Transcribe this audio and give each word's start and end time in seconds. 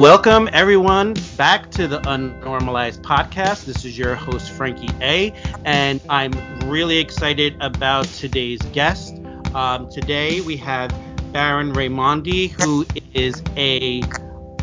Welcome, 0.00 0.48
everyone, 0.54 1.12
back 1.36 1.70
to 1.72 1.86
the 1.86 2.00
Unnormalized 2.00 3.02
Podcast. 3.02 3.66
This 3.66 3.84
is 3.84 3.98
your 3.98 4.14
host, 4.14 4.50
Frankie 4.50 4.88
A., 5.02 5.30
and 5.66 6.00
I'm 6.08 6.32
really 6.70 6.96
excited 6.96 7.54
about 7.60 8.06
today's 8.06 8.62
guest. 8.72 9.20
Um, 9.54 9.90
today, 9.90 10.40
we 10.40 10.56
have 10.56 10.90
Baron 11.34 11.74
Raymonde, 11.74 12.48
who 12.48 12.86
is 13.12 13.42
a 13.58 14.00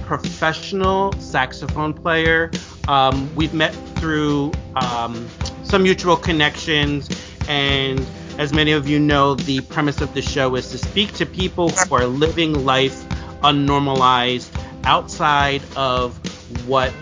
professional 0.07 1.13
saxophone 1.19 1.93
player. 1.93 2.49
Um, 2.87 3.29
we've 3.35 3.53
met 3.53 3.75
through 3.99 4.53
um, 4.75 5.27
some 5.61 5.83
mutual 5.83 6.17
connections, 6.17 7.11
and 7.47 8.03
as 8.39 8.53
many 8.53 8.71
of 8.71 8.89
you 8.89 8.97
know, 8.97 9.35
the 9.35 9.61
premise 9.61 10.01
of 10.01 10.15
the 10.15 10.21
show 10.23 10.55
is 10.55 10.71
to 10.71 10.79
speak 10.79 11.13
to 11.13 11.27
people 11.27 11.69
who 11.69 11.93
are 11.93 12.07
living 12.07 12.65
life 12.65 13.07
unnormalized 13.43 14.49
outside 14.87 15.61
of 15.75 16.17
what 16.65 16.93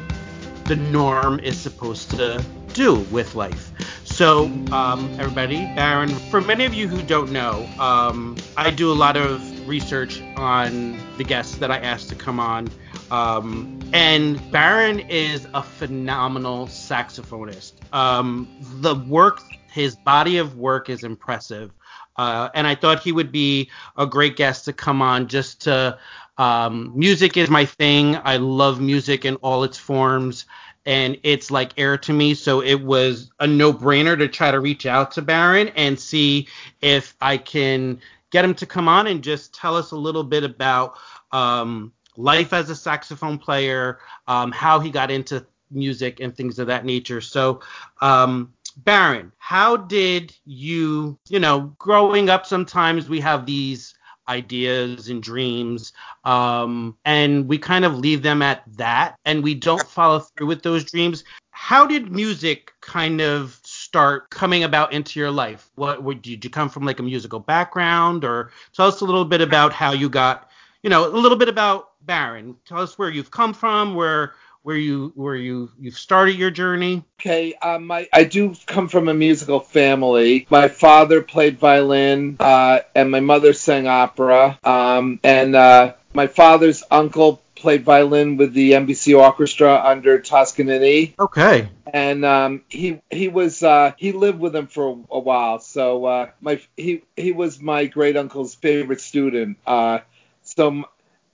the 0.66 0.76
norm 0.76 1.40
is 1.42 1.56
supposed 1.56 2.10
to 2.10 2.44
do 2.74 2.96
with 3.12 3.36
life. 3.36 3.72
So, 4.04 4.46
um, 4.72 5.16
everybody, 5.20 5.58
Baron, 5.76 6.10
for 6.10 6.42
many 6.42 6.66
of 6.66 6.74
you 6.74 6.88
who 6.88 7.04
don't 7.04 7.32
know, 7.32 7.70
um, 7.80 8.38
I 8.58 8.72
do 8.72 8.92
a 8.92 8.96
lot 8.96 9.18
of 9.18 9.68
research 9.68 10.20
on 10.36 10.98
the 11.18 11.24
guests 11.24 11.58
that 11.58 11.70
I 11.70 11.78
ask 11.78 12.10
to 12.10 12.16
come 12.16 12.40
on. 12.40 12.70
Um, 13.12 13.80
and 13.94 14.42
Baron 14.52 15.02
is 15.02 15.48
a 15.54 15.62
phenomenal 15.62 16.66
saxophonist. 16.66 17.74
Um, 17.94 18.48
the 18.82 18.96
work, 18.96 19.42
his 19.72 19.96
body 19.96 20.38
of 20.38 20.58
work 20.58 20.90
is 20.90 21.04
impressive. 21.04 21.72
Uh, 22.18 22.50
and 22.56 22.66
I 22.66 22.74
thought 22.74 23.02
he 23.04 23.12
would 23.12 23.32
be 23.32 23.70
a 23.98 24.08
great 24.08 24.38
guest 24.38 24.66
to 24.66 24.74
come 24.74 25.02
on 25.04 25.28
just 25.28 25.62
to 25.62 26.00
um, 26.38 26.92
music 26.96 27.38
is 27.38 27.50
my 27.50 27.66
thing. 27.66 28.18
I 28.24 28.38
love 28.38 28.82
music 28.82 29.26
in 29.26 29.36
all 29.38 29.64
its 29.64 29.78
forms, 29.78 30.46
and 30.86 31.18
it's 31.24 31.50
like 31.52 31.74
air 31.78 31.98
to 32.00 32.14
me. 32.14 32.34
So 32.34 32.62
it 32.62 32.76
was 32.82 33.32
a 33.40 33.48
no 33.48 33.74
brainer 33.74 34.18
to 34.18 34.28
try 34.28 34.52
to 34.52 34.60
reach 34.60 34.86
out 34.86 35.12
to 35.14 35.22
Baron 35.22 35.70
and 35.70 36.00
see 36.00 36.48
if 36.82 37.16
I 37.22 37.38
can 37.38 38.00
get 38.32 38.46
him 38.46 38.54
to 38.56 38.66
come 38.66 38.88
on 38.88 39.08
and 39.08 39.24
just 39.24 39.54
tell 39.56 39.76
us 39.76 39.92
a 39.92 39.96
little 39.98 40.24
bit 40.24 40.44
about 40.44 40.96
um, 41.32 41.94
life 42.18 42.54
as 42.54 42.70
a 42.70 42.76
saxophone 42.76 43.38
player, 43.38 44.00
um, 44.28 44.52
how 44.52 44.80
he 44.80 44.90
got 44.90 45.12
into 45.12 45.46
music, 45.72 46.20
and 46.20 46.36
things 46.36 46.60
of 46.60 46.68
that 46.68 46.86
nature. 46.86 47.22
So, 47.22 47.62
um, 48.02 48.54
Baron, 48.78 49.32
how 49.38 49.78
did 49.78 50.36
you, 50.46 51.18
you 51.30 51.40
know, 51.40 51.74
growing 51.80 52.30
up, 52.30 52.46
sometimes 52.46 53.10
we 53.10 53.20
have 53.22 53.46
these 53.46 53.95
ideas 54.28 55.10
and 55.10 55.22
dreams 55.22 55.94
um, 56.24 56.98
and 57.06 57.48
we 57.48 57.58
kind 57.58 57.86
of 57.86 57.98
leave 57.98 58.22
them 58.22 58.42
at 58.42 58.64
that 58.78 59.16
and 59.26 59.44
we 59.44 59.54
don't 59.54 59.88
follow 59.88 60.20
through 60.20 60.48
with 60.48 60.64
those 60.64 60.84
dreams. 60.84 61.24
How 61.52 61.86
did 61.86 62.12
music 62.12 62.74
kind 62.82 63.22
of 63.22 63.60
start 63.64 64.30
coming 64.30 64.64
about 64.64 64.92
into 64.92 65.20
your 65.20 65.32
life? 65.32 65.70
What, 65.76 66.04
what 66.04 66.22
did 66.22 66.44
you 66.44 66.50
come 66.50 66.70
from 66.70 66.86
like 66.86 67.00
a 67.00 67.04
musical 67.04 67.40
background 67.40 68.26
or 68.26 68.52
tell 68.74 68.88
us 68.88 69.02
a 69.02 69.06
little 69.06 69.26
bit 69.26 69.42
about 69.42 69.72
how 69.72 69.92
you 69.94 70.10
got 70.10 70.50
you 70.84 70.90
know 70.90 71.08
a 71.08 71.18
little 71.18 71.38
bit 71.38 71.50
about 71.50 71.90
baron. 72.06 72.56
Tell 72.66 72.80
us 72.80 72.98
where 72.98 73.10
you've 73.10 73.32
come 73.32 73.54
from 73.54 73.96
where 73.96 74.34
where 74.66 74.76
you 74.76 75.12
where 75.14 75.36
you 75.36 75.70
you've 75.80 75.98
started 75.98 76.36
your 76.38 76.50
journey? 76.50 77.06
Okay, 77.22 77.54
um, 77.54 77.86
my 77.86 78.08
I 78.12 78.24
do 78.24 78.56
come 78.66 78.88
from 78.88 79.08
a 79.08 79.14
musical 79.14 79.60
family. 79.60 80.48
My 80.50 80.70
father 80.70 81.22
played 81.22 81.60
violin, 81.60 82.38
uh, 82.40 82.80
and 82.96 83.12
my 83.12 83.20
mother 83.20 83.54
sang 83.54 83.86
opera. 83.86 84.58
Um, 84.64 85.20
and 85.24 85.56
uh, 85.56 85.94
my 86.16 86.26
father's 86.26 86.84
uncle 86.90 87.44
played 87.54 87.84
violin 87.84 88.38
with 88.38 88.54
the 88.54 88.72
NBC 88.72 89.16
Orchestra 89.16 89.80
under 89.86 90.20
Toscanini. 90.20 91.14
Okay. 91.20 91.70
And 91.86 92.26
um, 92.26 92.64
he 92.68 93.00
he 93.12 93.28
was 93.28 93.62
uh, 93.62 93.92
he 93.98 94.14
lived 94.14 94.40
with 94.40 94.56
him 94.56 94.66
for 94.66 94.90
a, 94.90 95.16
a 95.18 95.20
while. 95.20 95.60
So 95.60 96.06
uh, 96.06 96.30
my 96.42 96.60
he 96.76 97.04
he 97.16 97.34
was 97.34 97.62
my 97.62 97.86
great 97.86 98.18
uncle's 98.18 98.56
favorite 98.56 99.02
student. 99.02 99.60
Uh, 99.68 100.00
so 100.42 100.86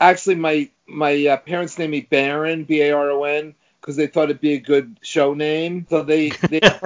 actually 0.01 0.35
my 0.35 0.69
my 0.91 1.27
uh, 1.27 1.37
parents 1.37 1.77
named 1.77 1.91
me 1.91 2.01
Baron 2.01 2.63
B 2.63 2.81
A 2.81 2.91
R 2.91 3.11
O 3.11 3.23
N 3.23 3.55
because 3.81 3.95
they 3.95 4.07
thought 4.07 4.25
it'd 4.25 4.39
be 4.39 4.53
a 4.53 4.59
good 4.59 4.97
show 5.01 5.33
name. 5.33 5.87
So 5.89 6.03
they, 6.03 6.29
they 6.29 6.59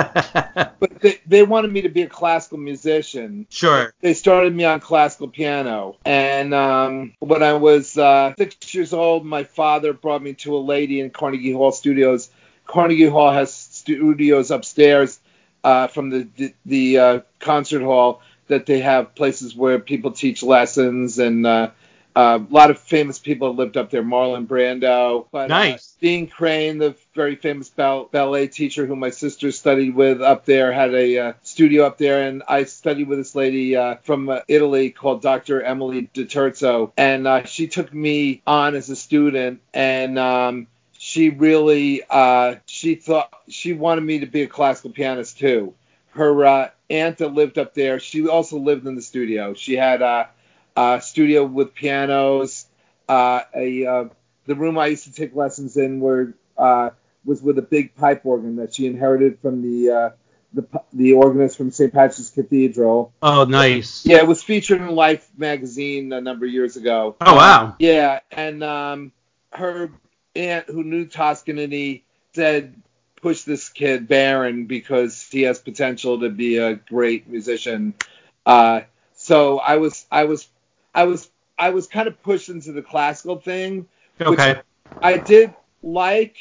but 0.54 1.00
they, 1.02 1.20
they 1.28 1.44
wanted 1.44 1.72
me 1.72 1.82
to 1.82 1.90
be 1.90 2.04
a 2.04 2.08
classical 2.08 2.58
musician. 2.58 3.48
Sure. 3.50 3.94
They 4.00 4.14
started 4.14 4.56
me 4.56 4.64
on 4.64 4.80
classical 4.80 5.28
piano, 5.28 5.98
and 6.06 6.54
um, 6.54 7.14
when 7.20 7.44
I 7.44 7.54
was 7.54 7.98
uh, 7.98 8.34
six 8.38 8.74
years 8.74 8.94
old, 8.94 9.26
my 9.26 9.44
father 9.44 9.94
brought 9.94 10.24
me 10.24 10.34
to 10.36 10.56
a 10.56 10.60
lady 10.60 11.00
in 11.00 11.10
Carnegie 11.10 11.52
Hall 11.52 11.72
Studios. 11.72 12.30
Carnegie 12.66 13.08
Hall 13.08 13.32
has 13.32 13.54
studios 13.54 14.50
upstairs 14.50 15.20
uh, 15.64 15.88
from 15.88 16.10
the 16.10 16.28
the, 16.38 16.54
the 16.66 16.98
uh, 16.98 17.20
concert 17.40 17.84
hall 17.84 18.22
that 18.48 18.66
they 18.66 18.80
have 18.80 19.16
places 19.16 19.56
where 19.56 19.80
people 19.80 20.12
teach 20.12 20.44
lessons 20.44 21.20
and 21.20 21.46
uh, 22.16 22.40
a 22.42 22.54
lot 22.54 22.72
of 22.72 22.80
famous 22.80 23.20
people 23.20 23.50
have 23.50 23.58
lived 23.58 23.76
up 23.76 23.90
there. 23.90 24.02
Marlon 24.02 24.48
Brando. 24.48 25.28
But, 25.32 25.52
uh, 25.52 25.56
nice. 25.56 25.96
Uh, 25.98 26.02
Dean 26.02 26.28
Crane, 26.28 26.78
the 26.78 26.96
very 27.14 27.36
famous 27.36 27.70
ballet 27.70 28.48
teacher 28.48 28.86
who 28.86 28.96
my 28.96 29.10
sister 29.10 29.52
studied 29.52 29.96
with 29.96 30.22
up 30.22 30.46
there, 30.46 30.72
had 30.72 30.94
a 30.94 31.18
uh, 31.18 31.34
studio 31.44 31.86
up 31.86 31.98
there, 31.98 32.28
and 32.28 32.42
I 32.48 32.64
studied 32.64 33.10
with 33.10 33.18
this 33.18 33.36
lady 33.36 33.76
uh, 33.76 33.96
from 34.04 34.30
uh, 34.30 34.40
Italy 34.48 34.92
called 34.92 35.22
Dr. 35.22 35.62
Emily 35.62 36.10
DiTerzo, 36.14 36.94
and 36.96 37.28
uh, 37.28 37.44
she 37.44 37.68
took 37.68 37.94
me 37.94 38.42
on 38.48 38.76
as 38.76 38.90
a 38.90 38.96
student, 38.96 39.60
and 39.74 40.18
um, 40.18 40.68
she 40.98 41.30
really 41.30 42.02
she 42.66 42.96
thought 42.96 43.34
she 43.50 43.74
wanted 43.74 44.02
me 44.06 44.20
to 44.20 44.26
be 44.26 44.44
a 44.44 44.48
classical 44.48 44.92
pianist 44.92 45.38
too. 45.38 45.74
Her 46.12 46.72
aunt 46.90 47.18
that 47.18 47.34
lived 47.34 47.58
up 47.58 47.74
there, 47.74 48.00
she 48.00 48.26
also 48.26 48.58
lived 48.58 48.88
in 48.88 48.96
the 48.96 49.02
studio. 49.02 49.54
She 49.54 49.74
had 49.76 50.02
uh, 50.76 51.00
studio 51.00 51.44
with 51.44 51.74
pianos. 51.74 52.66
Uh, 53.08 53.42
a 53.56 53.86
uh, 53.86 54.06
the 54.46 54.56
room 54.56 54.78
I 54.78 54.88
used 54.88 55.06
to 55.06 55.12
take 55.12 55.36
lessons 55.36 55.78
in 55.78 56.00
were 56.00 56.34
uh, 56.58 56.92
was 57.24 57.42
with 57.42 57.58
a 57.58 57.62
big 57.62 57.96
pipe 57.96 58.26
organ 58.26 58.58
that 58.58 58.76
she 58.76 58.86
inherited 58.86 59.40
from 59.40 59.62
the 59.62 59.92
uh, 59.92 60.10
the 60.54 60.82
the 60.94 61.14
organist 61.14 61.58
from 61.58 61.72
St. 61.72 61.94
Patrick's 61.94 62.30
Cathedral. 62.30 63.14
Oh, 63.22 63.44
nice. 63.44 64.06
Yeah, 64.06 64.18
it 64.18 64.28
was 64.28 64.42
featured 64.42 64.82
in 64.82 64.90
Life 64.96 65.30
magazine 65.38 66.12
a 66.14 66.22
number 66.22 66.46
of 66.46 66.52
years 66.52 66.78
ago. 66.78 67.16
Oh, 67.22 67.36
wow. 67.36 67.76
yeah, 67.80 68.20
and 68.32 68.64
um, 68.64 69.12
her 69.52 69.92
aunt 70.36 70.68
who 70.68 70.84
knew 70.84 71.06
Toscanini 71.06 72.04
said 72.34 72.82
push 73.22 73.44
this 73.44 73.70
kid 73.70 74.08
Baron 74.08 74.66
because 74.66 75.28
he 75.32 75.44
has 75.44 75.60
potential 75.60 76.20
to 76.20 76.30
be 76.30 76.58
a 76.58 76.76
great 76.76 77.28
musician. 77.28 77.94
Uh, 78.46 78.82
so 79.16 79.60
I 79.60 79.78
was 79.78 80.06
I 80.12 80.26
was 80.26 80.48
I 80.96 81.04
was 81.04 81.30
I 81.58 81.70
was 81.70 81.88
kind 81.88 82.08
of 82.08 82.22
pushed 82.24 82.50
into 82.50 82.72
the 82.72 82.82
classical 82.82 83.40
thing, 83.40 83.88
okay. 84.20 84.54
which 84.54 84.58
I 85.02 85.18
did 85.18 85.54
like, 85.84 86.38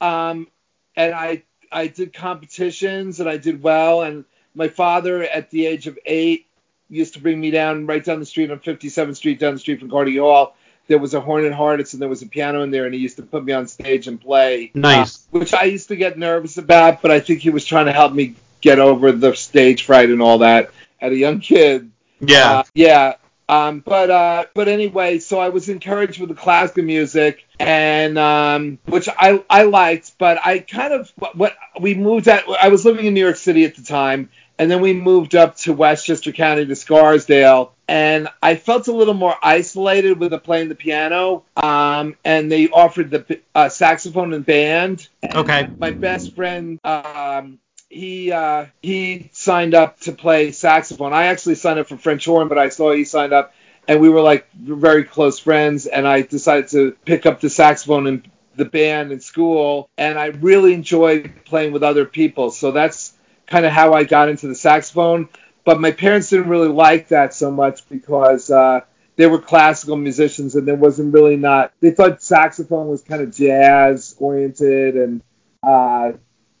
um, 0.00 0.48
and 0.94 1.14
I 1.14 1.42
I 1.72 1.88
did 1.88 2.12
competitions 2.12 3.18
and 3.20 3.28
I 3.28 3.38
did 3.38 3.62
well. 3.62 4.02
And 4.02 4.24
my 4.54 4.68
father, 4.68 5.22
at 5.22 5.50
the 5.50 5.66
age 5.66 5.86
of 5.86 5.98
eight, 6.04 6.46
used 6.88 7.14
to 7.14 7.20
bring 7.20 7.40
me 7.40 7.50
down 7.50 7.86
right 7.86 8.04
down 8.04 8.20
the 8.20 8.26
street 8.26 8.50
on 8.50 8.60
57th 8.60 9.16
Street, 9.16 9.40
down 9.40 9.54
the 9.54 9.58
street 9.58 9.80
from 9.80 9.90
Carnegie 9.90 10.18
Hall. 10.18 10.56
There 10.88 10.98
was 10.98 11.14
a 11.14 11.20
Horn 11.20 11.44
and 11.44 11.54
Hardart 11.54 11.92
and 11.92 12.00
there 12.00 12.08
was 12.08 12.22
a 12.22 12.26
piano 12.26 12.62
in 12.62 12.70
there, 12.70 12.84
and 12.84 12.94
he 12.94 13.00
used 13.00 13.16
to 13.16 13.24
put 13.24 13.44
me 13.44 13.52
on 13.52 13.66
stage 13.66 14.06
and 14.06 14.20
play. 14.20 14.70
Nice. 14.74 15.16
Uh, 15.16 15.38
which 15.38 15.52
I 15.52 15.64
used 15.64 15.88
to 15.88 15.96
get 15.96 16.16
nervous 16.16 16.58
about, 16.58 17.02
but 17.02 17.10
I 17.10 17.18
think 17.18 17.40
he 17.40 17.50
was 17.50 17.64
trying 17.64 17.86
to 17.86 17.92
help 17.92 18.12
me 18.12 18.36
get 18.60 18.78
over 18.78 19.10
the 19.10 19.34
stage 19.34 19.84
fright 19.84 20.10
and 20.10 20.22
all 20.22 20.38
that 20.38 20.70
at 21.00 21.10
a 21.10 21.16
young 21.16 21.40
kid. 21.40 21.90
Yeah. 22.20 22.58
Uh, 22.58 22.62
yeah. 22.74 23.14
Um, 23.48 23.80
but 23.80 24.10
uh, 24.10 24.46
but 24.54 24.68
anyway, 24.68 25.18
so 25.18 25.38
I 25.38 25.50
was 25.50 25.68
encouraged 25.68 26.20
with 26.20 26.30
the 26.30 26.34
classical 26.34 26.84
music, 26.84 27.46
and 27.60 28.18
um, 28.18 28.78
which 28.86 29.08
I 29.08 29.42
I 29.48 29.64
liked, 29.64 30.18
but 30.18 30.38
I 30.44 30.58
kind 30.60 30.92
of 30.92 31.12
what 31.16 31.56
we 31.80 31.94
moved 31.94 32.26
at. 32.28 32.44
I 32.60 32.68
was 32.68 32.84
living 32.84 33.06
in 33.06 33.14
New 33.14 33.20
York 33.20 33.36
City 33.36 33.64
at 33.64 33.76
the 33.76 33.82
time, 33.82 34.30
and 34.58 34.70
then 34.70 34.80
we 34.80 34.92
moved 34.92 35.36
up 35.36 35.56
to 35.58 35.72
Westchester 35.72 36.32
County 36.32 36.66
to 36.66 36.74
Scarsdale, 36.74 37.72
and 37.88 38.28
I 38.42 38.56
felt 38.56 38.88
a 38.88 38.92
little 38.92 39.14
more 39.14 39.36
isolated 39.42 40.18
with 40.18 40.30
the 40.30 40.38
playing 40.38 40.68
the 40.68 40.74
piano. 40.74 41.44
Um, 41.56 42.16
and 42.24 42.50
they 42.50 42.68
offered 42.68 43.10
the 43.10 43.40
uh, 43.54 43.68
saxophone 43.68 44.32
and 44.32 44.44
band. 44.44 45.08
And 45.22 45.36
okay. 45.36 45.68
My 45.78 45.92
best 45.92 46.34
friend 46.34 46.80
um, 46.84 47.60
he 47.88 48.32
uh, 48.32 48.66
he 48.82 49.30
signed 49.32 49.74
up 49.74 50.00
to 50.00 50.12
play 50.12 50.52
saxophone. 50.52 51.12
I 51.12 51.26
actually 51.26 51.54
signed 51.54 51.78
up 51.78 51.88
for 51.88 51.96
French 51.96 52.24
horn, 52.24 52.48
but 52.48 52.58
I 52.58 52.68
saw 52.68 52.92
he 52.92 53.04
signed 53.04 53.32
up, 53.32 53.54
and 53.86 54.00
we 54.00 54.08
were 54.08 54.20
like 54.20 54.50
very 54.52 55.04
close 55.04 55.38
friends. 55.38 55.86
And 55.86 56.06
I 56.06 56.22
decided 56.22 56.68
to 56.68 56.96
pick 57.04 57.26
up 57.26 57.40
the 57.40 57.50
saxophone 57.50 58.06
in 58.06 58.24
the 58.56 58.64
band 58.64 59.12
in 59.12 59.20
school, 59.20 59.88
and 59.96 60.18
I 60.18 60.26
really 60.26 60.74
enjoyed 60.74 61.32
playing 61.44 61.72
with 61.72 61.82
other 61.82 62.04
people. 62.04 62.50
So 62.50 62.72
that's 62.72 63.12
kind 63.46 63.64
of 63.64 63.72
how 63.72 63.92
I 63.92 64.04
got 64.04 64.28
into 64.28 64.48
the 64.48 64.54
saxophone. 64.54 65.28
But 65.64 65.80
my 65.80 65.90
parents 65.90 66.30
didn't 66.30 66.48
really 66.48 66.68
like 66.68 67.08
that 67.08 67.34
so 67.34 67.50
much 67.50 67.88
because 67.88 68.50
uh, 68.50 68.80
they 69.16 69.26
were 69.26 69.38
classical 69.38 69.96
musicians, 69.96 70.54
and 70.54 70.66
there 70.66 70.76
wasn't 70.76 71.14
really 71.14 71.36
not. 71.36 71.72
They 71.80 71.90
thought 71.90 72.22
saxophone 72.22 72.88
was 72.88 73.02
kind 73.02 73.22
of 73.22 73.34
jazz 73.34 74.14
oriented, 74.18 74.96
and 74.96 75.22
uh, 75.62 76.12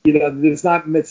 you 0.06 0.12
know, 0.12 0.30
there's 0.30 0.64
not 0.64 0.88
much 0.88 1.08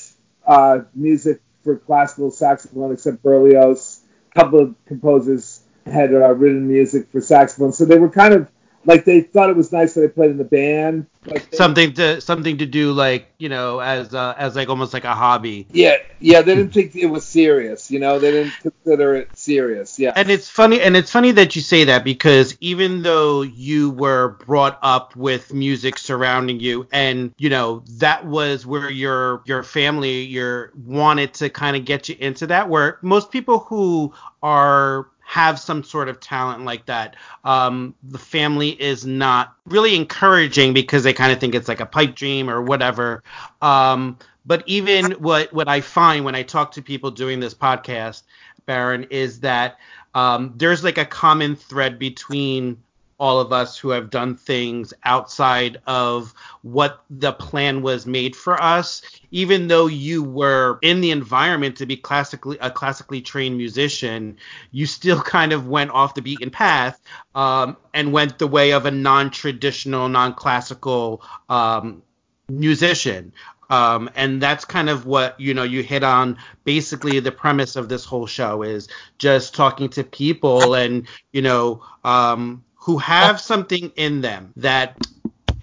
uh, 0.48 0.80
music 0.94 1.42
for 1.64 1.78
classical 1.78 2.32
saxophone 2.32 2.94
except 2.94 3.22
Berlioz. 3.22 4.00
A 4.32 4.40
couple 4.40 4.60
of 4.60 4.76
composers 4.86 5.62
had 5.86 6.14
uh, 6.14 6.34
written 6.34 6.68
music 6.68 7.12
for 7.12 7.22
saxophone, 7.22 7.74
so 7.74 7.86
they 7.86 7.98
were 7.98 8.10
kind 8.10 8.34
of 8.34 8.50
like 8.86 9.06
they 9.06 9.22
thought 9.22 9.50
it 9.50 9.56
was 9.56 9.72
nice 9.72 9.94
that 9.96 10.04
I 10.04 10.08
played 10.08 10.32
in 10.32 10.38
the 10.38 10.44
band. 10.44 11.08
Like 11.26 11.50
they, 11.50 11.58
something 11.58 11.94
to 11.94 12.22
something 12.22 12.60
to 12.60 12.66
do 12.68 12.92
like 12.92 13.32
you 13.40 13.50
know 13.50 13.80
as 13.80 14.14
uh, 14.14 14.36
as 14.38 14.56
like 14.56 14.70
almost 14.70 14.94
like 14.94 15.06
a 15.06 15.16
hobby. 15.16 15.68
Yeah, 15.72 15.98
yeah. 16.20 16.42
They 16.42 16.56
didn't 16.56 16.74
think 16.74 16.96
it 16.96 17.08
was 17.08 17.26
serious. 17.26 17.90
You 17.90 18.00
know, 18.00 18.20
they 18.20 18.32
didn't 18.32 18.54
consider 18.62 19.16
it 19.16 19.36
serious. 19.36 19.98
Yeah. 19.98 20.14
And 20.16 20.30
it's 20.30 20.48
funny, 20.48 20.82
and 20.82 20.96
it's 20.96 21.12
funny 21.12 21.32
that 21.32 21.56
you 21.56 21.62
say 21.62 21.86
that 21.86 22.04
because 22.04 22.56
even 22.62 23.02
though 23.02 23.42
you 23.42 23.90
were 23.90 24.38
brought 24.46 24.78
up 24.84 25.16
with 25.16 25.54
music 25.54 25.98
surrounding 25.98 26.60
you, 26.60 26.88
and 26.92 27.34
you 27.38 27.50
know 27.50 27.84
that 27.98 28.26
was 28.26 28.66
where 28.66 28.92
your 28.92 29.42
your 29.46 29.64
family 29.64 30.22
your 30.22 30.72
wanted 30.86 31.34
to 31.36 31.50
kind 31.50 31.76
of 31.76 31.86
get 31.86 32.08
you 32.08 32.16
into 32.20 32.48
that, 32.48 32.70
where 32.70 33.00
most 33.02 33.32
people 33.32 33.60
who 33.60 34.14
are 34.44 35.08
have 35.26 35.60
some 35.60 35.84
sort 35.84 36.08
of 36.08 36.20
talent 36.20 36.64
like 36.64 36.86
that. 36.86 37.16
Um, 37.44 37.96
the 38.04 38.20
family 38.20 38.70
is 38.82 39.06
not 39.06 39.56
really 39.66 39.96
encouraging 39.96 40.74
because 40.74 41.04
they 41.04 41.14
kind 41.14 41.32
of 41.32 41.40
think 41.40 41.56
it's 41.56 41.68
like 41.68 41.80
a 41.80 41.86
pipe 41.86 42.16
dream 42.16 42.50
or 42.50 42.62
whatever. 42.62 43.24
Um, 43.62 44.18
but 44.46 44.64
even 44.68 45.12
what 45.14 45.52
what 45.52 45.68
I 45.68 45.82
find 45.82 46.24
when 46.24 46.36
I 46.36 46.44
talk 46.44 46.72
to 46.74 46.82
people 46.82 47.10
doing 47.10 47.40
this 47.40 47.56
podcast, 47.56 48.22
Baron, 48.68 49.08
is 49.10 49.40
that 49.40 49.80
um, 50.14 50.54
there's 50.56 50.84
like 50.84 51.00
a 51.00 51.06
common 51.06 51.56
thread 51.56 51.98
between 51.98 52.78
all 53.18 53.40
of 53.40 53.54
us 53.54 53.78
who 53.78 53.90
have 53.90 54.10
done 54.10 54.36
things 54.36 54.94
outside 55.04 55.82
of 55.88 56.34
what 56.62 57.04
the 57.10 57.32
plan 57.32 57.82
was 57.82 58.06
made 58.06 58.36
for 58.36 58.62
us 58.62 59.02
even 59.32 59.68
though 59.68 59.88
you 59.88 60.24
were 60.24 60.80
in 60.82 61.02
the 61.02 61.12
environment 61.12 61.78
to 61.78 61.86
be 61.86 61.96
classically 61.96 62.58
a 62.62 62.70
classically 62.70 63.22
trained 63.22 63.58
musician 63.58 64.38
you 64.72 64.86
still 64.86 65.22
kind 65.36 65.54
of 65.54 65.68
went 65.68 65.92
off 65.92 66.16
the 66.16 66.22
beaten 66.22 66.50
path 66.50 67.02
um, 67.36 67.78
and 67.94 68.12
went 68.12 68.40
the 68.40 68.48
way 68.48 68.72
of 68.72 68.86
a 68.86 68.92
non-traditional 68.92 70.10
non-classical 70.10 71.22
um, 71.50 72.02
musician. 72.50 73.34
Um, 73.70 74.10
and 74.16 74.42
that's 74.42 74.64
kind 74.64 74.90
of 74.90 75.08
what 75.08 75.40
you 75.40 75.56
know 75.56 75.64
you 75.64 75.82
hit 75.82 76.04
on 76.04 76.38
basically 76.66 77.20
the 77.20 77.32
premise 77.32 77.76
of 77.76 77.90
this 77.90 78.06
whole 78.06 78.28
show 78.28 78.62
is 78.62 78.88
just 79.18 79.56
talking 79.56 79.90
to 79.90 80.04
people 80.04 80.76
and 80.76 81.08
you 81.34 81.42
know 81.42 81.82
um, 82.04 82.64
who 82.86 83.00
have 83.00 83.42
something 83.42 83.92
in 83.96 84.22
them 84.22 84.54
that 84.56 84.96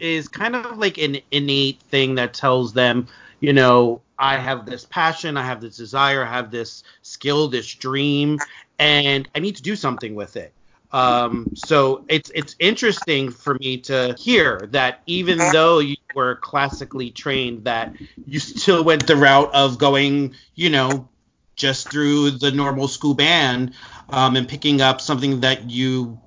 is 0.00 0.26
kind 0.26 0.56
of 0.56 0.76
like 0.78 0.98
an 0.98 1.18
innate 1.30 1.80
thing 1.82 2.16
that 2.16 2.34
tells 2.34 2.72
them, 2.72 3.06
you 3.38 3.52
know, 3.52 4.02
I 4.18 4.38
have 4.38 4.66
this 4.66 4.84
passion, 4.84 5.36
I 5.36 5.44
have 5.44 5.60
this 5.60 5.76
desire, 5.76 6.24
I 6.24 6.30
have 6.32 6.50
this 6.50 6.82
skill, 7.02 7.46
this 7.46 7.72
dream, 7.74 8.40
and 8.80 9.28
I 9.36 9.38
need 9.38 9.54
to 9.54 9.62
do 9.62 9.76
something 9.76 10.16
with 10.16 10.36
it. 10.36 10.52
Um, 10.90 11.52
so 11.54 12.04
it's 12.08 12.30
it's 12.34 12.56
interesting 12.58 13.30
for 13.30 13.54
me 13.54 13.78
to 13.82 14.16
hear 14.18 14.68
that 14.72 15.02
even 15.06 15.38
though 15.52 15.78
you 15.78 15.96
were 16.16 16.34
classically 16.34 17.12
trained, 17.12 17.62
that 17.64 17.94
you 18.26 18.40
still 18.40 18.82
went 18.82 19.06
the 19.06 19.14
route 19.14 19.54
of 19.54 19.78
going, 19.78 20.34
you 20.56 20.70
know, 20.70 21.08
just 21.54 21.88
through 21.88 22.32
the 22.32 22.50
normal 22.50 22.88
school 22.88 23.14
band 23.14 23.74
um, 24.08 24.34
and 24.34 24.48
picking 24.48 24.80
up 24.80 25.00
something 25.00 25.42
that 25.42 25.70
you 25.70 26.18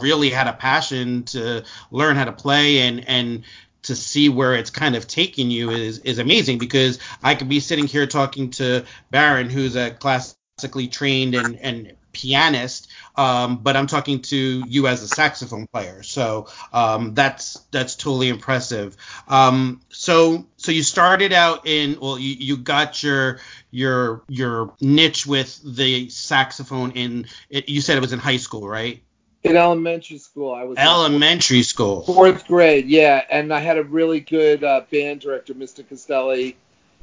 really 0.00 0.30
had 0.30 0.46
a 0.46 0.52
passion 0.52 1.24
to 1.24 1.64
learn 1.90 2.16
how 2.16 2.24
to 2.24 2.32
play 2.32 2.80
and 2.80 3.08
and 3.08 3.44
to 3.82 3.94
see 3.94 4.28
where 4.28 4.54
it's 4.54 4.70
kind 4.70 4.96
of 4.96 5.06
taking 5.06 5.50
you 5.50 5.70
is 5.70 6.00
is 6.00 6.18
amazing 6.18 6.58
because 6.58 6.98
I 7.22 7.34
could 7.34 7.48
be 7.48 7.60
sitting 7.60 7.86
here 7.86 8.06
talking 8.06 8.50
to 8.52 8.84
Baron 9.10 9.50
who's 9.50 9.76
a 9.76 9.90
classically 9.90 10.88
trained 10.88 11.34
and 11.34 11.56
and 11.56 11.92
pianist 12.12 12.88
um, 13.18 13.56
but 13.56 13.76
I'm 13.76 13.88
talking 13.88 14.22
to 14.22 14.62
you 14.68 14.86
as 14.86 15.02
a 15.02 15.08
saxophone 15.08 15.66
player. 15.66 16.04
So 16.04 16.46
um, 16.72 17.14
that's 17.14 17.54
that's 17.72 17.96
totally 17.96 18.28
impressive. 18.28 18.96
Um, 19.26 19.80
so 19.88 20.46
so 20.56 20.70
you 20.70 20.84
started 20.84 21.32
out 21.32 21.66
in 21.66 21.98
well 22.00 22.16
you, 22.16 22.36
you 22.38 22.56
got 22.56 23.02
your 23.02 23.40
your 23.72 24.22
your 24.28 24.72
niche 24.80 25.26
with 25.26 25.60
the 25.64 26.08
saxophone 26.10 26.92
in 26.92 27.26
it, 27.50 27.68
you 27.68 27.80
said 27.80 27.98
it 27.98 28.00
was 28.00 28.12
in 28.12 28.20
high 28.20 28.36
school 28.36 28.68
right 28.68 29.02
in 29.48 29.56
elementary 29.56 30.18
school. 30.18 30.54
I 30.54 30.64
was 30.64 30.78
elementary 30.78 31.62
school. 31.62 32.02
Fourth 32.02 32.46
grade, 32.46 32.86
yeah, 32.86 33.22
and 33.30 33.52
I 33.52 33.60
had 33.60 33.78
a 33.78 33.82
really 33.82 34.20
good 34.20 34.62
uh, 34.62 34.82
band 34.90 35.20
director, 35.20 35.54
Mr. 35.54 35.84
Costelli, 35.84 36.54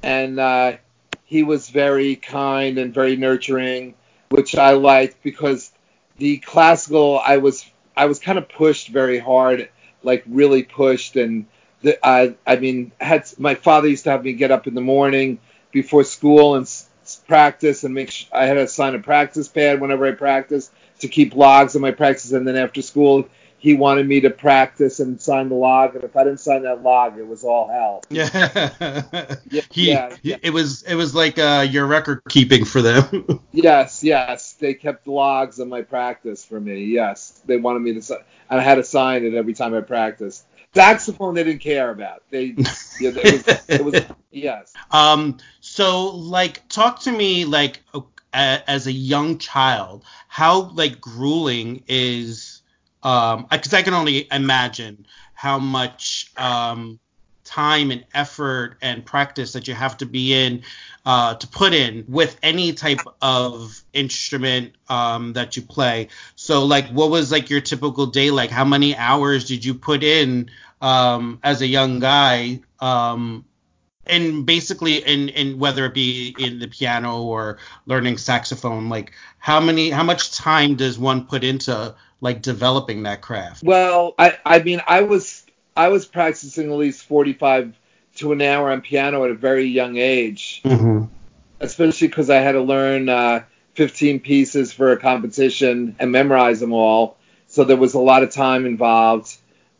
and 0.04 0.40
uh, 0.40 0.78
he 1.26 1.44
was 1.44 1.70
very 1.70 2.16
kind 2.16 2.78
and 2.78 2.94
very 2.94 3.16
nurturing, 3.16 3.96
which 4.30 4.56
I 4.56 4.72
liked 4.72 5.22
because 5.24 5.72
the 6.18 6.38
classical 6.38 7.20
I 7.20 7.38
was 7.38 7.66
I 7.98 8.06
was 8.06 8.20
kind 8.20 8.38
of 8.38 8.48
pushed 8.50 8.90
very 8.90 9.20
hard, 9.20 9.70
like 10.04 10.24
really 10.28 10.64
pushed, 10.64 11.16
and 11.16 11.46
the, 11.82 11.98
I 12.06 12.36
I 12.46 12.58
mean 12.58 12.92
had 13.00 13.30
my 13.38 13.56
father 13.56 13.88
used 13.88 14.06
to 14.06 14.12
have 14.12 14.24
me 14.24 14.34
get 14.34 14.52
up 14.52 14.68
in 14.68 14.76
the 14.76 14.82
morning 14.82 15.40
before 15.72 16.04
school 16.04 16.56
and 16.56 16.64
s- 16.64 16.88
practice 17.28 17.84
and 17.84 17.94
make 17.94 18.12
sure 18.12 18.30
I 18.38 18.46
had 18.46 18.56
to 18.56 18.68
sign 18.68 18.96
a 18.96 19.00
practice 19.00 19.48
pad 19.48 19.82
whenever 19.82 20.06
I 20.06 20.12
practiced 20.12 20.72
to 21.00 21.08
keep 21.08 21.36
logs 21.36 21.76
of 21.76 21.82
my 21.82 21.92
practice, 21.92 22.32
and 22.32 22.48
then 22.48 22.56
after 22.56 22.82
school 22.82 23.30
he 23.66 23.74
wanted 23.74 24.08
me 24.08 24.22
to 24.22 24.30
practice 24.30 25.00
and 25.00 25.20
sign 25.20 25.50
the 25.50 25.56
log, 25.56 25.96
and 25.96 26.04
if 26.04 26.16
I 26.16 26.24
didn't 26.24 26.40
sign 26.40 26.62
that 26.64 26.84
log, 26.84 27.18
it 27.18 27.28
was 27.28 27.44
all 27.44 27.68
hell. 27.68 28.04
Yeah, 28.12 29.36
yeah, 29.50 29.62
he, 29.72 29.90
yeah, 29.90 30.16
yeah. 30.22 30.38
It 30.44 30.52
was 30.52 30.84
it 30.84 30.94
was 30.94 31.16
like 31.16 31.40
uh, 31.40 31.66
your 31.68 31.88
record 31.88 32.22
keeping 32.30 32.64
for 32.64 32.84
them. 32.84 33.42
yes, 33.52 34.04
yes, 34.04 34.54
they 34.54 34.76
kept 34.76 35.08
logs 35.08 35.58
of 35.58 35.68
my 35.68 35.82
practice 35.82 36.46
for 36.46 36.60
me. 36.60 36.86
Yes, 36.86 37.42
they 37.46 37.58
wanted 37.58 37.80
me 37.80 38.00
to, 38.00 38.24
and 38.50 38.60
I 38.60 38.64
had 38.64 38.76
to 38.76 38.84
sign 38.84 39.26
it 39.26 39.34
every 39.34 39.54
time 39.54 39.74
I 39.74 39.82
practiced. 39.82 40.46
Saxophone 40.76 41.34
they 41.34 41.44
didn't 41.44 41.62
care 41.62 41.90
about. 41.90 42.22
They, 42.30 42.46
yeah, 43.00 43.12
it 43.16 43.48
was, 43.48 43.70
it 43.70 43.84
was 43.84 44.06
yes. 44.32 44.74
Um, 44.92 45.38
so 45.62 46.10
like, 46.10 46.68
talk 46.70 47.00
to 47.02 47.12
me 47.12 47.46
like 47.46 47.82
as 48.36 48.88
a 48.88 48.92
young 48.92 49.38
child, 49.38 50.04
how 50.28 50.70
like 50.72 51.02
grueling 51.02 51.84
is 51.88 52.62
um 53.04 53.48
because 53.50 53.74
I 53.74 53.82
can 53.82 53.94
only 53.94 54.28
imagine 54.32 55.06
how 55.34 55.60
much 55.60 56.32
um 56.38 57.00
time 57.46 57.92
and 57.92 58.04
effort 58.14 58.78
and 58.82 59.06
practice 59.06 59.54
that 59.54 59.68
you 59.68 59.74
have 59.74 59.98
to 59.98 60.06
be 60.06 60.34
in 60.34 60.64
uh, 61.06 61.36
to 61.36 61.48
put 61.48 61.74
in 61.74 62.04
with 62.08 62.38
any 62.42 62.74
type 62.74 63.00
of 63.22 63.84
instrument 63.94 64.74
um, 64.90 65.34
that 65.34 65.56
you 65.56 65.62
play. 65.62 66.08
So 66.36 66.66
like 66.66 66.90
what 66.90 67.12
was 67.12 67.32
like 67.32 67.50
your 67.50 67.62
typical 67.62 68.08
day 68.08 68.32
like? 68.32 68.50
How 68.50 68.66
many 68.66 68.96
hours 68.96 69.46
did 69.46 69.64
you 69.64 69.76
put 69.76 70.04
in 70.04 70.50
um, 70.82 71.40
as 71.44 71.62
a 71.62 71.68
young 71.68 72.00
guy 72.00 72.62
um, 72.80 73.46
and 74.08 74.46
basically 74.46 74.98
in 74.98 75.30
in 75.30 75.60
whether 75.60 75.86
it 75.86 75.94
be 75.94 76.36
in 76.38 76.60
the 76.60 76.68
piano 76.68 77.24
or 77.24 77.58
learning 77.86 78.18
saxophone 78.18 78.90
like 78.90 79.14
how 79.40 79.60
many 79.60 79.90
how 79.90 80.04
much 80.04 80.32
time 80.32 80.76
does 80.76 80.98
one 80.98 81.26
put 81.26 81.44
into 81.44 81.94
like 82.22 82.42
developing 82.42 83.04
that 83.04 83.22
craft? 83.22 83.64
Well 83.64 84.16
i 84.18 84.38
i 84.46 84.60
mean 84.60 84.82
i 84.88 85.02
was 85.02 85.46
i 85.76 85.90
was 85.90 86.06
practicing 86.06 86.72
at 86.72 86.78
least 86.78 87.04
45 87.06 87.78
to 88.16 88.32
an 88.32 88.42
hour 88.42 88.72
on 88.72 88.82
piano 88.82 89.24
at 89.26 89.32
a 89.32 89.36
very 89.36 89.66
young 89.66 89.98
age. 89.98 90.62
Mm-hmm. 90.64 91.06
especially 91.60 92.08
because 92.08 92.30
i 92.30 92.38
had 92.38 92.54
to 92.54 92.62
learn 92.62 93.10
uh, 93.10 93.44
15 93.74 94.22
pieces 94.22 94.72
for 94.72 94.92
a 94.92 94.98
competition 94.98 95.96
and 96.00 96.12
memorize 96.12 96.62
them 96.62 96.72
all. 96.72 97.18
So 97.48 97.66
there 97.66 97.78
was 97.78 97.94
a 97.94 98.00
lot 98.00 98.24
of 98.24 98.32
time 98.32 98.66
involved. 98.66 99.36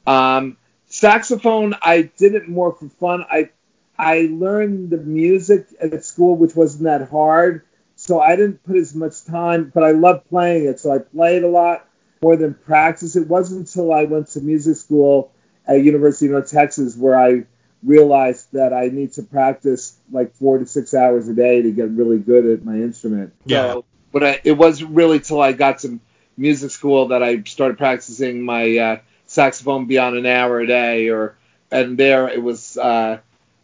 Um, 0.06 0.58
saxophone 0.88 1.76
i 1.82 2.04
did 2.04 2.36
it 2.36 2.48
more 2.48 2.74
for 2.74 2.90
fun. 2.90 3.26
I 3.30 3.50
I 3.98 4.30
learned 4.32 4.90
the 4.90 4.98
music 4.98 5.68
at 5.80 6.04
school, 6.04 6.36
which 6.36 6.56
wasn't 6.56 6.84
that 6.84 7.10
hard. 7.10 7.64
So 7.96 8.20
I 8.20 8.36
didn't 8.36 8.64
put 8.64 8.76
as 8.76 8.94
much 8.94 9.24
time, 9.24 9.72
but 9.74 9.84
I 9.84 9.92
loved 9.92 10.28
playing 10.30 10.66
it. 10.66 10.80
So 10.80 10.92
I 10.92 11.00
played 11.00 11.44
a 11.44 11.48
lot 11.48 11.88
more 12.22 12.36
than 12.36 12.54
practice. 12.54 13.16
It 13.16 13.28
wasn't 13.28 13.68
until 13.68 13.94
I 13.94 14.04
went 14.04 14.28
to 14.30 14.42
music 14.42 14.78
school 14.78 15.32
at 15.66 15.82
University 15.82 16.26
of 16.26 16.34
North 16.34 16.52
Texas 16.52 16.96
where 16.96 17.18
I 17.18 17.46
realized 17.84 18.52
that 18.54 18.74
I 18.74 18.88
need 18.88 19.14
to 19.14 19.24
practice 19.24 19.98
like 20.12 20.36
four 20.36 20.58
to 20.58 20.66
six 20.66 20.94
hours 20.94 21.28
a 21.28 21.34
day 21.34 21.62
to 21.62 21.72
get 21.72 21.90
really 21.92 22.18
good 22.18 22.46
at 22.46 22.66
my 22.66 22.76
instrument. 22.76 23.34
Yeah. 23.46 23.74
So, 23.74 23.86
but 24.12 24.24
I, 24.24 24.42
it 24.44 24.54
wasn't 24.54 24.92
really 24.92 25.20
till 25.20 25.42
I 25.42 25.54
got 25.54 25.80
to 25.80 26.00
music 26.38 26.72
school 26.72 27.10
that 27.10 27.24
I 27.24 27.44
started 27.44 27.78
practicing 27.78 28.44
my 28.44 28.78
uh, 28.78 28.98
saxophone 29.26 29.86
beyond 29.86 30.18
an 30.18 30.26
hour 30.26 30.60
a 30.60 30.68
day, 30.68 31.10
or 31.10 31.38
and 31.72 31.98
there 31.98 32.28
it 32.28 32.42
was. 32.42 32.78
Uh, 32.78 33.20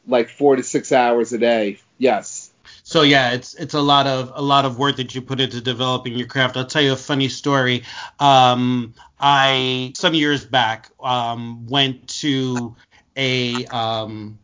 like 0.07 0.29
four 0.29 0.55
to 0.55 0.63
six 0.63 0.91
hours 0.91 1.33
a 1.33 1.37
day. 1.37 1.79
Yes. 1.97 2.51
so 2.83 3.03
yeah, 3.03 3.31
it's 3.31 3.53
it's 3.55 3.73
a 3.73 3.81
lot 3.81 4.07
of 4.07 4.31
a 4.35 4.41
lot 4.41 4.65
of 4.65 4.77
work 4.77 4.97
that 4.97 5.13
you 5.13 5.21
put 5.21 5.39
into 5.39 5.61
developing 5.61 6.13
your 6.13 6.27
craft. 6.27 6.57
I'll 6.57 6.65
tell 6.65 6.81
you 6.81 6.93
a 6.93 6.97
funny 6.97 7.29
story. 7.29 7.83
Um, 8.19 8.93
I 9.19 9.93
some 9.95 10.13
years 10.13 10.45
back 10.45 10.89
um, 10.99 11.67
went 11.67 12.07
to 12.21 12.75
a 13.15 13.65
um, 13.67 14.39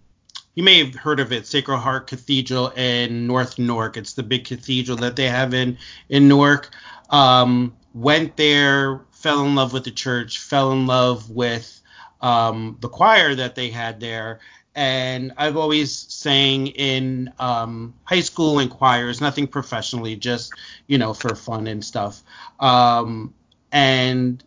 you 0.55 0.63
may 0.63 0.83
have 0.83 0.95
heard 0.95 1.19
of 1.19 1.31
it, 1.31 1.45
Sacred 1.45 1.77
Heart 1.77 2.07
Cathedral 2.07 2.69
in 2.69 3.27
North 3.27 3.59
Newark. 3.59 3.97
It's 3.97 4.13
the 4.13 4.23
big 4.23 4.45
cathedral 4.45 4.97
that 4.97 5.15
they 5.15 5.27
have 5.27 5.53
in 5.53 5.77
in 6.09 6.27
Newark. 6.27 6.69
Um, 7.09 7.75
went 7.93 8.37
there, 8.37 9.01
fell 9.11 9.45
in 9.45 9.55
love 9.55 9.73
with 9.73 9.83
the 9.83 9.91
church, 9.91 10.39
fell 10.39 10.71
in 10.71 10.87
love 10.87 11.29
with 11.29 11.81
um, 12.21 12.77
the 12.81 12.89
choir 12.89 13.35
that 13.35 13.55
they 13.55 13.69
had 13.69 13.99
there. 13.99 14.39
And 14.77 15.33
I've 15.37 15.57
always 15.57 15.91
sang 15.91 16.67
in 16.67 17.33
um, 17.39 17.95
high 18.03 18.21
school 18.21 18.59
in 18.59 18.69
choirs, 18.69 19.19
nothing 19.19 19.47
professionally, 19.47 20.15
just 20.15 20.53
you 20.85 20.99
know 20.99 21.15
for 21.15 21.33
fun 21.35 21.65
and 21.65 21.83
stuff. 21.83 22.21
Um, 22.59 23.33
and 23.71 24.43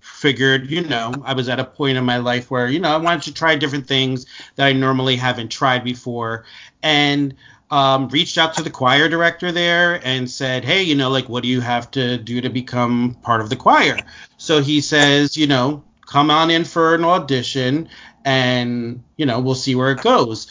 figured, 0.00 0.70
you 0.70 0.80
know, 0.82 1.12
I 1.24 1.34
was 1.34 1.48
at 1.48 1.60
a 1.60 1.64
point 1.64 1.98
in 1.98 2.04
my 2.04 2.16
life 2.16 2.50
where, 2.50 2.68
you 2.68 2.80
know, 2.80 2.90
I 2.90 2.96
wanted 2.96 3.22
to 3.24 3.34
try 3.34 3.54
different 3.54 3.86
things 3.86 4.24
that 4.54 4.66
I 4.66 4.72
normally 4.72 5.16
haven't 5.16 5.50
tried 5.50 5.84
before. 5.84 6.44
And 6.82 7.34
um, 7.70 8.08
reached 8.08 8.38
out 8.38 8.54
to 8.54 8.62
the 8.62 8.70
choir 8.70 9.08
director 9.08 9.52
there 9.52 10.00
and 10.04 10.30
said, 10.30 10.64
hey, 10.64 10.82
you 10.82 10.94
know, 10.94 11.10
like, 11.10 11.28
what 11.28 11.42
do 11.42 11.48
you 11.48 11.60
have 11.60 11.90
to 11.92 12.16
do 12.16 12.40
to 12.40 12.48
become 12.48 13.16
part 13.22 13.40
of 13.40 13.50
the 13.50 13.56
choir? 13.56 13.98
So 14.38 14.62
he 14.62 14.80
says, 14.80 15.36
you 15.36 15.46
know, 15.46 15.84
come 16.06 16.30
on 16.30 16.50
in 16.50 16.64
for 16.64 16.94
an 16.94 17.04
audition 17.04 17.88
and, 18.26 19.02
you 19.16 19.24
know, 19.24 19.40
we'll 19.40 19.54
see 19.54 19.74
where 19.74 19.92
it 19.92 20.02
goes 20.02 20.48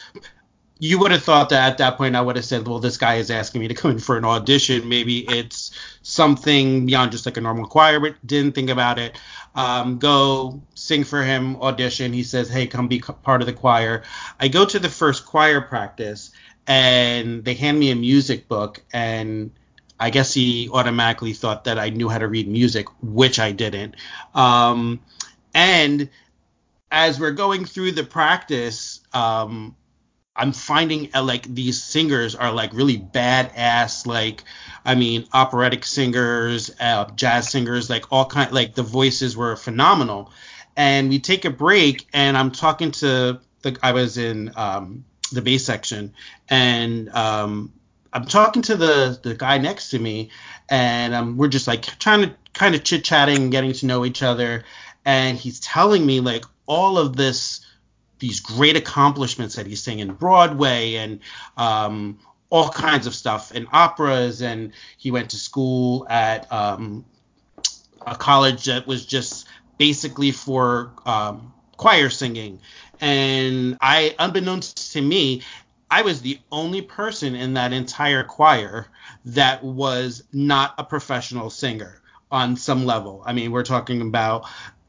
you 0.78 0.98
would 0.98 1.10
have 1.10 1.22
thought 1.22 1.48
that 1.50 1.72
at 1.72 1.78
that 1.78 1.96
point 1.96 2.16
I 2.16 2.20
would 2.20 2.36
have 2.36 2.44
said, 2.44 2.66
well, 2.66 2.80
this 2.80 2.98
guy 2.98 3.14
is 3.14 3.30
asking 3.30 3.62
me 3.62 3.68
to 3.68 3.74
come 3.74 3.92
in 3.92 3.98
for 3.98 4.18
an 4.18 4.24
audition. 4.24 4.88
Maybe 4.88 5.20
it's 5.20 5.70
something 6.02 6.86
beyond 6.86 7.12
just 7.12 7.24
like 7.24 7.38
a 7.38 7.40
normal 7.40 7.66
choir, 7.66 7.98
but 7.98 8.14
didn't 8.26 8.54
think 8.54 8.68
about 8.68 8.98
it. 8.98 9.18
Um, 9.54 9.98
go 9.98 10.60
sing 10.74 11.04
for 11.04 11.22
him, 11.22 11.56
audition. 11.62 12.12
He 12.12 12.22
says, 12.22 12.50
hey, 12.50 12.66
come 12.66 12.88
be 12.88 13.00
part 13.00 13.40
of 13.40 13.46
the 13.46 13.54
choir. 13.54 14.02
I 14.38 14.48
go 14.48 14.66
to 14.66 14.78
the 14.78 14.90
first 14.90 15.24
choir 15.24 15.62
practice 15.62 16.30
and 16.66 17.42
they 17.42 17.54
hand 17.54 17.78
me 17.78 17.90
a 17.90 17.96
music 17.96 18.46
book 18.46 18.82
and 18.92 19.52
I 19.98 20.10
guess 20.10 20.34
he 20.34 20.68
automatically 20.70 21.32
thought 21.32 21.64
that 21.64 21.78
I 21.78 21.88
knew 21.88 22.10
how 22.10 22.18
to 22.18 22.28
read 22.28 22.48
music, 22.48 22.88
which 23.00 23.38
I 23.38 23.52
didn't. 23.52 23.94
Um, 24.34 25.00
and 25.54 26.10
as 26.96 27.20
we're 27.20 27.30
going 27.30 27.66
through 27.66 27.92
the 27.92 28.02
practice, 28.02 29.00
um, 29.12 29.76
I'm 30.34 30.52
finding 30.52 31.10
uh, 31.14 31.22
like 31.22 31.42
these 31.42 31.82
singers 31.82 32.34
are 32.34 32.50
like 32.50 32.72
really 32.72 32.96
badass, 32.96 34.06
like 34.06 34.42
I 34.82 34.94
mean 34.94 35.26
operatic 35.34 35.84
singers, 35.84 36.70
uh, 36.80 37.04
jazz 37.14 37.50
singers, 37.50 37.90
like 37.90 38.10
all 38.10 38.24
kind, 38.24 38.50
like 38.50 38.74
the 38.74 38.82
voices 38.82 39.36
were 39.36 39.56
phenomenal. 39.56 40.32
And 40.74 41.10
we 41.10 41.18
take 41.18 41.44
a 41.44 41.50
break, 41.50 42.06
and 42.14 42.34
I'm 42.34 42.50
talking 42.50 42.92
to 42.92 43.40
the 43.60 43.78
I 43.82 43.92
was 43.92 44.16
in 44.16 44.52
um, 44.56 45.04
the 45.32 45.42
bass 45.42 45.66
section, 45.66 46.14
and 46.48 47.10
um, 47.10 47.74
I'm 48.14 48.24
talking 48.24 48.62
to 48.62 48.74
the 48.74 49.20
the 49.22 49.34
guy 49.34 49.58
next 49.58 49.90
to 49.90 49.98
me, 49.98 50.30
and 50.70 51.14
um, 51.14 51.36
we're 51.36 51.48
just 51.48 51.66
like 51.66 51.82
trying 51.98 52.22
to 52.22 52.34
kind 52.54 52.74
of 52.74 52.84
chit 52.84 53.04
chatting, 53.04 53.50
getting 53.50 53.74
to 53.74 53.86
know 53.86 54.06
each 54.06 54.22
other, 54.22 54.64
and 55.06 55.38
he's 55.38 55.60
telling 55.60 56.04
me 56.04 56.20
like 56.20 56.44
all 56.66 56.98
of 56.98 57.16
this 57.16 57.64
these 58.18 58.40
great 58.40 58.76
accomplishments 58.76 59.56
that 59.56 59.66
he's 59.66 59.82
singing 59.82 60.12
Broadway 60.12 60.94
and 60.94 61.20
um, 61.56 62.18
all 62.50 62.70
kinds 62.70 63.06
of 63.06 63.14
stuff 63.14 63.52
in 63.52 63.66
operas. 63.72 64.42
And 64.42 64.72
he 64.96 65.10
went 65.10 65.30
to 65.30 65.36
school 65.36 66.06
at 66.08 66.50
um, 66.50 67.04
a 68.06 68.16
college 68.16 68.64
that 68.64 68.86
was 68.86 69.04
just 69.04 69.46
basically 69.76 70.32
for 70.32 70.92
um, 71.04 71.52
choir 71.76 72.08
singing. 72.08 72.60
And 73.02 73.76
I, 73.82 74.14
unbeknownst 74.18 74.94
to 74.94 75.02
me, 75.02 75.42
I 75.90 76.02
was 76.02 76.22
the 76.22 76.40
only 76.50 76.80
person 76.80 77.34
in 77.34 77.54
that 77.54 77.74
entire 77.74 78.24
choir 78.24 78.86
that 79.26 79.62
was 79.62 80.24
not 80.32 80.74
a 80.78 80.84
professional 80.84 81.50
singer 81.50 82.00
on 82.30 82.56
some 82.56 82.86
level. 82.86 83.22
I 83.24 83.34
mean, 83.34 83.52
we're 83.52 83.62
talking 83.62 84.00
about 84.00 84.46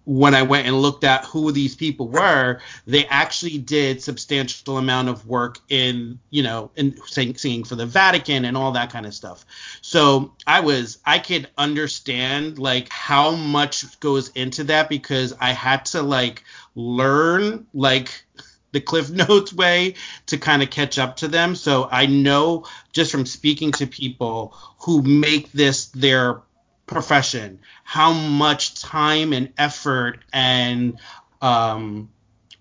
when 0.07 0.33
I 0.33 0.43
went 0.43 0.65
and 0.65 0.81
looked 0.81 1.03
at 1.03 1.25
who 1.25 1.51
these 1.51 1.75
people 1.75 2.07
were, 2.07 2.61
they 2.85 3.05
actually 3.07 3.57
did 3.57 4.01
substantial 4.01 4.77
amount 4.77 5.09
of 5.09 5.27
work 5.27 5.59
in, 5.67 6.17
you 6.29 6.43
know, 6.43 6.71
in 6.77 6.97
sing, 7.07 7.35
singing 7.35 7.65
for 7.65 7.75
the 7.75 7.85
Vatican 7.85 8.45
and 8.45 8.55
all 8.55 8.71
that 8.71 8.89
kind 8.89 9.05
of 9.05 9.13
stuff. 9.13 9.45
So 9.81 10.31
I 10.47 10.61
was, 10.61 10.99
I 11.05 11.19
could 11.19 11.49
understand 11.57 12.57
like 12.57 12.87
how 12.87 13.31
much 13.31 13.99
goes 13.99 14.29
into 14.29 14.63
that 14.65 14.87
because 14.87 15.33
I 15.41 15.51
had 15.51 15.83
to 15.87 16.01
like 16.01 16.45
learn 16.73 17.67
like 17.73 18.25
the 18.71 18.79
Cliff 18.79 19.09
Notes 19.09 19.51
way 19.51 19.95
to 20.27 20.37
kind 20.37 20.63
of 20.63 20.69
catch 20.69 20.97
up 20.97 21.17
to 21.17 21.27
them. 21.27 21.53
So 21.53 21.89
I 21.91 22.05
know 22.05 22.65
just 22.93 23.11
from 23.11 23.25
speaking 23.25 23.73
to 23.73 23.87
people 23.87 24.55
who 24.79 25.01
make 25.01 25.51
this 25.51 25.87
their 25.87 26.43
profession, 26.87 27.59
how 27.83 28.13
much 28.13 28.81
time 28.81 29.33
and 29.33 29.53
effort 29.57 30.19
and 30.33 30.97
um, 31.41 32.09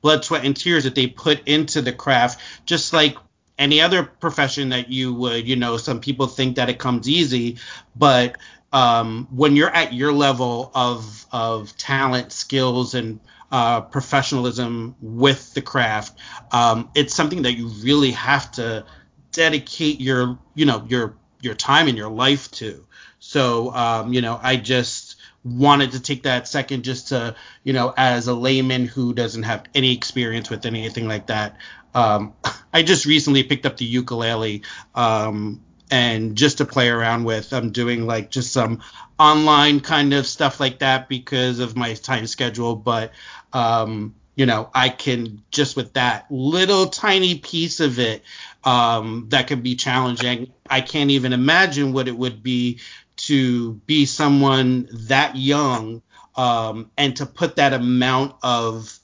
blood, 0.03 0.25
sweat, 0.25 0.45
and 0.45 0.57
tears 0.57 0.85
that 0.85 0.95
they 0.95 1.07
put 1.07 1.47
into 1.49 1.81
the 1.81 1.93
craft, 1.93 2.41
just 2.67 2.93
like 2.93 3.17
any 3.59 3.81
other 3.81 4.03
profession 4.03 4.69
that 4.71 4.91
you 4.91 5.15
would, 5.15 5.49
you 5.49 5.57
know, 5.57 5.77
some 5.79 6.01
people 6.01 6.27
think 6.27 6.57
that 6.57 6.69
it 6.69 6.79
comes 6.79 7.09
easy, 7.09 7.57
but 7.95 8.37
um, 8.73 9.29
when 9.31 9.57
you're 9.57 9.71
at 9.71 9.95
your 9.95 10.13
level 10.13 10.71
of 10.75 11.25
of 11.33 11.75
talent, 11.77 12.33
skills, 12.33 12.95
and 12.95 13.21
uh, 13.51 13.81
professionalism 13.81 14.95
with 15.01 15.55
the 15.55 15.63
craft, 15.63 16.19
um, 16.53 16.91
it's 16.95 17.15
something 17.15 17.43
that 17.43 17.53
you 17.53 17.69
really 17.69 18.11
have 18.11 18.51
to 18.53 18.85
dedicate 19.33 20.01
your, 20.01 20.39
you 20.55 20.67
know, 20.67 20.85
your 20.89 21.15
your 21.47 21.55
time 21.55 21.89
and 21.89 21.97
your 21.97 22.11
life 22.11 22.51
to. 22.53 22.85
So, 23.19 23.73
um, 23.73 24.13
you 24.13 24.21
know, 24.21 24.39
I 24.43 24.57
just 24.57 25.17
wanted 25.45 25.93
to 25.93 26.01
take 26.01 26.25
that 26.25 26.49
second 26.49 26.83
just 26.83 27.09
to, 27.09 27.37
you 27.63 27.73
know, 27.73 27.95
as 27.97 28.27
a 28.27 28.35
layman 28.35 28.87
who 28.87 29.15
doesn't 29.15 29.45
have 29.45 29.65
any 29.75 29.95
experience 29.95 30.51
with 30.51 30.67
anything 30.67 31.09
like 31.09 31.29
that. 31.29 31.57
Um, 31.95 32.35
I 32.73 32.83
just 32.83 33.07
recently 33.07 33.43
picked 33.43 33.65
up 33.65 33.77
the 33.79 33.87
ukulele 33.87 34.63
um, 34.95 35.63
and 35.91 36.37
just 36.37 36.59
to 36.59 36.67
play 36.67 36.89
around 36.89 37.25
with. 37.25 37.53
I'm 37.53 37.71
doing 37.71 38.07
like 38.07 38.31
just 38.31 38.53
some 38.53 38.83
online 39.19 39.81
kind 39.81 40.13
of 40.13 40.27
stuff 40.27 40.61
like 40.61 40.81
that 40.81 41.09
because 41.09 41.61
of 41.61 41.77
my 41.77 41.95
time 41.95 42.27
schedule, 42.27 42.77
but 42.77 43.13
um, 43.53 44.15
you 44.35 44.45
know, 44.45 44.69
I 44.75 44.91
can 44.91 45.43
just 45.51 45.77
with 45.77 45.95
that 45.95 46.31
little 46.31 46.87
tiny 46.89 47.39
piece 47.39 47.81
of 47.81 47.99
it 47.99 48.23
um, 48.67 49.27
that 49.29 49.47
can 49.47 49.63
be 49.63 49.77
challenging. 49.77 50.53
I 50.69 50.81
can't 50.81 51.11
even 51.11 51.33
imagine 51.33 51.93
what 51.93 52.09
it 52.09 52.19
would 52.19 52.43
be 52.43 52.81
to 53.17 53.75
be 53.87 54.05
someone 54.05 54.89
that 55.07 55.37
young 55.37 56.03
um, 56.35 56.91
and 56.99 57.17
to 57.17 57.25
put 57.25 57.57
that 57.57 57.73
amount 57.73 58.35
of 58.43 58.99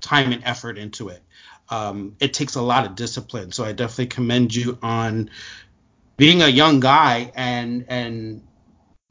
time 0.00 0.30
and 0.30 0.44
effort 0.44 0.78
into 0.78 1.08
it. 1.08 1.22
Um, 1.70 2.16
it 2.20 2.34
takes 2.34 2.54
a 2.54 2.62
lot 2.62 2.86
of 2.86 2.94
discipline. 2.94 3.50
So 3.50 3.64
I 3.64 3.72
definitely 3.72 4.06
commend 4.06 4.54
you 4.54 4.78
on 4.82 5.30
being 6.18 6.42
a 6.42 6.48
young 6.48 6.80
guy 6.80 7.32
and 7.34 7.86
and 7.88 8.42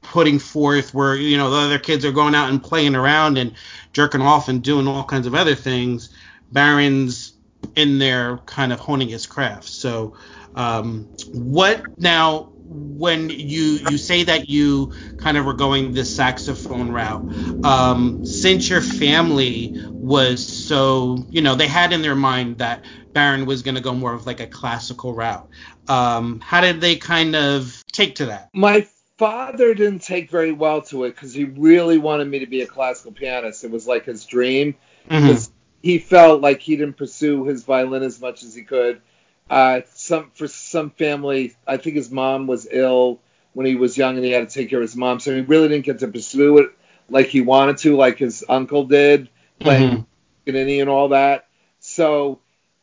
putting 0.01 0.39
forth 0.39 0.93
where 0.93 1.15
you 1.15 1.37
know 1.37 1.49
the 1.49 1.57
other 1.57 1.79
kids 1.79 2.05
are 2.05 2.11
going 2.11 2.35
out 2.35 2.49
and 2.49 2.63
playing 2.63 2.95
around 2.95 3.37
and 3.37 3.53
jerking 3.93 4.21
off 4.21 4.47
and 4.47 4.63
doing 4.63 4.87
all 4.87 5.03
kinds 5.03 5.27
of 5.27 5.33
other 5.33 5.55
things. 5.55 6.09
Baron's 6.51 7.33
in 7.75 7.99
there 7.99 8.37
kind 8.45 8.71
of 8.73 8.79
honing 8.79 9.09
his 9.09 9.25
craft. 9.25 9.67
So 9.69 10.15
um, 10.55 11.07
what 11.33 11.83
now 11.97 12.51
when 12.69 13.29
you 13.29 13.79
you 13.89 13.97
say 13.97 14.23
that 14.23 14.49
you 14.49 14.91
kind 15.17 15.37
of 15.37 15.45
were 15.45 15.53
going 15.53 15.93
the 15.93 16.03
saxophone 16.03 16.91
route, 16.91 17.23
um, 17.63 18.25
since 18.25 18.69
your 18.69 18.81
family 18.81 19.73
was 19.89 20.45
so 20.45 21.25
you 21.29 21.41
know 21.41 21.55
they 21.55 21.67
had 21.67 21.93
in 21.93 22.01
their 22.01 22.15
mind 22.15 22.57
that 22.57 22.83
Baron 23.13 23.45
was 23.45 23.61
going 23.61 23.75
to 23.75 23.81
go 23.81 23.93
more 23.93 24.13
of 24.13 24.25
like 24.25 24.39
a 24.39 24.47
classical 24.47 25.13
route. 25.13 25.49
Um, 25.87 26.39
how 26.39 26.61
did 26.61 26.81
they 26.81 26.97
kind 26.97 27.35
of 27.35 27.83
take 27.91 28.15
to 28.15 28.27
that? 28.27 28.49
My 28.53 28.87
father 29.17 29.73
didn't 29.73 30.01
take 30.01 30.29
very 30.29 30.51
well 30.51 30.81
to 30.83 31.05
it 31.05 31.15
because 31.15 31.33
he 31.33 31.45
really 31.45 31.97
wanted 31.97 32.27
me 32.27 32.39
to 32.39 32.47
be 32.47 32.61
a 32.61 32.67
classical 32.67 33.11
pianist. 33.11 33.63
It 33.63 33.71
was 33.71 33.87
like 33.87 34.05
his 34.05 34.25
dream. 34.25 34.75
Mm-hmm. 35.09 35.51
He 35.87 35.99
felt 35.99 36.41
like 36.41 36.59
he 36.61 36.75
didn't 36.75 36.97
pursue 36.97 37.45
his 37.45 37.63
violin 37.63 38.03
as 38.03 38.19
much 38.19 38.43
as 38.43 38.53
he 38.53 38.63
could 38.63 39.01
uh, 39.49 39.81
some 39.93 40.31
for 40.33 40.47
some 40.47 40.89
family, 40.91 41.55
I 41.65 41.77
think 41.77 41.95
his 41.95 42.11
mom 42.11 42.47
was 42.47 42.67
ill 42.69 43.21
when 43.53 43.65
he 43.65 43.75
was 43.75 43.97
young, 43.97 44.15
and 44.15 44.25
he 44.25 44.31
had 44.31 44.49
to 44.49 44.53
take 44.53 44.69
care 44.69 44.79
of 44.79 44.83
his 44.83 44.95
mom, 44.95 45.19
so 45.19 45.33
he 45.33 45.41
really 45.41 45.69
didn't 45.69 45.85
get 45.85 45.99
to 45.99 46.07
pursue 46.07 46.59
it 46.59 46.71
like 47.09 47.27
he 47.27 47.41
wanted 47.41 47.77
to, 47.79 47.95
like 47.95 48.17
his 48.17 48.43
uncle 48.47 48.85
did, 48.85 49.29
playing 49.59 50.05
mm-hmm. 50.45 50.55
and 50.55 50.89
all 50.89 51.09
that. 51.09 51.47
So 51.79 52.39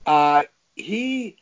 uh, 0.07 0.45
he 0.75 1.37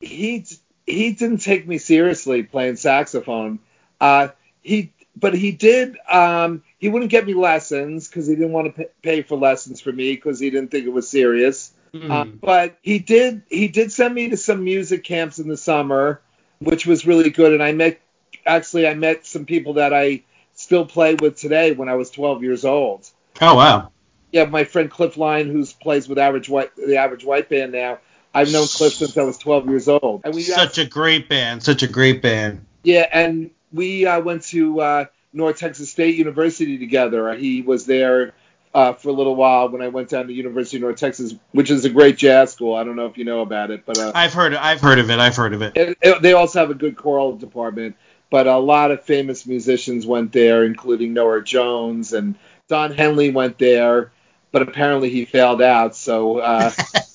he 0.00 0.46
he 0.86 1.12
didn't 1.12 1.38
take 1.38 1.68
me 1.68 1.78
seriously 1.78 2.42
playing 2.42 2.76
saxophone. 2.76 3.58
Uh, 4.00 4.28
he 4.62 4.92
but 5.14 5.34
he 5.34 5.52
did. 5.52 5.96
Um, 6.10 6.62
he 6.84 6.90
wouldn't 6.90 7.10
get 7.10 7.26
me 7.26 7.32
lessons 7.32 8.06
because 8.06 8.26
he 8.26 8.34
didn't 8.34 8.52
want 8.52 8.76
to 8.76 8.90
pay 9.00 9.22
for 9.22 9.38
lessons 9.38 9.80
for 9.80 9.90
me 9.90 10.14
because 10.14 10.38
he 10.38 10.50
didn't 10.50 10.70
think 10.70 10.84
it 10.84 10.92
was 10.92 11.08
serious. 11.08 11.72
Mm. 11.94 12.10
Uh, 12.10 12.24
but 12.26 12.76
he 12.82 12.98
did. 12.98 13.40
He 13.48 13.68
did 13.68 13.90
send 13.90 14.14
me 14.14 14.28
to 14.28 14.36
some 14.36 14.64
music 14.64 15.02
camps 15.02 15.38
in 15.38 15.48
the 15.48 15.56
summer, 15.56 16.20
which 16.58 16.86
was 16.86 17.06
really 17.06 17.30
good. 17.30 17.54
And 17.54 17.62
I 17.62 17.72
met 17.72 18.02
actually 18.44 18.86
I 18.86 18.92
met 18.92 19.24
some 19.24 19.46
people 19.46 19.72
that 19.74 19.94
I 19.94 20.24
still 20.56 20.84
play 20.84 21.14
with 21.14 21.38
today 21.38 21.72
when 21.72 21.88
I 21.88 21.94
was 21.94 22.10
12 22.10 22.42
years 22.42 22.66
old. 22.66 23.08
Oh 23.40 23.54
wow. 23.54 23.90
Yeah, 24.30 24.44
my 24.44 24.64
friend 24.64 24.90
Cliff 24.90 25.16
Lyons, 25.16 25.52
who 25.52 25.64
plays 25.82 26.06
with 26.06 26.18
Average 26.18 26.50
White, 26.50 26.76
the 26.76 26.98
Average 26.98 27.24
White 27.24 27.48
Band 27.48 27.72
now. 27.72 28.00
I've 28.34 28.52
known 28.52 28.66
Cliff 28.66 28.92
since 28.92 29.16
I 29.16 29.22
was 29.22 29.38
12 29.38 29.70
years 29.70 29.88
old. 29.88 30.20
And 30.26 30.34
we 30.34 30.42
such 30.42 30.76
a 30.76 30.84
great 30.84 31.30
band, 31.30 31.62
such 31.62 31.82
a 31.82 31.88
great 31.88 32.20
band. 32.20 32.66
Yeah, 32.82 33.08
and 33.10 33.52
we 33.72 34.04
uh, 34.04 34.20
went 34.20 34.42
to 34.48 34.80
uh, 34.82 35.04
North 35.34 35.58
Texas 35.58 35.90
State 35.90 36.16
University 36.16 36.78
together. 36.78 37.34
He 37.34 37.62
was 37.62 37.86
there 37.86 38.34
uh, 38.72 38.94
for 38.94 39.10
a 39.10 39.12
little 39.12 39.36
while 39.36 39.68
when 39.68 39.82
I 39.82 39.88
went 39.88 40.08
down 40.08 40.26
to 40.26 40.32
University 40.32 40.78
of 40.78 40.82
North 40.82 40.96
Texas, 40.96 41.34
which 41.52 41.70
is 41.70 41.84
a 41.84 41.90
great 41.90 42.16
jazz 42.16 42.52
school. 42.52 42.74
I 42.74 42.84
don't 42.84 42.96
know 42.96 43.06
if 43.06 43.18
you 43.18 43.24
know 43.24 43.40
about 43.40 43.70
it, 43.70 43.84
but 43.84 43.98
uh, 43.98 44.12
I've 44.14 44.32
heard 44.32 44.54
I've 44.54 44.80
heard 44.80 44.98
of 44.98 45.10
it. 45.10 45.18
I've 45.18 45.36
heard 45.36 45.52
of 45.54 45.62
it. 45.62 45.76
it, 45.76 45.98
it 46.00 46.22
they 46.22 46.32
also 46.32 46.60
have 46.60 46.70
a 46.70 46.74
good 46.74 46.96
choral 46.96 47.36
department, 47.36 47.96
but 48.30 48.46
a 48.46 48.58
lot 48.58 48.90
of 48.90 49.04
famous 49.04 49.46
musicians 49.46 50.06
went 50.06 50.32
there, 50.32 50.64
including 50.64 51.12
Norah 51.12 51.44
Jones 51.44 52.12
and 52.12 52.36
Don 52.68 52.92
Henley 52.92 53.30
went 53.30 53.58
there 53.58 54.10
but 54.54 54.62
apparently 54.62 55.10
he 55.10 55.24
failed 55.24 55.60
out. 55.60 55.96
So 55.96 56.38
uh, 56.38 56.70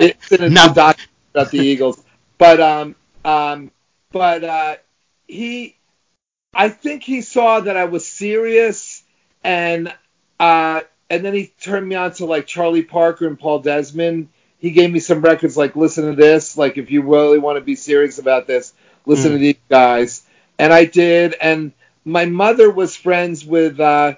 it's 0.00 0.32
in 0.32 0.42
a 0.42 0.50
no. 0.50 0.66
documentary 0.74 1.06
about 1.32 1.52
the 1.52 1.58
Eagles. 1.58 2.02
But 2.38 2.60
um, 2.60 2.96
um, 3.24 3.70
but 4.10 4.42
uh, 4.42 4.76
he, 5.28 5.75
I 6.56 6.70
think 6.70 7.02
he 7.02 7.20
saw 7.20 7.60
that 7.60 7.76
I 7.76 7.84
was 7.84 8.06
serious, 8.08 9.02
and 9.44 9.94
uh, 10.40 10.80
and 11.10 11.24
then 11.24 11.34
he 11.34 11.52
turned 11.60 11.86
me 11.86 11.96
on 11.96 12.12
to 12.14 12.24
like 12.24 12.46
Charlie 12.46 12.82
Parker 12.82 13.26
and 13.26 13.38
Paul 13.38 13.58
Desmond. 13.58 14.28
He 14.58 14.70
gave 14.70 14.90
me 14.90 15.00
some 15.00 15.20
records 15.20 15.56
like 15.56 15.76
listen 15.76 16.06
to 16.06 16.16
this, 16.16 16.56
like 16.56 16.78
if 16.78 16.90
you 16.90 17.02
really 17.02 17.38
want 17.38 17.58
to 17.58 17.60
be 17.60 17.76
serious 17.76 18.18
about 18.18 18.46
this, 18.46 18.72
listen 19.04 19.32
mm. 19.32 19.34
to 19.34 19.38
these 19.38 19.58
guys. 19.68 20.22
And 20.58 20.72
I 20.72 20.86
did, 20.86 21.34
and 21.38 21.72
my 22.06 22.24
mother 22.24 22.70
was 22.70 22.96
friends 22.96 23.44
with 23.44 23.78
uh, 23.78 24.14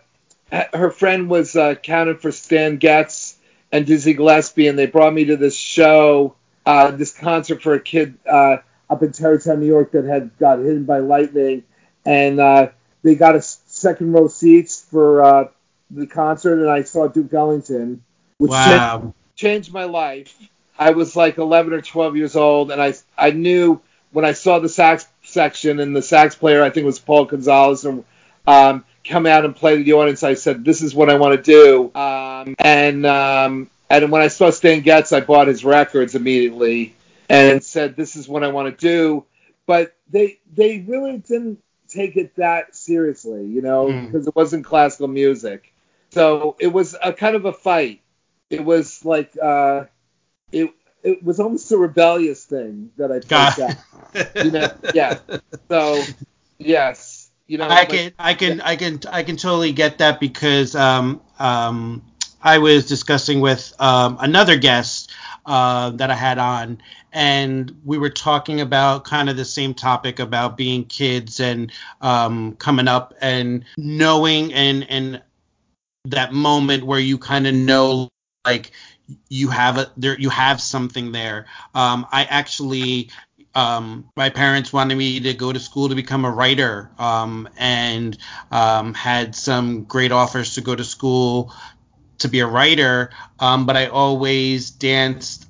her 0.52 0.90
friend 0.90 1.28
was 1.28 1.56
uh, 1.56 1.74
counted 1.74 2.20
for 2.20 2.30
Stan 2.30 2.76
Getz 2.76 3.36
and 3.72 3.84
Dizzy 3.84 4.14
Gillespie, 4.14 4.68
and 4.68 4.78
they 4.78 4.86
brought 4.86 5.12
me 5.12 5.24
to 5.26 5.36
this 5.36 5.56
show, 5.56 6.36
uh, 6.64 6.92
this 6.92 7.12
concert 7.12 7.62
for 7.62 7.74
a 7.74 7.80
kid 7.80 8.16
uh, 8.30 8.58
up 8.88 9.02
in 9.02 9.10
Tarrytown, 9.10 9.60
New 9.60 9.66
York, 9.66 9.92
that 9.92 10.04
had 10.04 10.38
got 10.38 10.60
hit 10.60 10.86
by 10.86 11.00
lightning, 11.00 11.64
and 12.04 12.40
uh, 12.40 12.68
they 13.02 13.14
got 13.14 13.36
a 13.36 13.42
second 13.42 14.12
row 14.12 14.28
seats 14.28 14.84
for 14.90 15.22
uh, 15.22 15.48
the 15.90 16.06
concert, 16.06 16.60
and 16.60 16.70
I 16.70 16.82
saw 16.82 17.08
Duke 17.08 17.32
Ellington, 17.32 18.02
which 18.38 18.50
wow. 18.50 19.14
changed, 19.36 19.72
my 19.72 19.84
life. 19.84 20.34
I 20.78 20.90
was 20.90 21.16
like 21.16 21.38
11 21.38 21.72
or 21.72 21.80
12 21.80 22.16
years 22.16 22.36
old, 22.36 22.70
and 22.70 22.80
I 22.80 22.94
I 23.16 23.30
knew 23.30 23.80
when 24.12 24.24
I 24.24 24.32
saw 24.32 24.58
the 24.58 24.68
sax 24.68 25.06
section 25.22 25.80
and 25.80 25.94
the 25.94 26.02
sax 26.02 26.34
player, 26.34 26.62
I 26.62 26.70
think 26.70 26.84
it 26.84 26.86
was 26.86 26.98
Paul 26.98 27.26
Gonsalves, 27.26 27.84
and 27.84 28.04
um, 28.46 28.84
come 29.04 29.26
out 29.26 29.44
and 29.44 29.54
play 29.54 29.76
to 29.76 29.84
the 29.84 29.94
audience, 29.94 30.22
I 30.22 30.34
said, 30.34 30.64
"This 30.64 30.82
is 30.82 30.94
what 30.94 31.10
I 31.10 31.16
want 31.16 31.36
to 31.36 31.42
do." 31.42 31.94
Um, 31.94 32.54
and 32.58 33.04
um, 33.06 33.70
and 33.90 34.10
when 34.10 34.22
I 34.22 34.28
saw 34.28 34.50
Stan 34.50 34.80
Getz, 34.80 35.12
I 35.12 35.20
bought 35.20 35.48
his 35.48 35.64
records 35.64 36.14
immediately 36.14 36.94
and 37.28 37.62
said, 37.62 37.96
"This 37.96 38.16
is 38.16 38.28
what 38.28 38.44
I 38.44 38.48
want 38.48 38.78
to 38.78 38.86
do." 38.86 39.24
But 39.66 39.94
they 40.10 40.38
they 40.54 40.78
really 40.80 41.18
didn't 41.18 41.62
take 41.88 42.16
it 42.16 42.36
that 42.36 42.76
seriously, 42.76 43.46
you 43.46 43.62
know, 43.62 43.86
because 43.86 44.24
mm. 44.24 44.28
it 44.28 44.36
wasn't 44.36 44.64
classical 44.64 45.08
music. 45.08 45.72
So 46.10 46.56
it 46.58 46.68
was 46.68 46.96
a 47.02 47.12
kind 47.12 47.36
of 47.36 47.44
a 47.44 47.52
fight. 47.52 48.00
It 48.50 48.64
was 48.64 49.04
like 49.04 49.36
uh, 49.40 49.84
it 50.52 50.70
it 51.02 51.22
was 51.22 51.40
almost 51.40 51.70
a 51.72 51.76
rebellious 51.76 52.44
thing 52.44 52.90
that 52.96 53.12
I 53.12 53.20
played 53.20 53.76
that. 54.14 54.44
you 54.44 54.50
know, 54.50 54.72
yeah. 54.94 55.18
So 55.68 56.02
yes, 56.58 57.30
you 57.46 57.58
know, 57.58 57.68
I 57.68 57.86
can, 57.86 58.12
I 58.18 58.34
can, 58.34 58.60
I 58.60 58.76
can, 58.76 59.00
I 59.10 59.22
can 59.22 59.36
totally 59.36 59.72
get 59.72 59.98
that 59.98 60.20
because 60.20 60.74
um, 60.74 61.22
um, 61.38 62.02
I 62.42 62.58
was 62.58 62.86
discussing 62.86 63.40
with 63.40 63.72
um, 63.80 64.18
another 64.20 64.56
guest 64.56 65.12
uh, 65.46 65.90
that 65.90 66.10
I 66.10 66.14
had 66.14 66.38
on, 66.38 66.82
and 67.18 67.80
we 67.84 67.98
were 67.98 68.10
talking 68.10 68.60
about 68.60 69.02
kind 69.02 69.28
of 69.28 69.36
the 69.36 69.44
same 69.44 69.74
topic 69.74 70.20
about 70.20 70.56
being 70.56 70.84
kids 70.84 71.40
and 71.40 71.72
um, 72.00 72.54
coming 72.54 72.86
up 72.86 73.12
and 73.20 73.64
knowing 73.76 74.54
and 74.54 74.88
and 74.88 75.20
that 76.04 76.32
moment 76.32 76.86
where 76.86 77.00
you 77.00 77.18
kind 77.18 77.48
of 77.48 77.56
know 77.56 78.08
like 78.46 78.70
you 79.28 79.48
have 79.48 79.78
a 79.78 79.90
there 79.96 80.16
you 80.16 80.30
have 80.30 80.60
something 80.60 81.10
there. 81.10 81.46
Um, 81.74 82.06
I 82.12 82.22
actually 82.22 83.10
um, 83.52 84.08
my 84.16 84.30
parents 84.30 84.72
wanted 84.72 84.94
me 84.94 85.18
to 85.18 85.34
go 85.34 85.52
to 85.52 85.58
school 85.58 85.88
to 85.88 85.96
become 85.96 86.24
a 86.24 86.30
writer 86.30 86.88
um, 87.00 87.48
and 87.58 88.16
um, 88.52 88.94
had 88.94 89.34
some 89.34 89.82
great 89.82 90.12
offers 90.12 90.54
to 90.54 90.60
go 90.60 90.76
to 90.76 90.84
school 90.84 91.52
to 92.18 92.28
be 92.28 92.40
a 92.40 92.46
writer, 92.46 93.10
um, 93.40 93.66
but 93.66 93.76
I 93.76 93.86
always 93.86 94.70
danced 94.70 95.47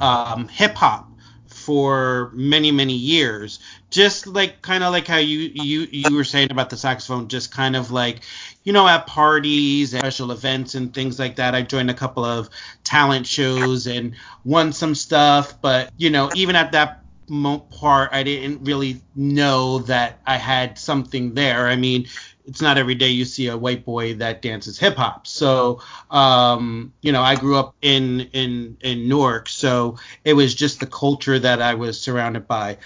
um, 0.00 0.48
hip 0.48 0.74
hop 0.74 1.06
for 1.46 2.30
many 2.32 2.72
many 2.72 2.94
years 2.94 3.58
just 3.90 4.26
like 4.26 4.62
kind 4.62 4.82
of 4.82 4.92
like 4.92 5.06
how 5.06 5.18
you 5.18 5.50
you 5.52 5.86
you 5.90 6.14
were 6.14 6.24
saying 6.24 6.50
about 6.50 6.70
the 6.70 6.76
saxophone 6.76 7.28
just 7.28 7.52
kind 7.52 7.76
of 7.76 7.90
like 7.90 8.20
you 8.64 8.72
know 8.72 8.86
at 8.86 9.06
parties 9.06 9.92
and 9.92 10.00
special 10.00 10.30
events 10.32 10.74
and 10.74 10.94
things 10.94 11.18
like 11.18 11.36
that 11.36 11.54
i 11.54 11.60
joined 11.60 11.90
a 11.90 11.94
couple 11.94 12.24
of 12.24 12.48
talent 12.82 13.26
shows 13.26 13.86
and 13.86 14.14
won 14.44 14.72
some 14.72 14.94
stuff 14.94 15.60
but 15.60 15.90
you 15.96 16.08
know 16.08 16.30
even 16.34 16.56
at 16.56 16.72
that 16.72 17.00
part, 17.70 18.10
I 18.12 18.22
didn't 18.22 18.64
really 18.64 19.00
know 19.14 19.78
that 19.80 20.18
I 20.26 20.36
had 20.36 20.78
something 20.78 21.34
there. 21.34 21.68
I 21.68 21.76
mean, 21.76 22.08
it's 22.46 22.62
not 22.62 22.78
every 22.78 22.94
day 22.94 23.08
you 23.08 23.24
see 23.24 23.48
a 23.48 23.56
white 23.56 23.84
boy 23.84 24.14
that 24.14 24.42
dances 24.42 24.78
hip 24.78 24.96
hop. 24.96 25.26
So, 25.26 25.80
um, 26.10 26.92
you 27.02 27.12
know, 27.12 27.22
I 27.22 27.36
grew 27.36 27.56
up 27.56 27.74
in 27.82 28.20
in 28.32 28.76
in 28.80 29.08
Newark, 29.08 29.48
so 29.48 29.98
it 30.24 30.34
was 30.34 30.54
just 30.54 30.80
the 30.80 30.86
culture 30.86 31.38
that 31.38 31.62
I 31.62 31.74
was 31.74 32.00
surrounded 32.00 32.46
by. 32.46 32.78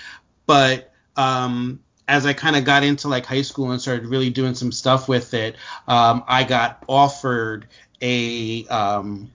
But 0.46 0.92
um, 1.16 1.80
as 2.08 2.26
I 2.26 2.32
kind 2.32 2.56
of 2.56 2.64
got 2.64 2.84
into 2.84 3.08
like 3.08 3.26
high 3.26 3.42
school 3.42 3.70
and 3.70 3.80
started 3.80 4.06
really 4.06 4.30
doing 4.30 4.54
some 4.54 4.72
stuff 4.72 5.08
with 5.08 5.34
it, 5.34 5.56
um, 5.88 6.24
I 6.26 6.44
got 6.44 6.84
offered 6.88 7.68
a 8.02 8.66
um, 8.66 9.30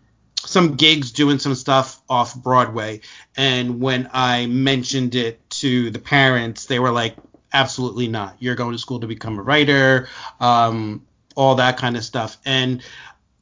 some 0.46 0.76
gigs 0.76 1.12
doing 1.12 1.40
some 1.40 1.56
stuff 1.56 2.02
off 2.10 2.36
Broadway. 2.36 3.02
And 3.36 3.82
when 3.82 4.10
I 4.14 4.46
mentioned 4.48 5.16
it 5.16 5.48
to 5.52 5.92
the 5.92 6.00
parents, 6.00 6.66
they 6.66 6.80
were 6.80 6.92
like, 6.92 7.16
absolutely 7.54 8.08
not. 8.08 8.38
You're 8.40 8.56
going 8.56 8.74
to 8.74 8.78
school 8.78 9.00
to 9.00 9.08
become 9.08 9.40
a 9.40 9.42
writer, 9.42 10.08
um, 10.40 11.06
all 11.36 11.56
that 11.56 11.78
kind 11.78 11.98
of 11.98 12.04
stuff. 12.04 12.38
And 12.46 12.84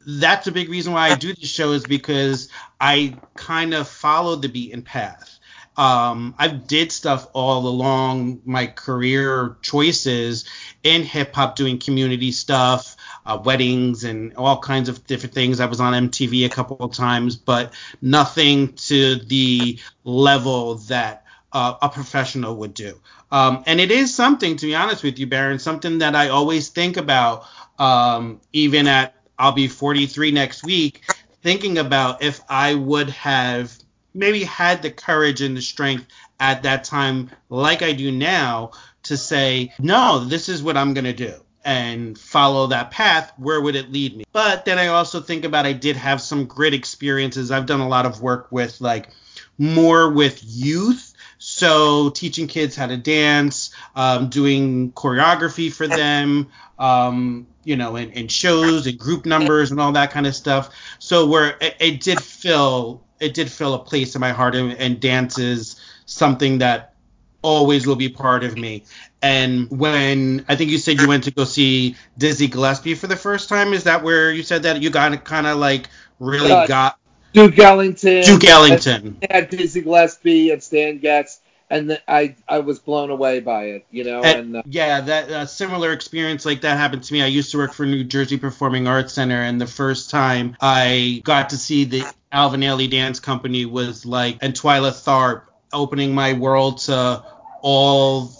that's 0.06 0.48
a 0.48 0.52
big 0.52 0.70
reason 0.70 0.94
why 0.94 1.10
I 1.10 1.16
do 1.16 1.34
this 1.34 1.50
show 1.50 1.72
is 1.72 1.84
because 1.84 2.50
I 2.80 3.18
kind 3.36 3.74
of 3.74 3.88
followed 3.88 4.42
the 4.42 4.48
beaten 4.50 4.82
path. 4.82 5.38
Um, 5.76 6.34
I 6.40 6.48
did 6.48 6.92
stuff 6.92 7.28
all 7.34 7.68
along 7.68 8.42
my 8.46 8.66
career 8.66 9.58
choices 9.62 10.46
in 10.82 11.04
hip 11.04 11.36
hop, 11.36 11.56
doing 11.56 11.78
community 11.78 12.32
stuff, 12.32 12.96
uh, 13.28 13.38
weddings 13.44 14.04
and 14.04 14.34
all 14.38 14.58
kinds 14.58 14.90
of 14.90 15.06
different 15.06 15.36
things. 15.36 15.60
I 15.60 15.68
was 15.68 15.80
on 15.80 15.94
MTV 16.10 16.46
a 16.46 16.50
couple 16.50 16.78
of 16.78 16.94
times, 16.94 17.36
but 17.36 17.74
nothing 18.02 18.74
to 18.74 19.18
the 19.18 19.80
level 20.04 20.76
that 20.76 21.27
uh, 21.52 21.76
a 21.82 21.90
professional 21.90 22.56
would 22.58 22.74
do. 22.74 23.00
Um, 23.32 23.64
and 23.66 23.80
it 23.80 23.92
is 23.92 24.14
something, 24.14 24.58
to 24.58 24.66
be 24.66 24.76
honest 24.76 25.04
with 25.04 25.20
you, 25.20 25.28
Baron, 25.28 25.60
something 25.60 26.00
that 26.00 26.16
I 26.16 26.30
always 26.30 26.70
think 26.70 26.98
about, 26.98 27.46
um, 27.80 28.42
even 28.54 28.88
at 28.88 29.14
I'll 29.40 29.52
be 29.52 29.68
43 29.68 30.32
next 30.32 30.64
week, 30.64 31.04
thinking 31.44 31.78
about 31.78 32.24
if 32.24 32.42
I 32.50 32.74
would 32.74 33.10
have 33.12 33.72
maybe 34.14 34.44
had 34.44 34.82
the 34.82 34.90
courage 34.90 35.42
and 35.42 35.56
the 35.56 35.62
strength 35.62 36.08
at 36.40 36.64
that 36.64 36.84
time, 36.84 37.30
like 37.50 37.82
I 37.82 37.94
do 37.94 38.12
now, 38.12 38.72
to 39.04 39.16
say, 39.16 39.74
no, 39.80 40.26
this 40.26 40.50
is 40.50 40.64
what 40.64 40.76
I'm 40.76 40.94
going 40.94 41.06
to 41.06 41.14
do 41.14 41.34
and 41.68 42.18
follow 42.18 42.68
that 42.68 42.92
path, 42.92 43.34
where 43.38 43.60
would 43.60 43.76
it 43.76 43.92
lead 43.92 44.16
me? 44.16 44.24
But 44.32 44.64
then 44.64 44.80
I 44.80 44.88
also 44.88 45.20
think 45.20 45.44
about 45.44 45.66
I 45.66 45.74
did 45.74 45.98
have 45.98 46.22
some 46.22 46.46
grit 46.46 46.74
experiences. 46.74 47.52
I've 47.52 47.66
done 47.66 47.82
a 47.82 47.88
lot 47.90 48.06
of 48.06 48.22
work 48.22 48.48
with 48.52 48.80
like 48.80 49.10
more 49.58 50.10
with 50.10 50.42
youth. 50.44 51.14
So 51.38 52.10
teaching 52.10 52.48
kids 52.48 52.76
how 52.76 52.88
to 52.88 52.98
dance, 52.98 53.72
um, 53.96 54.30
doing 54.30 54.92
choreography 54.94 55.72
for 55.72 55.88
them, 55.88 56.48
um, 56.80 57.48
you 57.64 57.76
know, 57.76 57.96
in, 57.96 58.12
in, 58.12 58.28
shows 58.28 58.88
and 58.88 58.98
group 58.98 59.26
numbers 59.26 59.72
and 59.72 59.80
all 59.80 59.92
that 59.92 60.12
kind 60.12 60.26
of 60.26 60.36
stuff. 60.36 60.70
So 61.00 61.28
where 61.28 61.58
it, 61.62 61.76
it 61.80 62.02
did 62.02 62.22
fill, 62.22 63.04
it 63.20 63.34
did 63.34 63.52
fill 63.52 63.74
a 63.74 63.80
place 63.80 64.16
in 64.16 64.22
my 64.22 64.32
heart, 64.32 64.56
and, 64.56 64.74
and 64.74 65.00
dance 65.00 65.38
is 65.38 65.80
something 66.06 66.60
that 66.60 66.94
always 67.42 67.86
will 67.86 67.96
be 67.96 68.10
part 68.10 68.44
of 68.44 68.58
me. 68.58 68.84
And 69.22 69.70
when 69.70 70.46
I 70.48 70.56
think 70.56 70.72
you 70.72 70.78
said 70.78 71.00
you 71.00 71.08
went 71.08 71.24
to 71.26 71.32
go 71.32 71.44
see 71.44 71.96
Dizzy 72.18 72.48
Gillespie 72.48 72.96
for 72.96 73.08
the 73.08 73.16
first 73.16 73.50
time, 73.50 73.74
is 73.74 73.84
that 73.84 74.04
where 74.04 74.32
you 74.32 74.44
said 74.44 74.64
that 74.64 74.82
you 74.82 74.90
got 74.90 75.24
kind 75.24 75.48
of 75.48 75.58
like 75.58 75.90
really 76.20 76.52
uh, 76.52 76.68
got 76.68 77.00
Duke 77.34 77.60
Ellington, 77.60 78.24
Duke 78.24 78.46
Ellington, 78.46 79.18
had 79.30 79.50
Dizzy 79.50 79.82
Gillespie 79.82 80.52
and 80.52 80.62
Stan 80.64 80.98
Getz, 81.00 81.40
and 81.70 81.90
the, 81.90 82.12
I 82.12 82.36
I 82.48 82.60
was 82.60 82.80
blown 82.80 83.10
away 83.10 83.40
by 83.40 83.66
it, 83.66 83.86
you 83.92 84.04
know. 84.04 84.24
And, 84.24 84.40
and 84.40 84.56
uh, 84.58 84.64
yeah, 84.66 85.02
that 85.02 85.30
uh, 85.30 85.46
similar 85.46 85.92
experience 85.92 86.46
like 86.46 86.62
that 86.62 86.78
happened 86.78 87.04
to 87.04 87.14
me. 87.14 87.22
I 87.22 87.28
used 87.28 87.52
to 87.52 87.58
work 87.58 87.74
for 87.74 87.86
New 87.86 88.04
Jersey 88.04 88.38
Performing 88.38 88.88
Arts 88.88 89.14
Center, 89.14 89.42
and 89.42 89.60
the 89.60 89.68
first 89.68 90.10
time 90.10 90.56
I 90.62 91.22
got 91.24 91.50
to 91.50 91.58
see 91.58 91.86
the 91.86 92.04
Alvin 92.32 92.62
Ailey 92.62 92.90
Dance 92.90 93.20
Company 93.20 93.66
was 93.66 94.06
like, 94.06 94.38
and 94.42 94.54
Twyla 94.54 94.92
Tharp 94.92 95.44
opening 95.74 96.16
my 96.16 96.34
world 96.34 96.80
to 96.80 97.24
all 97.62 98.32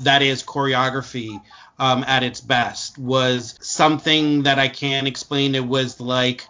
that 0.00 0.22
is 0.22 0.42
choreography 0.42 1.40
um, 1.78 2.04
at 2.06 2.22
its 2.22 2.40
best 2.40 2.98
was 2.98 3.58
something 3.60 4.44
that 4.44 4.58
I 4.58 4.68
can't 4.68 5.06
explain. 5.06 5.54
It 5.54 5.66
was 5.66 6.00
like 6.00 6.46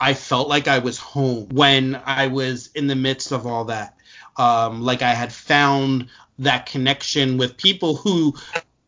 I 0.00 0.14
felt 0.14 0.48
like 0.48 0.68
I 0.68 0.78
was 0.78 0.98
home 0.98 1.48
when 1.50 2.00
I 2.04 2.28
was 2.28 2.70
in 2.74 2.86
the 2.86 2.96
midst 2.96 3.32
of 3.32 3.46
all 3.46 3.66
that. 3.66 3.96
Um, 4.36 4.82
like 4.82 5.02
I 5.02 5.14
had 5.14 5.32
found 5.32 6.08
that 6.38 6.66
connection 6.66 7.38
with 7.38 7.56
people 7.56 7.96
who 7.96 8.34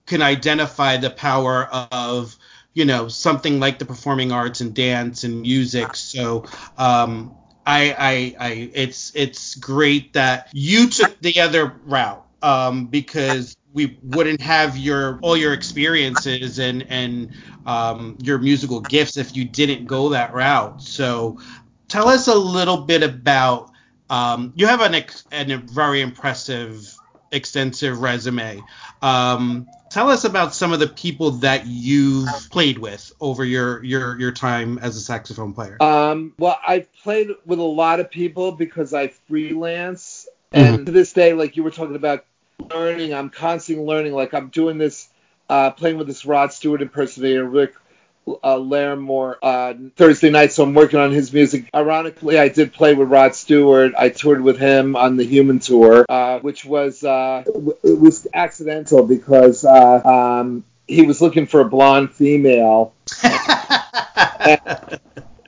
can 0.07 0.23
identify 0.23 0.97
the 0.97 1.11
power 1.11 1.65
of 1.65 2.37
you 2.75 2.85
know 2.85 3.09
something 3.09 3.61
like 3.61 3.79
the 3.79 3.85
performing 3.85 4.33
arts 4.33 4.61
and 4.61 4.75
dance 4.75 5.25
and 5.25 5.43
music. 5.43 5.95
So 5.97 6.45
um, 6.77 7.35
I, 7.67 7.95
I, 7.99 8.47
I, 8.47 8.71
it's 8.75 9.13
it's 9.15 9.55
great 9.55 10.15
that 10.15 10.49
you 10.53 10.89
took 10.89 11.21
the 11.21 11.41
other 11.41 11.75
route 11.85 12.25
um, 12.43 12.87
because 12.87 13.58
we 13.73 13.99
wouldn't 14.03 14.41
have 14.41 14.77
your 14.77 15.19
all 15.23 15.37
your 15.37 15.53
experiences 15.53 16.59
and 16.59 16.87
and 16.89 17.33
um, 17.67 18.17
your 18.23 18.39
musical 18.39 18.81
gifts 18.81 19.17
if 19.17 19.37
you 19.37 19.45
didn't 19.45 19.87
go 19.87 20.11
that 20.11 20.33
route. 20.33 20.83
So 20.83 21.39
tell 21.89 22.09
us 22.09 22.29
a 22.29 22.35
little 22.35 22.79
bit 22.79 23.03
about 23.03 23.71
um, 24.11 24.53
you 24.57 24.67
have 24.67 24.81
an, 24.81 24.95
ex- 24.95 25.25
an, 25.31 25.51
a 25.51 25.59
very 25.59 26.01
impressive 26.01 26.95
extensive 27.31 28.01
resume. 28.01 28.63
Um, 29.03 29.69
tell 29.91 30.09
us 30.09 30.25
about 30.25 30.55
some 30.55 30.73
of 30.73 30.81
the 30.81 30.87
people 30.87 31.33
that 31.33 31.67
you've 31.67 32.29
played 32.51 32.79
with 32.79 33.13
over 33.21 33.45
your 33.45 33.85
your 33.85 34.19
your 34.19 34.33
time 34.33 34.79
as 34.79 34.97
a 34.97 35.01
saxophone 35.01 35.53
player. 35.53 35.77
Um, 35.83 36.35
well, 36.39 36.59
I've 36.67 36.93
played 37.03 37.29
with 37.45 37.59
a 37.59 37.63
lot 37.63 38.01
of 38.01 38.11
people 38.11 38.53
because 38.53 38.95
I 38.95 39.09
freelance, 39.09 40.27
and 40.53 40.77
mm-hmm. 40.77 40.85
to 40.87 40.93
this 40.93 41.13
day, 41.13 41.35
like 41.35 41.57
you 41.57 41.63
were 41.63 41.71
talking 41.71 41.97
about 41.97 42.25
learning, 42.71 43.15
I'm 43.15 43.31
constantly 43.31 43.85
learning. 43.85 44.13
Like 44.13 44.35
I'm 44.35 44.49
doing 44.49 44.79
this, 44.79 45.09
uh, 45.49 45.71
playing 45.71 45.99
with 45.99 46.07
this 46.07 46.27
Rod 46.27 46.53
Stewart 46.53 46.83
impersonator, 46.83 47.45
Rick 47.45 47.75
uh, 48.27 48.57
Larimore 48.57 49.37
uh, 49.43 49.75
Thursday 49.97 50.31
night, 50.31 50.53
so 50.53 50.65
I'm 50.65 50.75
working 50.75 50.99
on 50.99 51.13
his 51.13 51.33
music. 51.33 51.71
Ironically, 51.75 52.39
I 52.39 52.49
did 52.49 52.73
play 52.73 52.95
with 52.95 53.09
Rod 53.09 53.35
Stewart. 53.35 53.93
I 53.99 54.11
toured 54.11 54.43
with 54.43 54.59
him 54.59 54.97
on 54.97 55.17
the 55.17 55.25
Human 55.25 55.61
Tour, 55.61 56.05
uh, 56.09 56.39
which 56.41 56.65
was 56.65 57.03
uh, 57.05 57.45
it 57.47 57.99
was 57.99 58.27
accidental 58.35 59.07
because 59.07 59.65
uh, 59.65 60.03
um, 60.05 60.65
he 60.87 61.03
was 61.03 61.23
looking 61.23 61.47
for 61.47 61.61
a 61.61 61.69
blonde 61.69 62.13
female. 62.13 62.93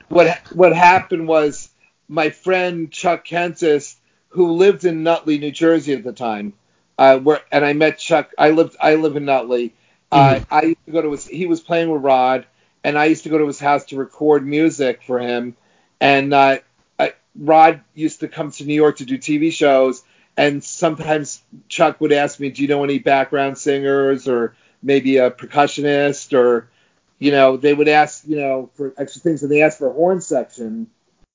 what 0.09 0.39
what 0.53 0.75
happened 0.75 1.27
was 1.27 1.69
my 2.07 2.31
friend 2.31 2.91
Chuck 2.91 3.25
Kentis, 3.25 3.95
who 4.29 4.53
lived 4.53 4.85
in 4.85 5.03
Nutley, 5.03 5.37
New 5.37 5.51
Jersey 5.51 5.93
at 5.93 6.03
the 6.03 6.13
time, 6.13 6.53
uh, 7.01 7.17
where 7.17 7.41
and 7.51 7.65
I 7.65 7.73
met 7.73 7.97
Chuck. 7.97 8.31
I 8.37 8.51
lived 8.51 8.75
I 8.79 8.93
live 8.93 9.15
in 9.15 9.25
Nutley. 9.25 9.73
Mm-hmm. 10.11 10.53
I 10.53 10.61
used 10.61 10.85
to 10.85 10.91
go 10.91 11.01
to 11.01 11.11
his. 11.11 11.25
He 11.25 11.47
was 11.47 11.59
playing 11.59 11.89
with 11.89 12.03
Rod, 12.03 12.45
and 12.83 12.95
I 12.95 13.05
used 13.05 13.23
to 13.23 13.29
go 13.29 13.39
to 13.39 13.47
his 13.47 13.59
house 13.59 13.85
to 13.85 13.95
record 13.95 14.45
music 14.45 15.01
for 15.01 15.17
him. 15.17 15.55
And 15.99 16.31
uh, 16.31 16.59
I, 16.99 17.13
Rod 17.35 17.81
used 17.95 18.19
to 18.19 18.27
come 18.27 18.51
to 18.51 18.65
New 18.65 18.75
York 18.75 18.97
to 18.97 19.05
do 19.05 19.17
TV 19.17 19.51
shows, 19.51 20.03
and 20.37 20.63
sometimes 20.63 21.41
Chuck 21.69 21.99
would 22.01 22.11
ask 22.11 22.39
me, 22.39 22.51
"Do 22.51 22.61
you 22.61 22.67
know 22.67 22.83
any 22.83 22.99
background 22.99 23.57
singers 23.57 24.27
or 24.27 24.55
maybe 24.83 25.17
a 25.17 25.31
percussionist 25.31 26.37
or?" 26.37 26.69
You 27.17 27.31
know, 27.31 27.55
they 27.55 27.71
would 27.71 27.87
ask, 27.87 28.23
you 28.27 28.37
know, 28.37 28.71
for 28.73 28.95
extra 28.97 29.21
things, 29.21 29.43
and 29.43 29.51
they 29.51 29.61
asked 29.61 29.77
for 29.77 29.87
a 29.87 29.93
horn 29.93 30.21
section 30.21 30.87